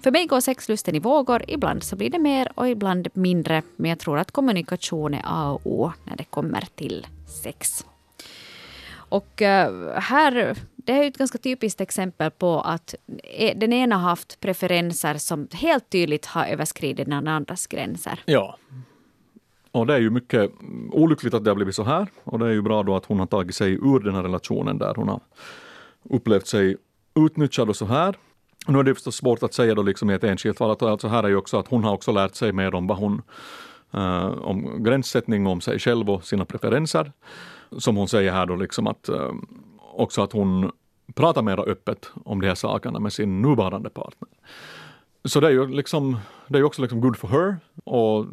För 0.00 0.10
mig 0.10 0.26
går 0.26 0.40
sexlusten 0.40 0.94
i 0.94 0.98
vågor. 0.98 1.42
Ibland 1.48 1.82
så 1.82 1.96
blir 1.96 2.10
det 2.10 2.18
mer 2.18 2.52
och 2.54 2.68
ibland 2.68 3.08
mindre 3.12 3.62
men 3.76 3.88
jag 3.88 3.98
tror 3.98 4.18
att 4.18 4.30
kommunikation 4.30 5.14
är 5.14 5.22
A 5.24 5.50
och 5.50 5.60
O 5.64 5.92
när 6.04 6.16
det 6.16 6.24
kommer 6.24 6.64
till 6.74 7.06
sex. 7.36 7.84
Och 9.08 9.42
eh, 9.42 9.98
här, 10.00 10.56
det 10.76 10.92
är 10.92 11.08
ett 11.08 11.18
ganska 11.18 11.38
typiskt 11.38 11.80
exempel 11.80 12.30
på 12.30 12.60
att 12.60 12.94
e-, 13.24 13.54
den 13.56 13.72
ena 13.72 13.96
har 13.96 14.08
haft 14.08 14.40
preferenser 14.40 15.14
som 15.14 15.48
helt 15.52 15.90
tydligt 15.90 16.26
har 16.26 16.46
överskridit 16.46 17.08
den 17.10 17.28
andras 17.28 17.66
gränser. 17.66 18.20
Ja. 18.26 18.58
Och 19.70 19.86
det 19.86 19.94
är 19.94 19.98
ju 19.98 20.10
mycket 20.10 20.50
olyckligt 20.92 21.34
att 21.34 21.44
det 21.44 21.50
har 21.50 21.54
blivit 21.54 21.74
så 21.74 21.82
här. 21.82 22.08
Och 22.24 22.38
det 22.38 22.46
är 22.46 22.52
ju 22.52 22.62
bra 22.62 22.82
då 22.82 22.96
att 22.96 23.04
hon 23.04 23.18
har 23.18 23.26
tagit 23.26 23.54
sig 23.54 23.72
ur 23.72 24.00
den 24.00 24.14
här 24.14 24.22
relationen 24.22 24.78
där 24.78 24.94
hon 24.94 25.08
har 25.08 25.20
upplevt 26.02 26.46
sig 26.46 26.76
utnyttjad 27.14 27.68
och 27.68 27.76
så 27.76 27.84
här. 27.84 28.16
Nu 28.66 28.78
är 28.78 28.82
det 28.82 28.94
förstås 28.94 29.16
svårt 29.16 29.42
att 29.42 29.54
säga 29.54 29.74
då 29.74 29.82
liksom 29.82 30.10
i 30.10 30.14
ett 30.14 30.24
enskilt 30.24 30.58
fall, 30.58 30.70
att 30.70 30.82
alltså 30.82 31.08
här 31.08 31.22
är 31.24 31.28
ju 31.28 31.36
också 31.36 31.58
att 31.58 31.68
hon 31.68 31.84
har 31.84 31.92
också 31.92 32.12
lärt 32.12 32.34
sig 32.34 32.52
mer 32.52 32.74
om 32.74 32.86
vad 32.86 32.98
hon 32.98 33.22
uh, 33.94 34.26
om 34.26 34.82
gränssättning 34.84 35.46
om 35.46 35.60
sig 35.60 35.78
själv 35.78 36.10
och 36.10 36.24
sina 36.24 36.44
preferenser. 36.44 37.12
Som 37.78 37.96
hon 37.96 38.08
säger 38.08 38.32
här 38.32 38.46
då 38.46 38.56
liksom 38.56 38.86
att 38.86 39.08
uh, 39.08 39.32
också 39.94 40.22
att 40.22 40.32
hon 40.32 40.72
pratar 41.14 41.42
mer 41.42 41.68
öppet 41.68 42.10
om 42.24 42.40
de 42.40 42.46
här 42.46 42.54
sakerna 42.54 43.00
med 43.00 43.12
sin 43.12 43.42
nuvarande 43.42 43.90
partner. 43.90 44.28
Så 45.24 45.40
det 45.40 45.46
är 45.46 45.50
ju 45.50 45.68
liksom, 45.68 46.16
det 46.48 46.58
är 46.58 46.62
också 46.62 46.82
liksom 46.82 47.00
good 47.00 47.16
for 47.16 47.28
her 47.28 47.56
och 47.84 48.26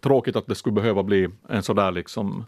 tråkigt 0.00 0.36
att 0.36 0.46
det 0.46 0.54
skulle 0.54 0.74
behöva 0.74 1.02
bli 1.02 1.28
en 1.48 1.62
sådär 1.62 1.90
liksom 1.90 2.44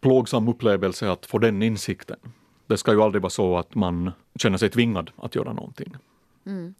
plågsam 0.00 0.48
upplevelse 0.48 1.10
att 1.10 1.26
få 1.26 1.38
den 1.38 1.62
insikten. 1.62 2.16
Det 2.66 2.76
ska 2.76 2.92
ju 2.92 3.02
aldrig 3.02 3.22
vara 3.22 3.30
så 3.30 3.58
att 3.58 3.74
man 3.74 4.10
känner 4.38 4.58
sig 4.58 4.70
tvingad 4.70 5.10
att 5.16 5.34
göra 5.34 5.52
någonting. 5.52 5.96
Mm. 6.48 6.74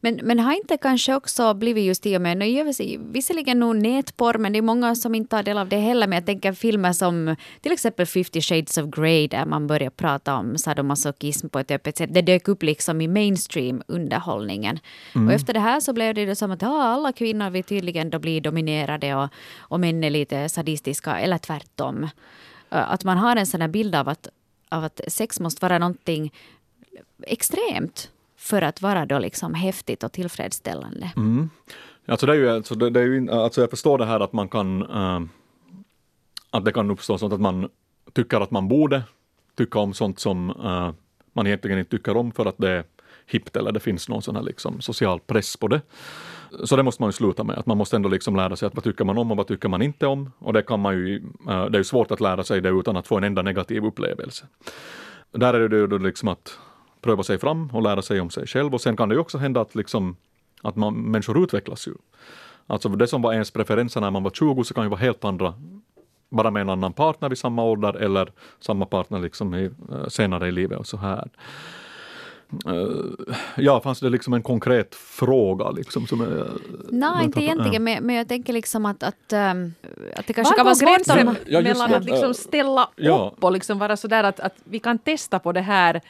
Men, 0.00 0.20
men 0.22 0.38
har 0.38 0.52
inte 0.52 0.76
kanske 0.76 1.14
också 1.14 1.54
blivit 1.54 1.84
just 1.84 2.06
i 2.06 2.16
och 2.16 2.20
med, 2.20 2.36
nu 2.36 2.72
visserligen 2.98 3.60
nog 3.60 3.76
nätporr, 3.76 4.38
men 4.38 4.52
det 4.52 4.58
är 4.58 4.62
många 4.62 4.94
som 4.94 5.14
inte 5.14 5.36
tar 5.36 5.42
del 5.42 5.58
av 5.58 5.68
det 5.68 5.76
heller. 5.76 6.06
Men 6.06 6.16
jag 6.16 6.26
tänker 6.26 6.52
filmer 6.52 6.92
som 6.92 7.36
till 7.60 7.72
exempel 7.72 8.06
50 8.06 8.40
shades 8.40 8.78
of 8.78 8.86
Grey 8.86 9.28
där 9.28 9.46
man 9.46 9.66
börjar 9.66 9.90
prata 9.90 10.36
om 10.36 10.58
sadomasochism 10.58 11.48
på 11.48 11.58
ett 11.58 11.70
öppet 11.70 11.96
sätt. 11.96 12.14
Det 12.14 12.22
dök 12.22 12.48
upp 12.48 12.62
liksom 12.62 13.00
i 13.00 13.08
mainstream 13.08 13.82
underhållningen. 13.86 14.78
Mm. 15.14 15.28
Och 15.28 15.34
efter 15.34 15.54
det 15.54 15.60
här 15.60 15.80
så 15.80 15.92
blev 15.92 16.14
det 16.14 16.36
som 16.36 16.50
att 16.50 16.62
ja, 16.62 16.82
alla 16.82 17.12
kvinnor 17.12 17.50
vill 17.50 17.64
tydligen 17.64 18.10
då 18.10 18.18
bli 18.18 18.40
dominerade 18.40 19.14
och, 19.14 19.28
och 19.58 19.80
män 19.80 20.04
är 20.04 20.10
lite 20.10 20.48
sadistiska 20.48 21.18
eller 21.18 21.38
tvärtom. 21.38 22.08
Att 22.68 23.04
man 23.04 23.18
har 23.18 23.36
en 23.36 23.46
sån 23.46 23.60
här 23.60 23.68
bild 23.68 23.94
av 23.94 24.08
att, 24.08 24.28
av 24.68 24.84
att 24.84 25.00
sex 25.08 25.40
måste 25.40 25.64
vara 25.64 25.78
någonting 25.78 26.32
extremt 27.22 28.10
för 28.38 28.62
att 28.62 28.82
vara 28.82 29.06
då 29.06 29.18
liksom 29.18 29.54
häftigt 29.54 30.02
och 30.02 30.12
tillfredsställande. 30.12 31.12
Mm. 31.16 31.50
Alltså 32.06 32.26
det 32.26 32.32
är 32.32 32.36
ju, 32.36 32.50
alltså 32.50 32.74
det, 32.74 32.90
det 32.90 33.00
är 33.00 33.04
ju, 33.04 33.30
alltså 33.30 33.60
jag 33.60 33.70
förstår 33.70 33.98
det 33.98 34.06
här 34.06 34.20
att 34.20 34.32
man 34.32 34.48
kan 34.48 34.82
äh, 34.82 35.20
att 36.50 36.64
det 36.64 36.72
kan 36.72 36.90
uppstå 36.90 37.18
sånt 37.18 37.32
att 37.32 37.40
man 37.40 37.68
tycker 38.12 38.40
att 38.40 38.50
man 38.50 38.68
borde 38.68 39.02
tycka 39.56 39.78
om 39.78 39.94
sånt 39.94 40.18
som 40.18 40.50
äh, 40.50 40.90
man 41.32 41.46
egentligen 41.46 41.78
inte 41.78 41.90
tycker 41.90 42.16
om 42.16 42.32
för 42.32 42.46
att 42.46 42.58
det 42.58 42.70
är 42.70 42.84
hippt 43.26 43.56
eller 43.56 43.72
det 43.72 43.80
finns 43.80 44.08
någon 44.08 44.22
sån 44.22 44.36
här 44.36 44.42
liksom 44.42 44.80
social 44.80 45.20
press 45.20 45.56
på 45.56 45.68
det. 45.68 45.80
Så 46.64 46.76
det 46.76 46.82
måste 46.82 47.02
man 47.02 47.08
ju 47.08 47.12
sluta 47.12 47.44
med, 47.44 47.58
att 47.58 47.66
man 47.66 47.78
måste 47.78 47.96
ändå 47.96 48.08
liksom 48.08 48.36
lära 48.36 48.56
sig 48.56 48.66
att 48.66 48.74
vad 48.74 48.84
tycker 48.84 49.04
man 49.04 49.18
om 49.18 49.30
och 49.30 49.36
vad 49.36 49.46
tycker 49.46 49.68
man 49.68 49.82
inte 49.82 50.06
om. 50.06 50.30
Och 50.38 50.52
det 50.52 50.62
kan 50.62 50.80
man 50.80 50.94
ju, 50.94 51.16
äh, 51.48 51.64
det 51.64 51.76
är 51.76 51.78
ju 51.78 51.84
svårt 51.84 52.10
att 52.10 52.20
lära 52.20 52.44
sig 52.44 52.60
det 52.60 52.68
utan 52.68 52.96
att 52.96 53.06
få 53.06 53.16
en 53.16 53.24
enda 53.24 53.42
negativ 53.42 53.84
upplevelse. 53.84 54.46
Där 55.32 55.54
är 55.54 55.68
det 55.68 55.76
ju 55.76 55.98
liksom 55.98 56.28
att 56.28 56.58
pröva 57.00 57.22
sig 57.22 57.38
fram 57.38 57.70
och 57.72 57.82
lära 57.82 58.02
sig 58.02 58.20
om 58.20 58.30
sig 58.30 58.46
själv. 58.46 58.74
Och 58.74 58.80
sen 58.80 58.96
kan 58.96 59.08
det 59.08 59.14
ju 59.14 59.20
också 59.20 59.38
hända 59.38 59.60
att, 59.60 59.74
liksom, 59.74 60.16
att 60.62 60.76
man, 60.76 60.94
människor 60.94 61.42
utvecklas 61.44 61.88
ju. 61.88 61.94
Alltså 62.66 62.88
det 62.88 63.06
som 63.06 63.22
var 63.22 63.32
ens 63.32 63.50
preferenser 63.50 64.00
när 64.00 64.10
man 64.10 64.22
var 64.22 64.30
20 64.30 64.64
så 64.64 64.74
kan 64.74 64.84
ju 64.84 64.90
vara 64.90 65.00
helt 65.00 65.24
andra 65.24 65.54
bara 66.30 66.50
med 66.50 66.60
en 66.60 66.70
annan 66.70 66.92
partner 66.92 67.32
i 67.32 67.36
samma 67.36 67.64
ålder 67.64 67.96
eller 67.96 68.32
samma 68.60 68.86
partner 68.86 69.20
liksom 69.20 69.54
i, 69.54 69.64
uh, 69.66 70.08
senare 70.08 70.48
i 70.48 70.52
livet 70.52 70.78
och 70.78 70.86
så 70.86 70.96
här. 70.96 71.28
Eh, 72.66 73.32
ja, 73.56 73.80
fanns 73.80 74.00
det 74.00 74.10
liksom 74.10 74.34
en 74.34 74.42
konkret 74.42 74.94
fråga? 74.94 75.70
Liksom, 75.70 76.06
som 76.06 76.20
är, 76.20 76.46
Nej, 76.88 77.24
inte 77.24 77.40
egentligen, 77.40 77.84
men, 77.84 78.04
men 78.04 78.16
jag 78.16 78.28
tänker 78.28 78.52
liksom 78.52 78.86
att, 78.86 79.02
att, 79.02 79.32
att 80.16 80.26
det 80.26 80.32
kanske 80.32 80.52
Var 80.52 80.56
kan 80.56 80.64
vara 80.64 80.74
svårt 80.74 81.26
om... 81.26 81.36
Ja, 81.46 81.60
mellan 81.60 81.94
att 81.94 82.04
liksom 82.04 82.34
ställa 82.34 82.88
Ja. 82.96 83.32
upp 83.36 83.44
och 83.44 83.52
liksom 83.52 83.78
vara 83.78 83.96
sådär 83.96 84.24
att, 84.24 84.40
att 84.40 84.54
vi 84.64 84.78
kan 84.78 84.98
testa 84.98 85.38
på 85.38 85.52
det 85.52 85.60
här 85.60 86.00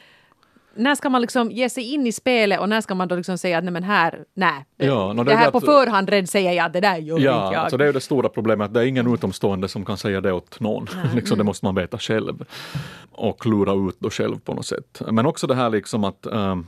när 0.75 0.95
ska 0.95 1.09
man 1.09 1.21
liksom 1.21 1.51
ge 1.51 1.69
sig 1.69 1.93
in 1.93 2.07
i 2.07 2.11
spelet 2.11 2.59
och 2.59 2.69
när 2.69 2.81
ska 2.81 2.95
man 2.95 3.07
då 3.07 3.15
liksom 3.15 3.37
säga 3.37 3.57
att 3.57 3.63
nej 3.63 3.73
men 3.73 3.83
här, 3.83 4.23
nej. 4.33 4.65
Ja, 4.77 5.13
no, 5.13 5.23
det 5.23 5.23
det 5.23 5.31
är 5.33 5.37
här 5.37 5.45
det 5.45 5.51
på 5.51 5.57
att- 5.57 5.65
förhand 5.65 6.09
redan 6.09 6.27
säger 6.27 6.51
jag 6.51 6.71
det 6.71 6.79
där 6.81 6.97
gör 6.97 7.15
inte 7.15 7.25
Ja, 7.25 7.53
jag. 7.53 7.61
alltså 7.61 7.77
det 7.77 7.83
är 7.83 7.87
ju 7.87 7.93
det 7.93 8.01
stora 8.01 8.29
problemet, 8.29 8.65
att 8.65 8.73
det 8.73 8.79
är 8.79 8.85
ingen 8.85 9.13
utomstående 9.13 9.67
som 9.67 9.85
kan 9.85 9.97
säga 9.97 10.21
det 10.21 10.31
åt 10.33 10.59
någon. 10.59 10.87
liksom, 11.15 11.37
det 11.37 11.43
måste 11.43 11.65
man 11.65 11.75
veta 11.75 11.97
själv 11.97 12.45
och 13.11 13.41
klura 13.41 13.73
ut 13.89 13.95
då 13.99 14.09
själv 14.09 14.39
på 14.39 14.53
något 14.53 14.65
sätt. 14.65 15.01
Men 15.11 15.25
också 15.25 15.47
det 15.47 15.55
här 15.55 15.69
liksom 15.69 16.03
att 16.03 16.25
ehm, 16.25 16.67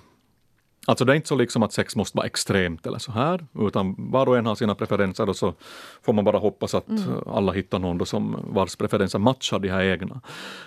Alltså 0.88 1.06
det 1.06 1.13
är 1.13 1.15
inte 1.15 1.28
så 1.28 1.36
liksom 1.36 1.63
att 1.63 1.74
sex 1.74 1.96
måste 1.96 2.17
vara 2.17 2.28
extremt 2.28 2.88
eller 2.88 3.00
så 3.00 3.12
här, 3.12 3.46
utan 3.60 3.96
var 3.98 4.30
och 4.30 4.38
en 4.38 4.46
har 4.46 4.56
sina 4.56 4.76
preferenser 4.76 5.30
och 5.30 5.36
så 5.36 5.54
får 6.02 6.13
man 6.13 6.26
bara 6.26 6.38
hoppas 6.38 6.76
att 6.76 6.89
alla 7.28 7.52
hittar 7.52 7.80
någon 7.80 8.06
som 8.06 8.38
vars 8.48 8.76
preferenser 8.76 9.20
matchar 9.20 9.60
de 9.60 9.70
här 9.70 9.84
egna. 9.84 10.22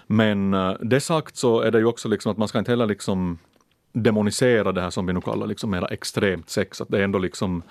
Men 0.06 0.54
eh, 0.54 0.72
det 0.80 1.00
sagt 1.00 1.36
så 1.36 1.60
är 1.60 1.70
det 1.70 1.78
ju 1.78 1.84
också 1.84 2.08
liksom 2.08 2.32
att 2.32 2.38
man 2.38 2.48
ska 2.48 2.58
inte 2.58 2.72
heller 2.72 2.86
liksom 2.86 3.38
demonisera 3.94 4.72
det 4.72 4.80
här 4.80 4.90
som 4.90 5.06
vi 5.06 5.12
nu 5.12 5.20
kallar 5.20 5.46
liksom 5.46 5.70
mera 5.70 5.86
extremt 5.86 6.50
sex, 6.50 6.80
att 6.80 6.88
det 6.88 6.98
är 6.98 7.02
ändå 7.02 7.18
liksom 7.18 7.62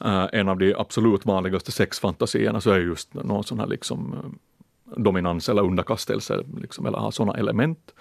eh, 0.00 0.26
en 0.32 0.48
av 0.48 0.58
de 0.58 0.74
absolut 0.74 1.26
vanligaste 1.26 1.72
sexfantasierna 1.72 2.60
så 2.60 2.70
är 2.70 2.78
just 2.78 3.14
någon 3.14 3.44
sån 3.44 3.60
här 3.60 3.66
liksom 3.66 4.12
eh, 4.12 5.00
dominans 5.02 5.48
eller 5.48 5.62
underkastelse 5.62 6.44
liksom, 6.60 6.86
eller 6.86 6.98
ha 6.98 7.10
sådana 7.10 7.38
element. 7.38 7.94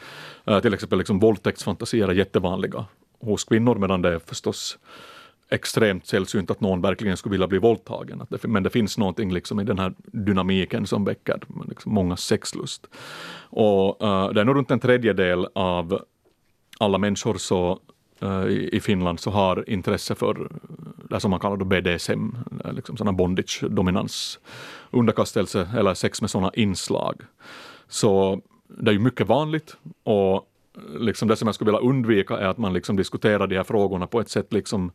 Eh, 0.46 0.60
till 0.60 0.74
exempel 0.74 0.98
liksom 0.98 1.20
våldtäktsfantasier 1.20 2.08
är 2.08 2.14
jättevanliga 2.14 2.86
hos 3.20 3.44
kvinnor 3.44 3.76
medan 3.76 4.02
det 4.02 4.14
är 4.14 4.20
förstås 4.20 4.78
extremt 5.50 6.06
sällsynt 6.06 6.52
att 6.52 6.62
någon 6.62 6.82
verkligen 6.82 7.18
skulle 7.18 7.32
vilja 7.32 7.48
bli 7.48 7.60
våldtagen. 7.60 8.28
Men 8.42 8.64
det 8.64 8.70
finns 8.70 8.98
någonting 8.98 9.34
liksom 9.34 9.60
i 9.60 9.64
den 9.64 9.80
här 9.80 9.94
dynamiken 10.06 10.88
som 10.88 11.06
väcker 11.06 11.40
liksom 11.70 11.94
många 11.94 12.18
sexlust. 12.18 12.88
Och 13.50 14.04
uh, 14.04 14.30
det 14.30 14.42
är 14.42 14.46
nog 14.46 14.56
runt 14.56 14.72
en 14.72 14.80
tredjedel 14.80 15.48
av 15.54 16.02
alla 16.80 16.98
människor 16.98 17.38
så, 17.38 17.80
uh, 18.24 18.48
i, 18.48 18.80
Finland 18.80 19.20
så 19.20 19.32
har 19.32 19.70
intresse 19.70 20.16
för 20.16 20.42
eh, 20.42 20.48
det 21.10 21.20
som 21.20 21.32
man 21.32 21.40
kallar 21.40 21.58
då 21.58 21.66
BDSM, 21.66 22.38
liksom 22.72 22.98
sådana 22.98 23.18
bondage, 23.18 23.64
dominans, 23.70 24.40
underkastelse 24.92 25.70
eller 25.78 25.94
sex 25.94 26.22
med 26.22 26.30
sådana 26.30 26.52
inslag. 26.54 27.22
Så 27.88 28.42
det 28.68 28.92
är 28.92 28.94
ju 28.94 29.00
mycket 29.00 29.28
vanligt 29.28 29.78
och 30.04 30.47
liksom 30.98 31.28
det 31.28 31.36
som 31.36 31.48
jag 31.48 31.56
skulle 31.56 31.72
vilja 31.72 31.90
undvika 31.90 32.38
är 32.38 32.48
att 32.48 32.58
man 32.58 32.74
liksom 32.74 32.96
diskuterar 32.96 33.48
de 33.48 33.56
här 33.56 33.64
frågorna 33.64 34.08
på 34.08 34.20
ett 34.20 34.30
sätt 34.30 34.54
liksom 34.54 34.92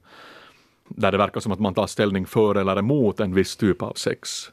där 0.89 1.13
det 1.13 1.19
verkar 1.19 1.41
som 1.41 1.53
att 1.53 1.61
man 1.61 1.75
tar 1.75 1.87
ställning 1.87 2.27
för 2.27 2.55
eller 2.55 2.79
emot 2.79 3.21
en 3.21 3.35
viss 3.35 3.57
typ 3.57 3.83
av 3.83 3.93
sex. 3.93 4.53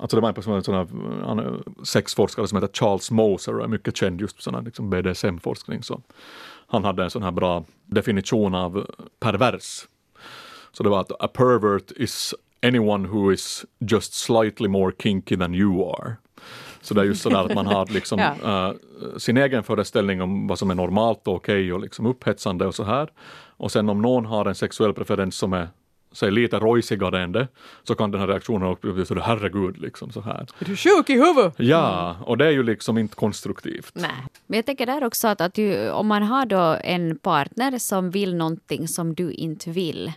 Alltså 0.00 0.16
det 0.16 0.20
var 0.20 0.28
en 0.28 0.34
person, 0.34 0.54
en 0.54 0.62
sån 0.62 0.74
här, 0.74 0.86
han 1.26 1.38
är 1.38 1.54
sexforskare 1.84 2.48
som 2.48 2.62
heter 2.62 2.78
Charles 2.78 3.10
Moser 3.10 3.58
och 3.58 3.64
är 3.64 3.68
mycket 3.68 3.96
känd 3.96 4.20
just 4.20 4.42
sån 4.42 4.54
här 4.54 4.62
liksom 4.62 4.90
BDSM-forskning. 4.90 5.82
Så 5.82 6.02
han 6.66 6.84
hade 6.84 7.04
en 7.04 7.10
sån 7.10 7.22
här 7.22 7.30
bra 7.30 7.64
definition 7.86 8.54
av 8.54 8.86
pervers. 9.20 9.86
Så 10.72 10.82
det 10.82 10.88
var 10.88 11.00
att 11.00 11.22
a 11.22 11.28
pervert 11.28 11.92
is 11.96 12.34
anyone 12.62 13.08
who 13.08 13.32
is 13.32 13.64
just 13.78 14.14
slightly 14.14 14.68
more 14.68 14.92
kinky 14.98 15.36
than 15.36 15.54
you 15.54 15.90
are. 15.90 16.16
Så 16.80 16.94
det 16.94 17.00
är 17.00 17.04
just 17.04 17.22
sådär 17.22 17.44
att 17.44 17.54
man 17.54 17.66
har 17.66 17.86
liksom 17.86 18.18
Ja. 18.42 18.68
eh, 18.68 18.74
sin 19.18 19.36
egen 19.36 19.62
föreställning 19.62 20.22
om 20.22 20.46
vad 20.46 20.58
som 20.58 20.70
är 20.70 20.74
normalt 20.74 21.26
och 21.28 21.34
okej 21.34 21.72
och 21.72 21.80
liksom 21.80 22.06
upphetsande 22.06 22.66
och 22.66 22.74
så 22.74 22.84
här. 22.84 23.08
Och 23.56 23.72
sen 23.72 23.88
om 23.88 24.02
någon 24.02 24.26
har 24.26 24.46
en 24.46 24.54
sexuell 24.54 24.92
preferens 24.94 25.36
som 25.36 25.52
är 25.52 25.68
säg, 26.12 26.30
lite 26.30 26.58
rojsigare 26.58 27.22
än 27.22 27.32
det, 27.32 27.48
så 27.84 27.94
kan 27.94 28.10
den 28.10 28.20
här 28.20 28.28
reaktionen 28.28 28.68
också 28.68 28.92
bli 28.92 29.06
så 29.06 29.20
herregud, 29.20 29.78
liksom 29.78 30.10
så 30.12 30.20
här. 30.20 30.46
Är 30.58 30.64
du 30.64 30.76
sjuk 30.76 31.10
i 31.10 31.12
huvudet? 31.12 31.54
Ja, 31.56 32.16
och 32.24 32.38
det 32.38 32.46
är 32.46 32.50
ju 32.50 32.62
liksom 32.62 32.98
inte 32.98 33.16
konstruktivt. 33.16 33.90
Nej. 33.94 34.10
Men 34.46 34.56
jag 34.56 34.66
tänker 34.66 34.86
där 34.86 35.04
också 35.04 35.28
att, 35.28 35.40
att 35.40 35.58
ju, 35.58 35.90
om 35.90 36.06
man 36.06 36.22
har 36.22 36.46
då 36.46 36.76
en 36.84 37.18
partner 37.18 37.78
som 37.78 38.10
vill 38.10 38.34
någonting 38.34 38.88
som 38.88 39.14
du 39.14 39.32
inte 39.32 39.70
vill 39.70 40.12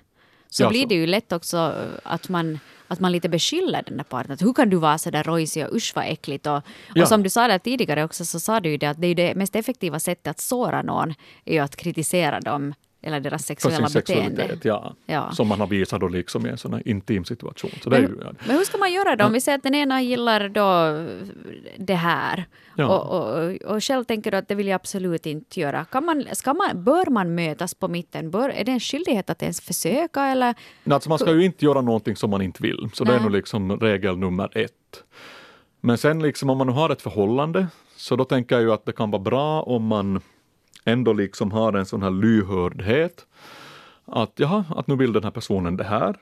så 0.50 0.64
Ja, 0.64 0.70
blir 0.70 0.82
så. 0.82 0.88
det 0.88 0.96
ju 0.96 1.08
lätt 1.08 1.32
också 1.32 1.74
att 2.04 2.30
man, 2.30 2.60
att 2.92 3.00
man 3.00 3.12
lite 3.12 3.30
beskyller 3.30 3.84
den 3.88 3.98
där 3.98 4.04
partnern. 4.04 4.34
Att 4.34 4.42
Hur 4.42 4.54
kan 4.54 4.70
du 4.70 4.78
vara 4.78 4.98
så 4.98 5.10
där 5.10 5.24
rojsig 5.24 5.66
och 5.68 5.76
usch 5.76 5.92
vad 5.96 6.06
äckligt. 6.06 6.48
Och, 6.48 6.62
Ja. 6.96 7.02
och 7.02 7.08
som 7.08 7.24
du 7.24 7.30
sa 7.30 7.48
där 7.48 7.60
tidigare 7.60 8.04
också 8.04 8.26
så 8.26 8.40
sa 8.40 8.60
du 8.60 8.70
ju 8.70 8.78
det 8.78 8.88
att 8.90 9.02
det 9.02 9.08
är 9.08 9.16
det 9.16 9.36
mest 9.36 9.56
effektiva 9.56 10.00
sättet 10.00 10.28
att 10.28 10.40
såra 10.40 10.82
någon 10.82 11.14
är 11.46 11.54
ju 11.54 11.60
att 11.60 11.76
kritisera 11.76 12.40
dem 12.40 12.74
eller 13.02 13.20
deras 13.20 13.42
För 13.42 13.48
sexuella 13.48 13.88
sin 13.90 14.00
beteende. 14.02 14.58
ja. 14.64 14.96
Ja. 15.06 15.32
Som 15.32 15.48
man 15.48 15.60
har 15.60 15.68
visat 15.68 16.02
då 16.02 16.08
liksom 16.08 16.46
i 16.46 16.50
en 16.50 16.58
sån 16.58 16.74
här 16.74 16.88
intim 16.88 17.26
situation. 17.26 17.72
Så 17.84 17.90
det 17.90 17.98
är 17.98 18.02
ju, 18.02 18.18
ja. 18.22 18.32
Men 18.48 18.56
hur 18.58 18.64
ska 18.64 18.78
man 18.78 18.94
göra 18.94 19.16
då? 19.16 19.26
Om 19.26 19.34
vi 19.34 19.42
säger 19.42 19.58
att 19.58 19.64
den 19.64 19.76
ena 19.76 20.02
gillar 20.02 20.50
då 20.50 21.06
det 21.78 21.96
här 21.96 22.46
Ja. 22.76 22.88
och, 22.88 23.20
och, 23.20 23.52
och 23.76 23.84
själv 23.84 24.04
tänker 24.04 24.32
du 24.32 24.38
att 24.38 24.48
det 24.48 24.56
vill 24.56 24.68
jag 24.68 24.76
absolut 24.76 25.26
inte 25.26 25.60
göra. 25.60 25.86
Kan 25.86 26.06
man, 26.06 26.26
ska 26.34 26.54
man, 26.54 26.84
bör 26.84 27.10
man 27.10 27.36
mötas 27.36 27.74
på 27.74 27.88
mitten? 27.88 28.32
Bör, 28.32 28.50
är 28.50 28.64
det 28.64 28.72
en 28.72 28.80
skyldighet 28.80 29.30
att 29.30 29.42
ens 29.44 29.62
försöka 29.62 30.26
eller? 30.26 30.56
Nej, 30.84 30.94
Alltså 30.94 31.10
man 31.10 31.20
ska 31.20 31.32
ju 31.32 31.46
inte 31.46 31.66
göra 31.66 31.82
någonting 31.82 32.16
som 32.16 32.30
man 32.30 32.42
inte 32.42 32.64
vill, 32.64 32.90
så 32.94 33.04
det 33.04 33.12
är 33.12 33.16
Nej. 33.16 33.24
nog 33.24 33.32
liksom 33.32 33.80
regel 33.80 34.18
nummer 34.18 34.58
ett. 34.58 35.04
Men 35.82 35.98
sen 35.98 36.22
liksom 36.22 36.50
om 36.50 36.58
man 36.58 36.70
har 36.70 36.90
ett 36.90 37.02
förhållande, 37.02 37.68
så 37.96 38.16
då 38.16 38.26
tänker 38.26 38.56
jag 38.56 38.62
ju 38.64 38.72
att 38.74 38.86
det 38.86 38.92
kan 38.92 39.12
vara 39.12 39.22
bra 39.22 39.62
om 39.62 39.84
man 39.88 40.22
ändå 40.86 41.14
liksom 41.14 41.52
har 41.52 41.74
en 41.74 41.86
sån 41.86 42.04
här 42.04 42.12
lyhördhet. 42.12 43.26
Att 44.06 44.34
jaha, 44.36 44.66
att 44.70 44.88
nu 44.88 44.96
vill 44.96 45.14
den 45.14 45.24
här 45.24 45.32
personen 45.32 45.78
det 45.78 45.84
här. 45.84 46.16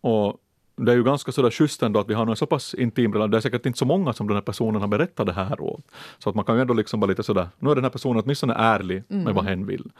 Och 0.00 0.36
det 0.76 0.92
är 0.92 0.96
ju 0.96 1.04
ganska 1.04 1.32
sådär 1.32 1.50
schysst 1.50 1.82
ändå 1.82 2.00
att 2.00 2.08
vi 2.08 2.14
har 2.14 2.26
en 2.26 2.36
så 2.36 2.46
pass 2.46 2.74
intim 2.74 3.12
relation. 3.12 3.30
Det 3.30 3.36
är 3.36 3.40
säkert 3.40 3.66
inte 3.66 3.78
så 3.78 3.84
många 3.84 4.12
som 4.12 4.26
den 4.26 4.36
här 4.36 4.42
personen 4.42 4.80
har 4.80 4.88
berättat 4.88 5.26
det 5.26 5.32
här 5.32 5.60
åt. 5.60 5.84
Så 6.18 6.30
att 6.30 6.36
man 6.36 6.44
kan 6.44 6.54
ju 6.54 6.60
ändå 6.60 6.74
liksom 6.74 7.00
vara 7.00 7.08
lite 7.08 7.22
sådär, 7.22 7.48
nu 7.58 7.70
är 7.70 7.74
den 7.74 7.84
här 7.84 7.90
personen 7.90 8.22
åtminstone 8.24 8.54
ärlig 8.54 9.02
med 9.08 9.34
vad 9.34 9.44
hen 9.44 9.66
vill. 9.66 9.90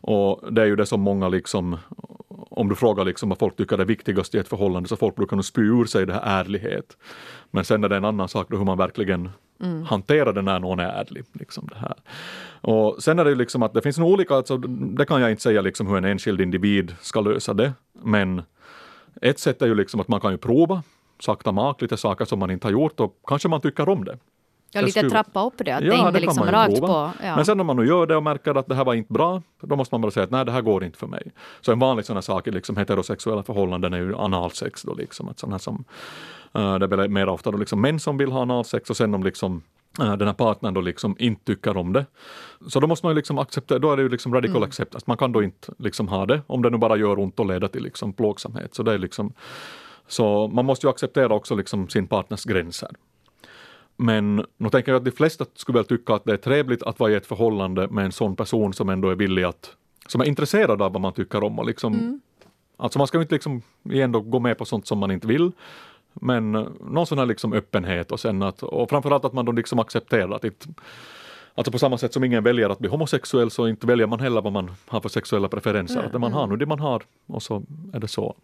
Och 0.00 0.52
det 0.52 0.62
är 0.62 0.66
ju 0.66 0.76
det 0.76 0.86
som 0.86 1.00
många 1.00 1.28
liksom, 1.28 1.76
om 2.56 2.68
du 2.68 2.74
frågar 2.74 3.04
liksom 3.04 3.28
vad 3.28 3.38
folk 3.38 3.56
tycker 3.56 3.78
är 3.78 3.84
viktigast 3.84 4.34
i 4.34 4.38
ett 4.38 4.48
förhållande, 4.48 4.88
så 4.88 4.96
folk 4.96 5.16
brukar 5.16 5.36
nog 5.36 5.44
spy 5.44 5.62
ur 5.62 5.84
sig 5.84 6.06
det 6.06 6.12
här 6.12 6.40
ärlighet. 6.40 6.96
Men 7.50 7.64
sen 7.64 7.84
är 7.84 7.88
det 7.88 7.96
en 7.96 8.04
annan 8.04 8.28
sak 8.28 8.46
då 8.50 8.56
hur 8.56 8.64
man 8.64 8.78
verkligen 8.78 9.30
hanterar 9.86 10.32
det 10.32 10.42
när 10.42 10.60
någon 10.60 10.80
är 10.80 10.88
ärlig. 10.88 11.24
Liksom 11.32 11.68
det 11.72 11.78
här. 11.78 11.94
Och 12.60 13.02
sen 13.02 13.18
är 13.18 13.24
det 13.24 13.30
ju 13.30 13.36
liksom 13.36 13.62
att 13.62 13.74
det 13.74 13.82
finns 13.82 13.98
nog 13.98 14.10
olika, 14.10 14.34
alltså, 14.34 14.56
det 14.56 15.04
kan 15.04 15.20
jag 15.20 15.30
inte 15.30 15.42
säga 15.42 15.60
liksom 15.60 15.86
hur 15.86 15.96
en 15.96 16.04
enskild 16.04 16.40
individ 16.40 16.94
ska 17.00 17.20
lösa 17.20 17.54
det, 17.54 17.72
men 18.02 18.42
ett 19.22 19.38
sätt 19.38 19.62
är 19.62 19.66
ju 19.66 19.74
liksom 19.74 20.00
att 20.00 20.08
man 20.08 20.20
kan 20.20 20.32
ju 20.32 20.38
prova 20.38 20.82
sakta 21.20 21.52
mak 21.52 21.82
lite 21.82 21.96
saker 21.96 22.24
som 22.24 22.38
man 22.38 22.50
inte 22.50 22.66
har 22.66 22.72
gjort 22.72 23.00
och 23.00 23.18
kanske 23.26 23.48
man 23.48 23.60
tycker 23.60 23.88
om 23.88 24.04
det. 24.04 24.18
Ja, 24.72 24.80
lite 24.80 24.92
skulle- 24.92 25.10
trappa 25.10 25.44
upp 25.46 25.54
det, 25.58 25.70
att 25.72 25.84
Ja, 25.84 25.90
det 25.90 25.96
inte 25.96 25.96
det 25.96 26.12
kan 26.12 26.20
liksom 26.20 26.36
man 26.44 26.50
rakt 26.54 26.74
prova. 26.78 26.86
på. 27.12 27.24
Ja. 27.24 27.36
Men 27.36 27.44
sen 27.44 27.60
om 27.60 27.66
man 27.66 27.76
nu 27.76 27.86
gör 27.86 28.06
det 28.06 28.16
och 28.16 28.22
märker 28.22 28.54
att 28.54 28.66
det 28.66 28.74
här 28.74 28.84
var 28.84 28.94
inte 28.94 29.12
bra, 29.12 29.42
då 29.60 29.76
måste 29.76 29.94
man 29.94 30.00
bara 30.00 30.10
säga 30.10 30.24
att 30.24 30.30
nej, 30.30 30.44
det 30.44 30.52
här 30.52 30.60
går 30.60 30.84
inte 30.84 30.98
för 30.98 31.06
mig. 31.06 31.22
Så 31.60 31.72
en 31.72 31.78
vanlig 31.78 32.04
sån 32.04 32.16
här 32.16 32.20
sak 32.20 32.46
i 32.46 32.50
liksom 32.50 32.76
heterosexuella 32.76 33.42
förhållanden 33.42 33.92
är 33.94 33.98
ju 33.98 34.16
analsex 34.16 34.82
då 34.82 34.94
liksom. 34.94 35.28
Att 35.28 35.38
sån 35.38 35.52
här 35.52 35.58
som, 35.58 35.84
eh, 36.54 36.78
det 36.78 36.84
är 36.96 37.08
mer 37.08 37.28
ofta 37.28 37.50
då 37.50 37.58
liksom 37.58 37.80
män 37.80 38.00
som 38.00 38.16
vill 38.16 38.32
ha 38.32 38.40
analsex 38.40 38.90
och 38.90 38.96
sen 38.96 39.14
om 39.14 39.22
liksom 39.22 39.62
eh, 40.00 40.16
den 40.16 40.28
här 40.28 40.34
partnern 40.34 40.74
då 40.74 40.80
liksom 40.80 41.16
inte 41.18 41.44
tycker 41.44 41.76
om 41.76 41.92
det. 41.92 42.06
Så 42.68 42.80
då 42.80 42.86
måste 42.86 43.06
man 43.06 43.10
ju 43.12 43.16
liksom 43.16 43.38
acceptera, 43.38 43.78
då 43.78 43.92
är 43.92 43.96
det 43.96 44.02
ju 44.02 44.08
liksom 44.08 44.34
radical 44.34 44.62
acceptance. 44.64 45.04
Man 45.08 45.16
kan 45.16 45.32
då 45.32 45.42
inte 45.42 45.72
liksom 45.78 46.08
ha 46.08 46.26
det 46.26 46.42
om 46.46 46.62
det 46.62 46.70
nu 46.70 46.78
bara 46.78 46.96
gör 46.96 47.18
ont 47.18 47.40
och 47.40 47.46
leder 47.46 47.68
till 47.68 47.82
liksom 47.82 48.12
plågsamhet. 48.12 48.74
Så 48.74 48.82
det 48.82 48.92
är 48.92 48.98
liksom 48.98 49.32
så 50.08 50.48
man 50.48 50.64
måste 50.64 50.86
ju 50.86 50.90
acceptera 50.90 51.34
också 51.34 51.54
liksom 51.54 51.88
sin 51.88 52.06
partners 52.06 52.44
gränser. 52.44 52.88
Men 53.96 54.44
nu 54.56 54.70
tänker 54.70 54.92
jag 54.92 54.98
att 54.98 55.04
de 55.04 55.10
flesta 55.10 55.44
skulle 55.54 55.78
väl 55.78 55.84
tycka 55.84 56.14
att 56.14 56.24
det 56.24 56.32
är 56.32 56.36
trevligt 56.36 56.82
att 56.82 56.98
vara 56.98 57.10
i 57.10 57.14
ett 57.14 57.26
förhållande 57.26 57.88
med 57.88 58.04
en 58.04 58.12
sån 58.12 58.36
person 58.36 58.72
som 58.72 58.88
ändå 58.88 59.08
är 59.08 59.14
villig 59.14 59.42
att, 59.42 59.76
som 60.06 60.20
är 60.20 60.24
intresserad 60.24 60.82
av 60.82 60.92
vad 60.92 61.00
man 61.00 61.12
tycker 61.12 61.44
om 61.44 61.58
och 61.58 61.66
liksom, 61.66 62.20
alltså 62.76 62.98
man 62.98 63.06
ska 63.06 63.18
ju 63.18 63.22
inte 63.22 63.34
liksom 63.34 63.62
igen 63.90 64.12
då 64.12 64.20
gå 64.20 64.38
med 64.38 64.58
på 64.58 64.64
sånt 64.64 64.86
som 64.86 64.98
man 64.98 65.10
inte 65.10 65.26
vill. 65.26 65.52
Men 66.20 66.54
eh, 66.54 66.66
någon 66.80 67.06
sån 67.06 67.18
här 67.18 67.26
liksom 67.26 67.52
öppenhet 67.52 68.12
och 68.12 68.20
sen 68.20 68.42
att, 68.42 68.62
och 68.62 68.90
framförallt 68.90 69.24
att 69.24 69.32
man 69.32 69.44
då 69.44 69.52
liksom 69.52 69.78
accepterar 69.78 70.30
att 70.30 70.44
inte, 70.44 70.66
Alltså 71.54 71.72
på 71.72 71.78
samma 71.78 71.98
sätt 71.98 72.12
som 72.12 72.24
ingen 72.24 72.44
väljer 72.44 72.70
att 72.70 72.78
bli 72.78 72.88
homosexuell 72.88 73.50
så 73.50 73.68
inte 73.68 73.86
väljer 73.86 74.06
man 74.06 74.20
heller 74.20 74.42
vad 74.42 74.52
man 74.52 74.70
har 74.86 75.00
för 75.00 75.08
sexuella 75.08 75.48
preferenser. 75.48 76.02
Att 76.02 76.12
det 76.12 76.18
man 76.18 76.32
har 76.32 76.46
nu 76.46 76.56
det 76.56 76.66
man 76.66 76.80
har 76.80 77.02
och 77.26 77.42
så 77.42 77.62
är 77.92 78.00
det 78.00 78.08
så. 78.08 78.36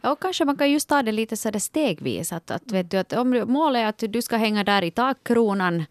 Ja, 0.00 0.12
och 0.12 0.20
kanske 0.20 0.44
man 0.44 0.56
kan 0.56 0.70
just 0.70 0.88
ta 0.88 1.02
det 1.02 1.12
lite 1.12 1.36
så 1.36 1.50
där 1.50 1.58
stegvis. 1.58 2.32
Att, 2.32 2.50
att, 2.50 2.72
vet 2.72 2.90
du, 2.90 2.96
att 2.96 3.12
om 3.12 3.44
målet 3.46 3.80
är 3.80 3.86
att 3.86 4.12
du 4.12 4.22
ska 4.22 4.36
hänga 4.36 4.64
där 4.64 4.84
i 4.84 4.90
takkronan 4.90 5.84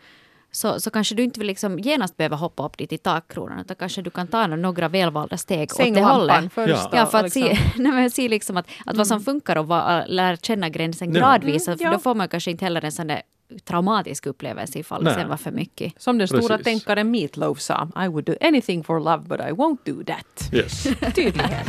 så, 0.51 0.79
så 0.79 0.91
kanske 0.91 1.15
du 1.15 1.23
inte 1.23 1.39
vill 1.39 1.47
liksom 1.47 1.79
genast 1.79 2.17
behöva 2.17 2.35
hoppa 2.35 2.65
upp 2.65 2.77
dit 2.77 2.93
i 2.93 2.97
takkronan 2.97 3.59
utan 3.59 3.75
kanske 3.75 4.01
du 4.01 4.09
kan 4.09 4.27
ta 4.27 4.47
några 4.47 4.87
välvalda 4.89 5.37
steg 5.37 5.61
åt 5.61 5.69
det 5.69 5.75
Sänglampan 5.75 6.19
hållet. 6.19 6.53
först. 6.53 6.69
Ja. 6.69 6.89
då, 6.91 6.97
Ja, 6.97 7.05
för 7.05 7.17
att 7.17 7.35
liksom. 7.35 7.41
se, 7.41 7.57
nej, 7.83 7.91
men 7.91 8.11
se 8.11 8.29
liksom 8.29 8.57
att, 8.57 8.67
att 8.85 8.97
vad 8.97 9.07
som 9.07 9.21
funkar 9.21 9.55
och 9.55 9.67
vad, 9.67 10.03
lära 10.07 10.37
känna 10.37 10.69
gränsen 10.69 11.13
gradvis. 11.13 11.67
Mm, 11.67 11.79
ja. 11.81 11.91
Då 11.91 11.99
får 11.99 12.15
man 12.15 12.29
kanske 12.29 12.51
inte 12.51 12.65
heller 12.65 12.85
en 12.85 12.91
sån 12.91 13.07
där 13.07 13.21
traumatisk 13.63 14.25
upplevelse 14.25 14.79
ifall 14.79 15.03
det 15.03 15.13
sen 15.13 15.29
var 15.29 15.37
för 15.37 15.51
mycket. 15.51 15.93
Som 15.97 16.17
den 16.17 16.27
stora 16.27 16.57
Precis. 16.57 16.63
tänkaren 16.63 17.11
Meatloaf 17.11 17.59
sa, 17.59 17.87
I 18.05 18.07
would 18.07 18.25
do 18.25 18.35
anything 18.41 18.83
for 18.83 18.99
love 18.99 19.23
but 19.27 19.39
I 19.39 19.51
won't 19.51 19.77
do 19.85 20.03
that. 20.03 20.53
Yes. 20.53 20.83
Tydlighet. 21.15 21.67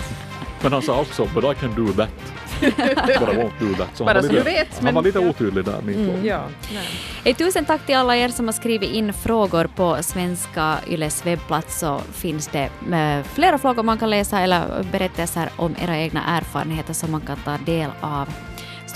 Men 0.63 0.73
han 0.73 0.83
sa 0.83 1.01
också 1.01 1.29
“But 1.35 1.45
I 1.45 1.55
can 1.61 1.75
do 1.87 1.93
that”. 1.93 2.09
But 2.61 3.29
I 3.29 3.37
won't 3.37 3.59
do 3.61 3.75
that. 3.79 3.89
Så 3.95 4.05
Bara 4.05 4.15
han 4.15 4.23
var 4.23 4.29
så 4.29 4.33
lite, 4.33 4.45
vet, 4.45 4.75
han 4.75 4.85
men- 4.85 4.95
var 4.95 5.03
lite 5.03 5.19
ja. 5.19 5.29
otydlig 5.29 5.65
där, 5.65 5.83
min 5.83 6.25
Ja. 6.25 6.41
nej. 6.75 6.87
Hej, 7.25 7.35
tusen 7.35 7.65
tack 7.65 7.87
till 7.87 7.97
alla 7.97 8.17
er 8.17 8.29
som 8.29 8.47
har 8.47 8.53
skrivit 8.53 8.91
in 8.91 9.13
frågor 9.13 9.65
på 9.77 9.97
Svenska 10.03 10.77
Yles 10.89 11.27
webbplats 11.27 11.79
så 11.81 12.01
finns 12.13 12.47
det 12.49 12.71
eh, 12.93 13.25
flera 13.35 13.59
frågor 13.59 13.83
man 13.83 13.99
kan 13.99 14.11
läsa 14.11 14.41
eller 14.41 14.83
berättelser 14.93 15.49
om 15.57 15.75
era 15.83 15.97
egna 15.99 16.37
erfarenheter 16.39 16.95
som 16.95 17.11
man 17.11 17.21
kan 17.21 17.37
ta 17.45 17.59
del 17.67 17.91
av. 18.01 18.29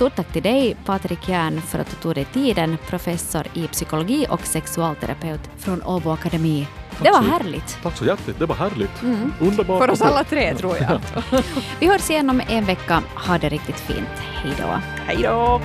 Stort 0.01 0.17
tack 0.17 0.33
till 0.33 0.43
dig 0.43 0.77
Patrik 0.85 1.29
Järn 1.29 1.61
för 1.61 1.79
att 1.79 1.91
du 1.91 1.97
tog 1.97 2.15
dig 2.15 2.25
tiden, 2.25 2.77
professor 2.87 3.47
i 3.55 3.67
psykologi 3.67 4.27
och 4.31 4.41
sexualterapeut 4.47 5.51
från 5.59 5.83
Åbo 5.83 6.11
Akademi. 6.11 6.67
Det 7.03 7.11
var 7.11 7.23
så- 7.23 7.31
härligt. 7.31 7.79
Tack 7.83 7.97
så 7.97 8.05
hjärtligt, 8.05 8.39
det 8.39 8.47
var 8.47 8.55
härligt. 8.55 9.03
Underbart. 9.41 9.83
För 9.85 9.91
oss 9.91 10.03
alla 10.03 10.25
tre 10.25 10.55
tror 10.55 10.77
jag. 10.77 11.01
Vi 11.81 11.87
hörs 11.87 12.11
igen 12.11 12.31
om 12.31 12.43
en 12.49 12.65
vecka. 12.65 13.03
Ha 13.27 13.39
det 13.39 13.49
riktigt 13.49 13.81
fint. 13.81 14.09
Hej 14.19 14.53
då. 14.59 14.81
Hej 15.07 15.17
då! 15.23 15.61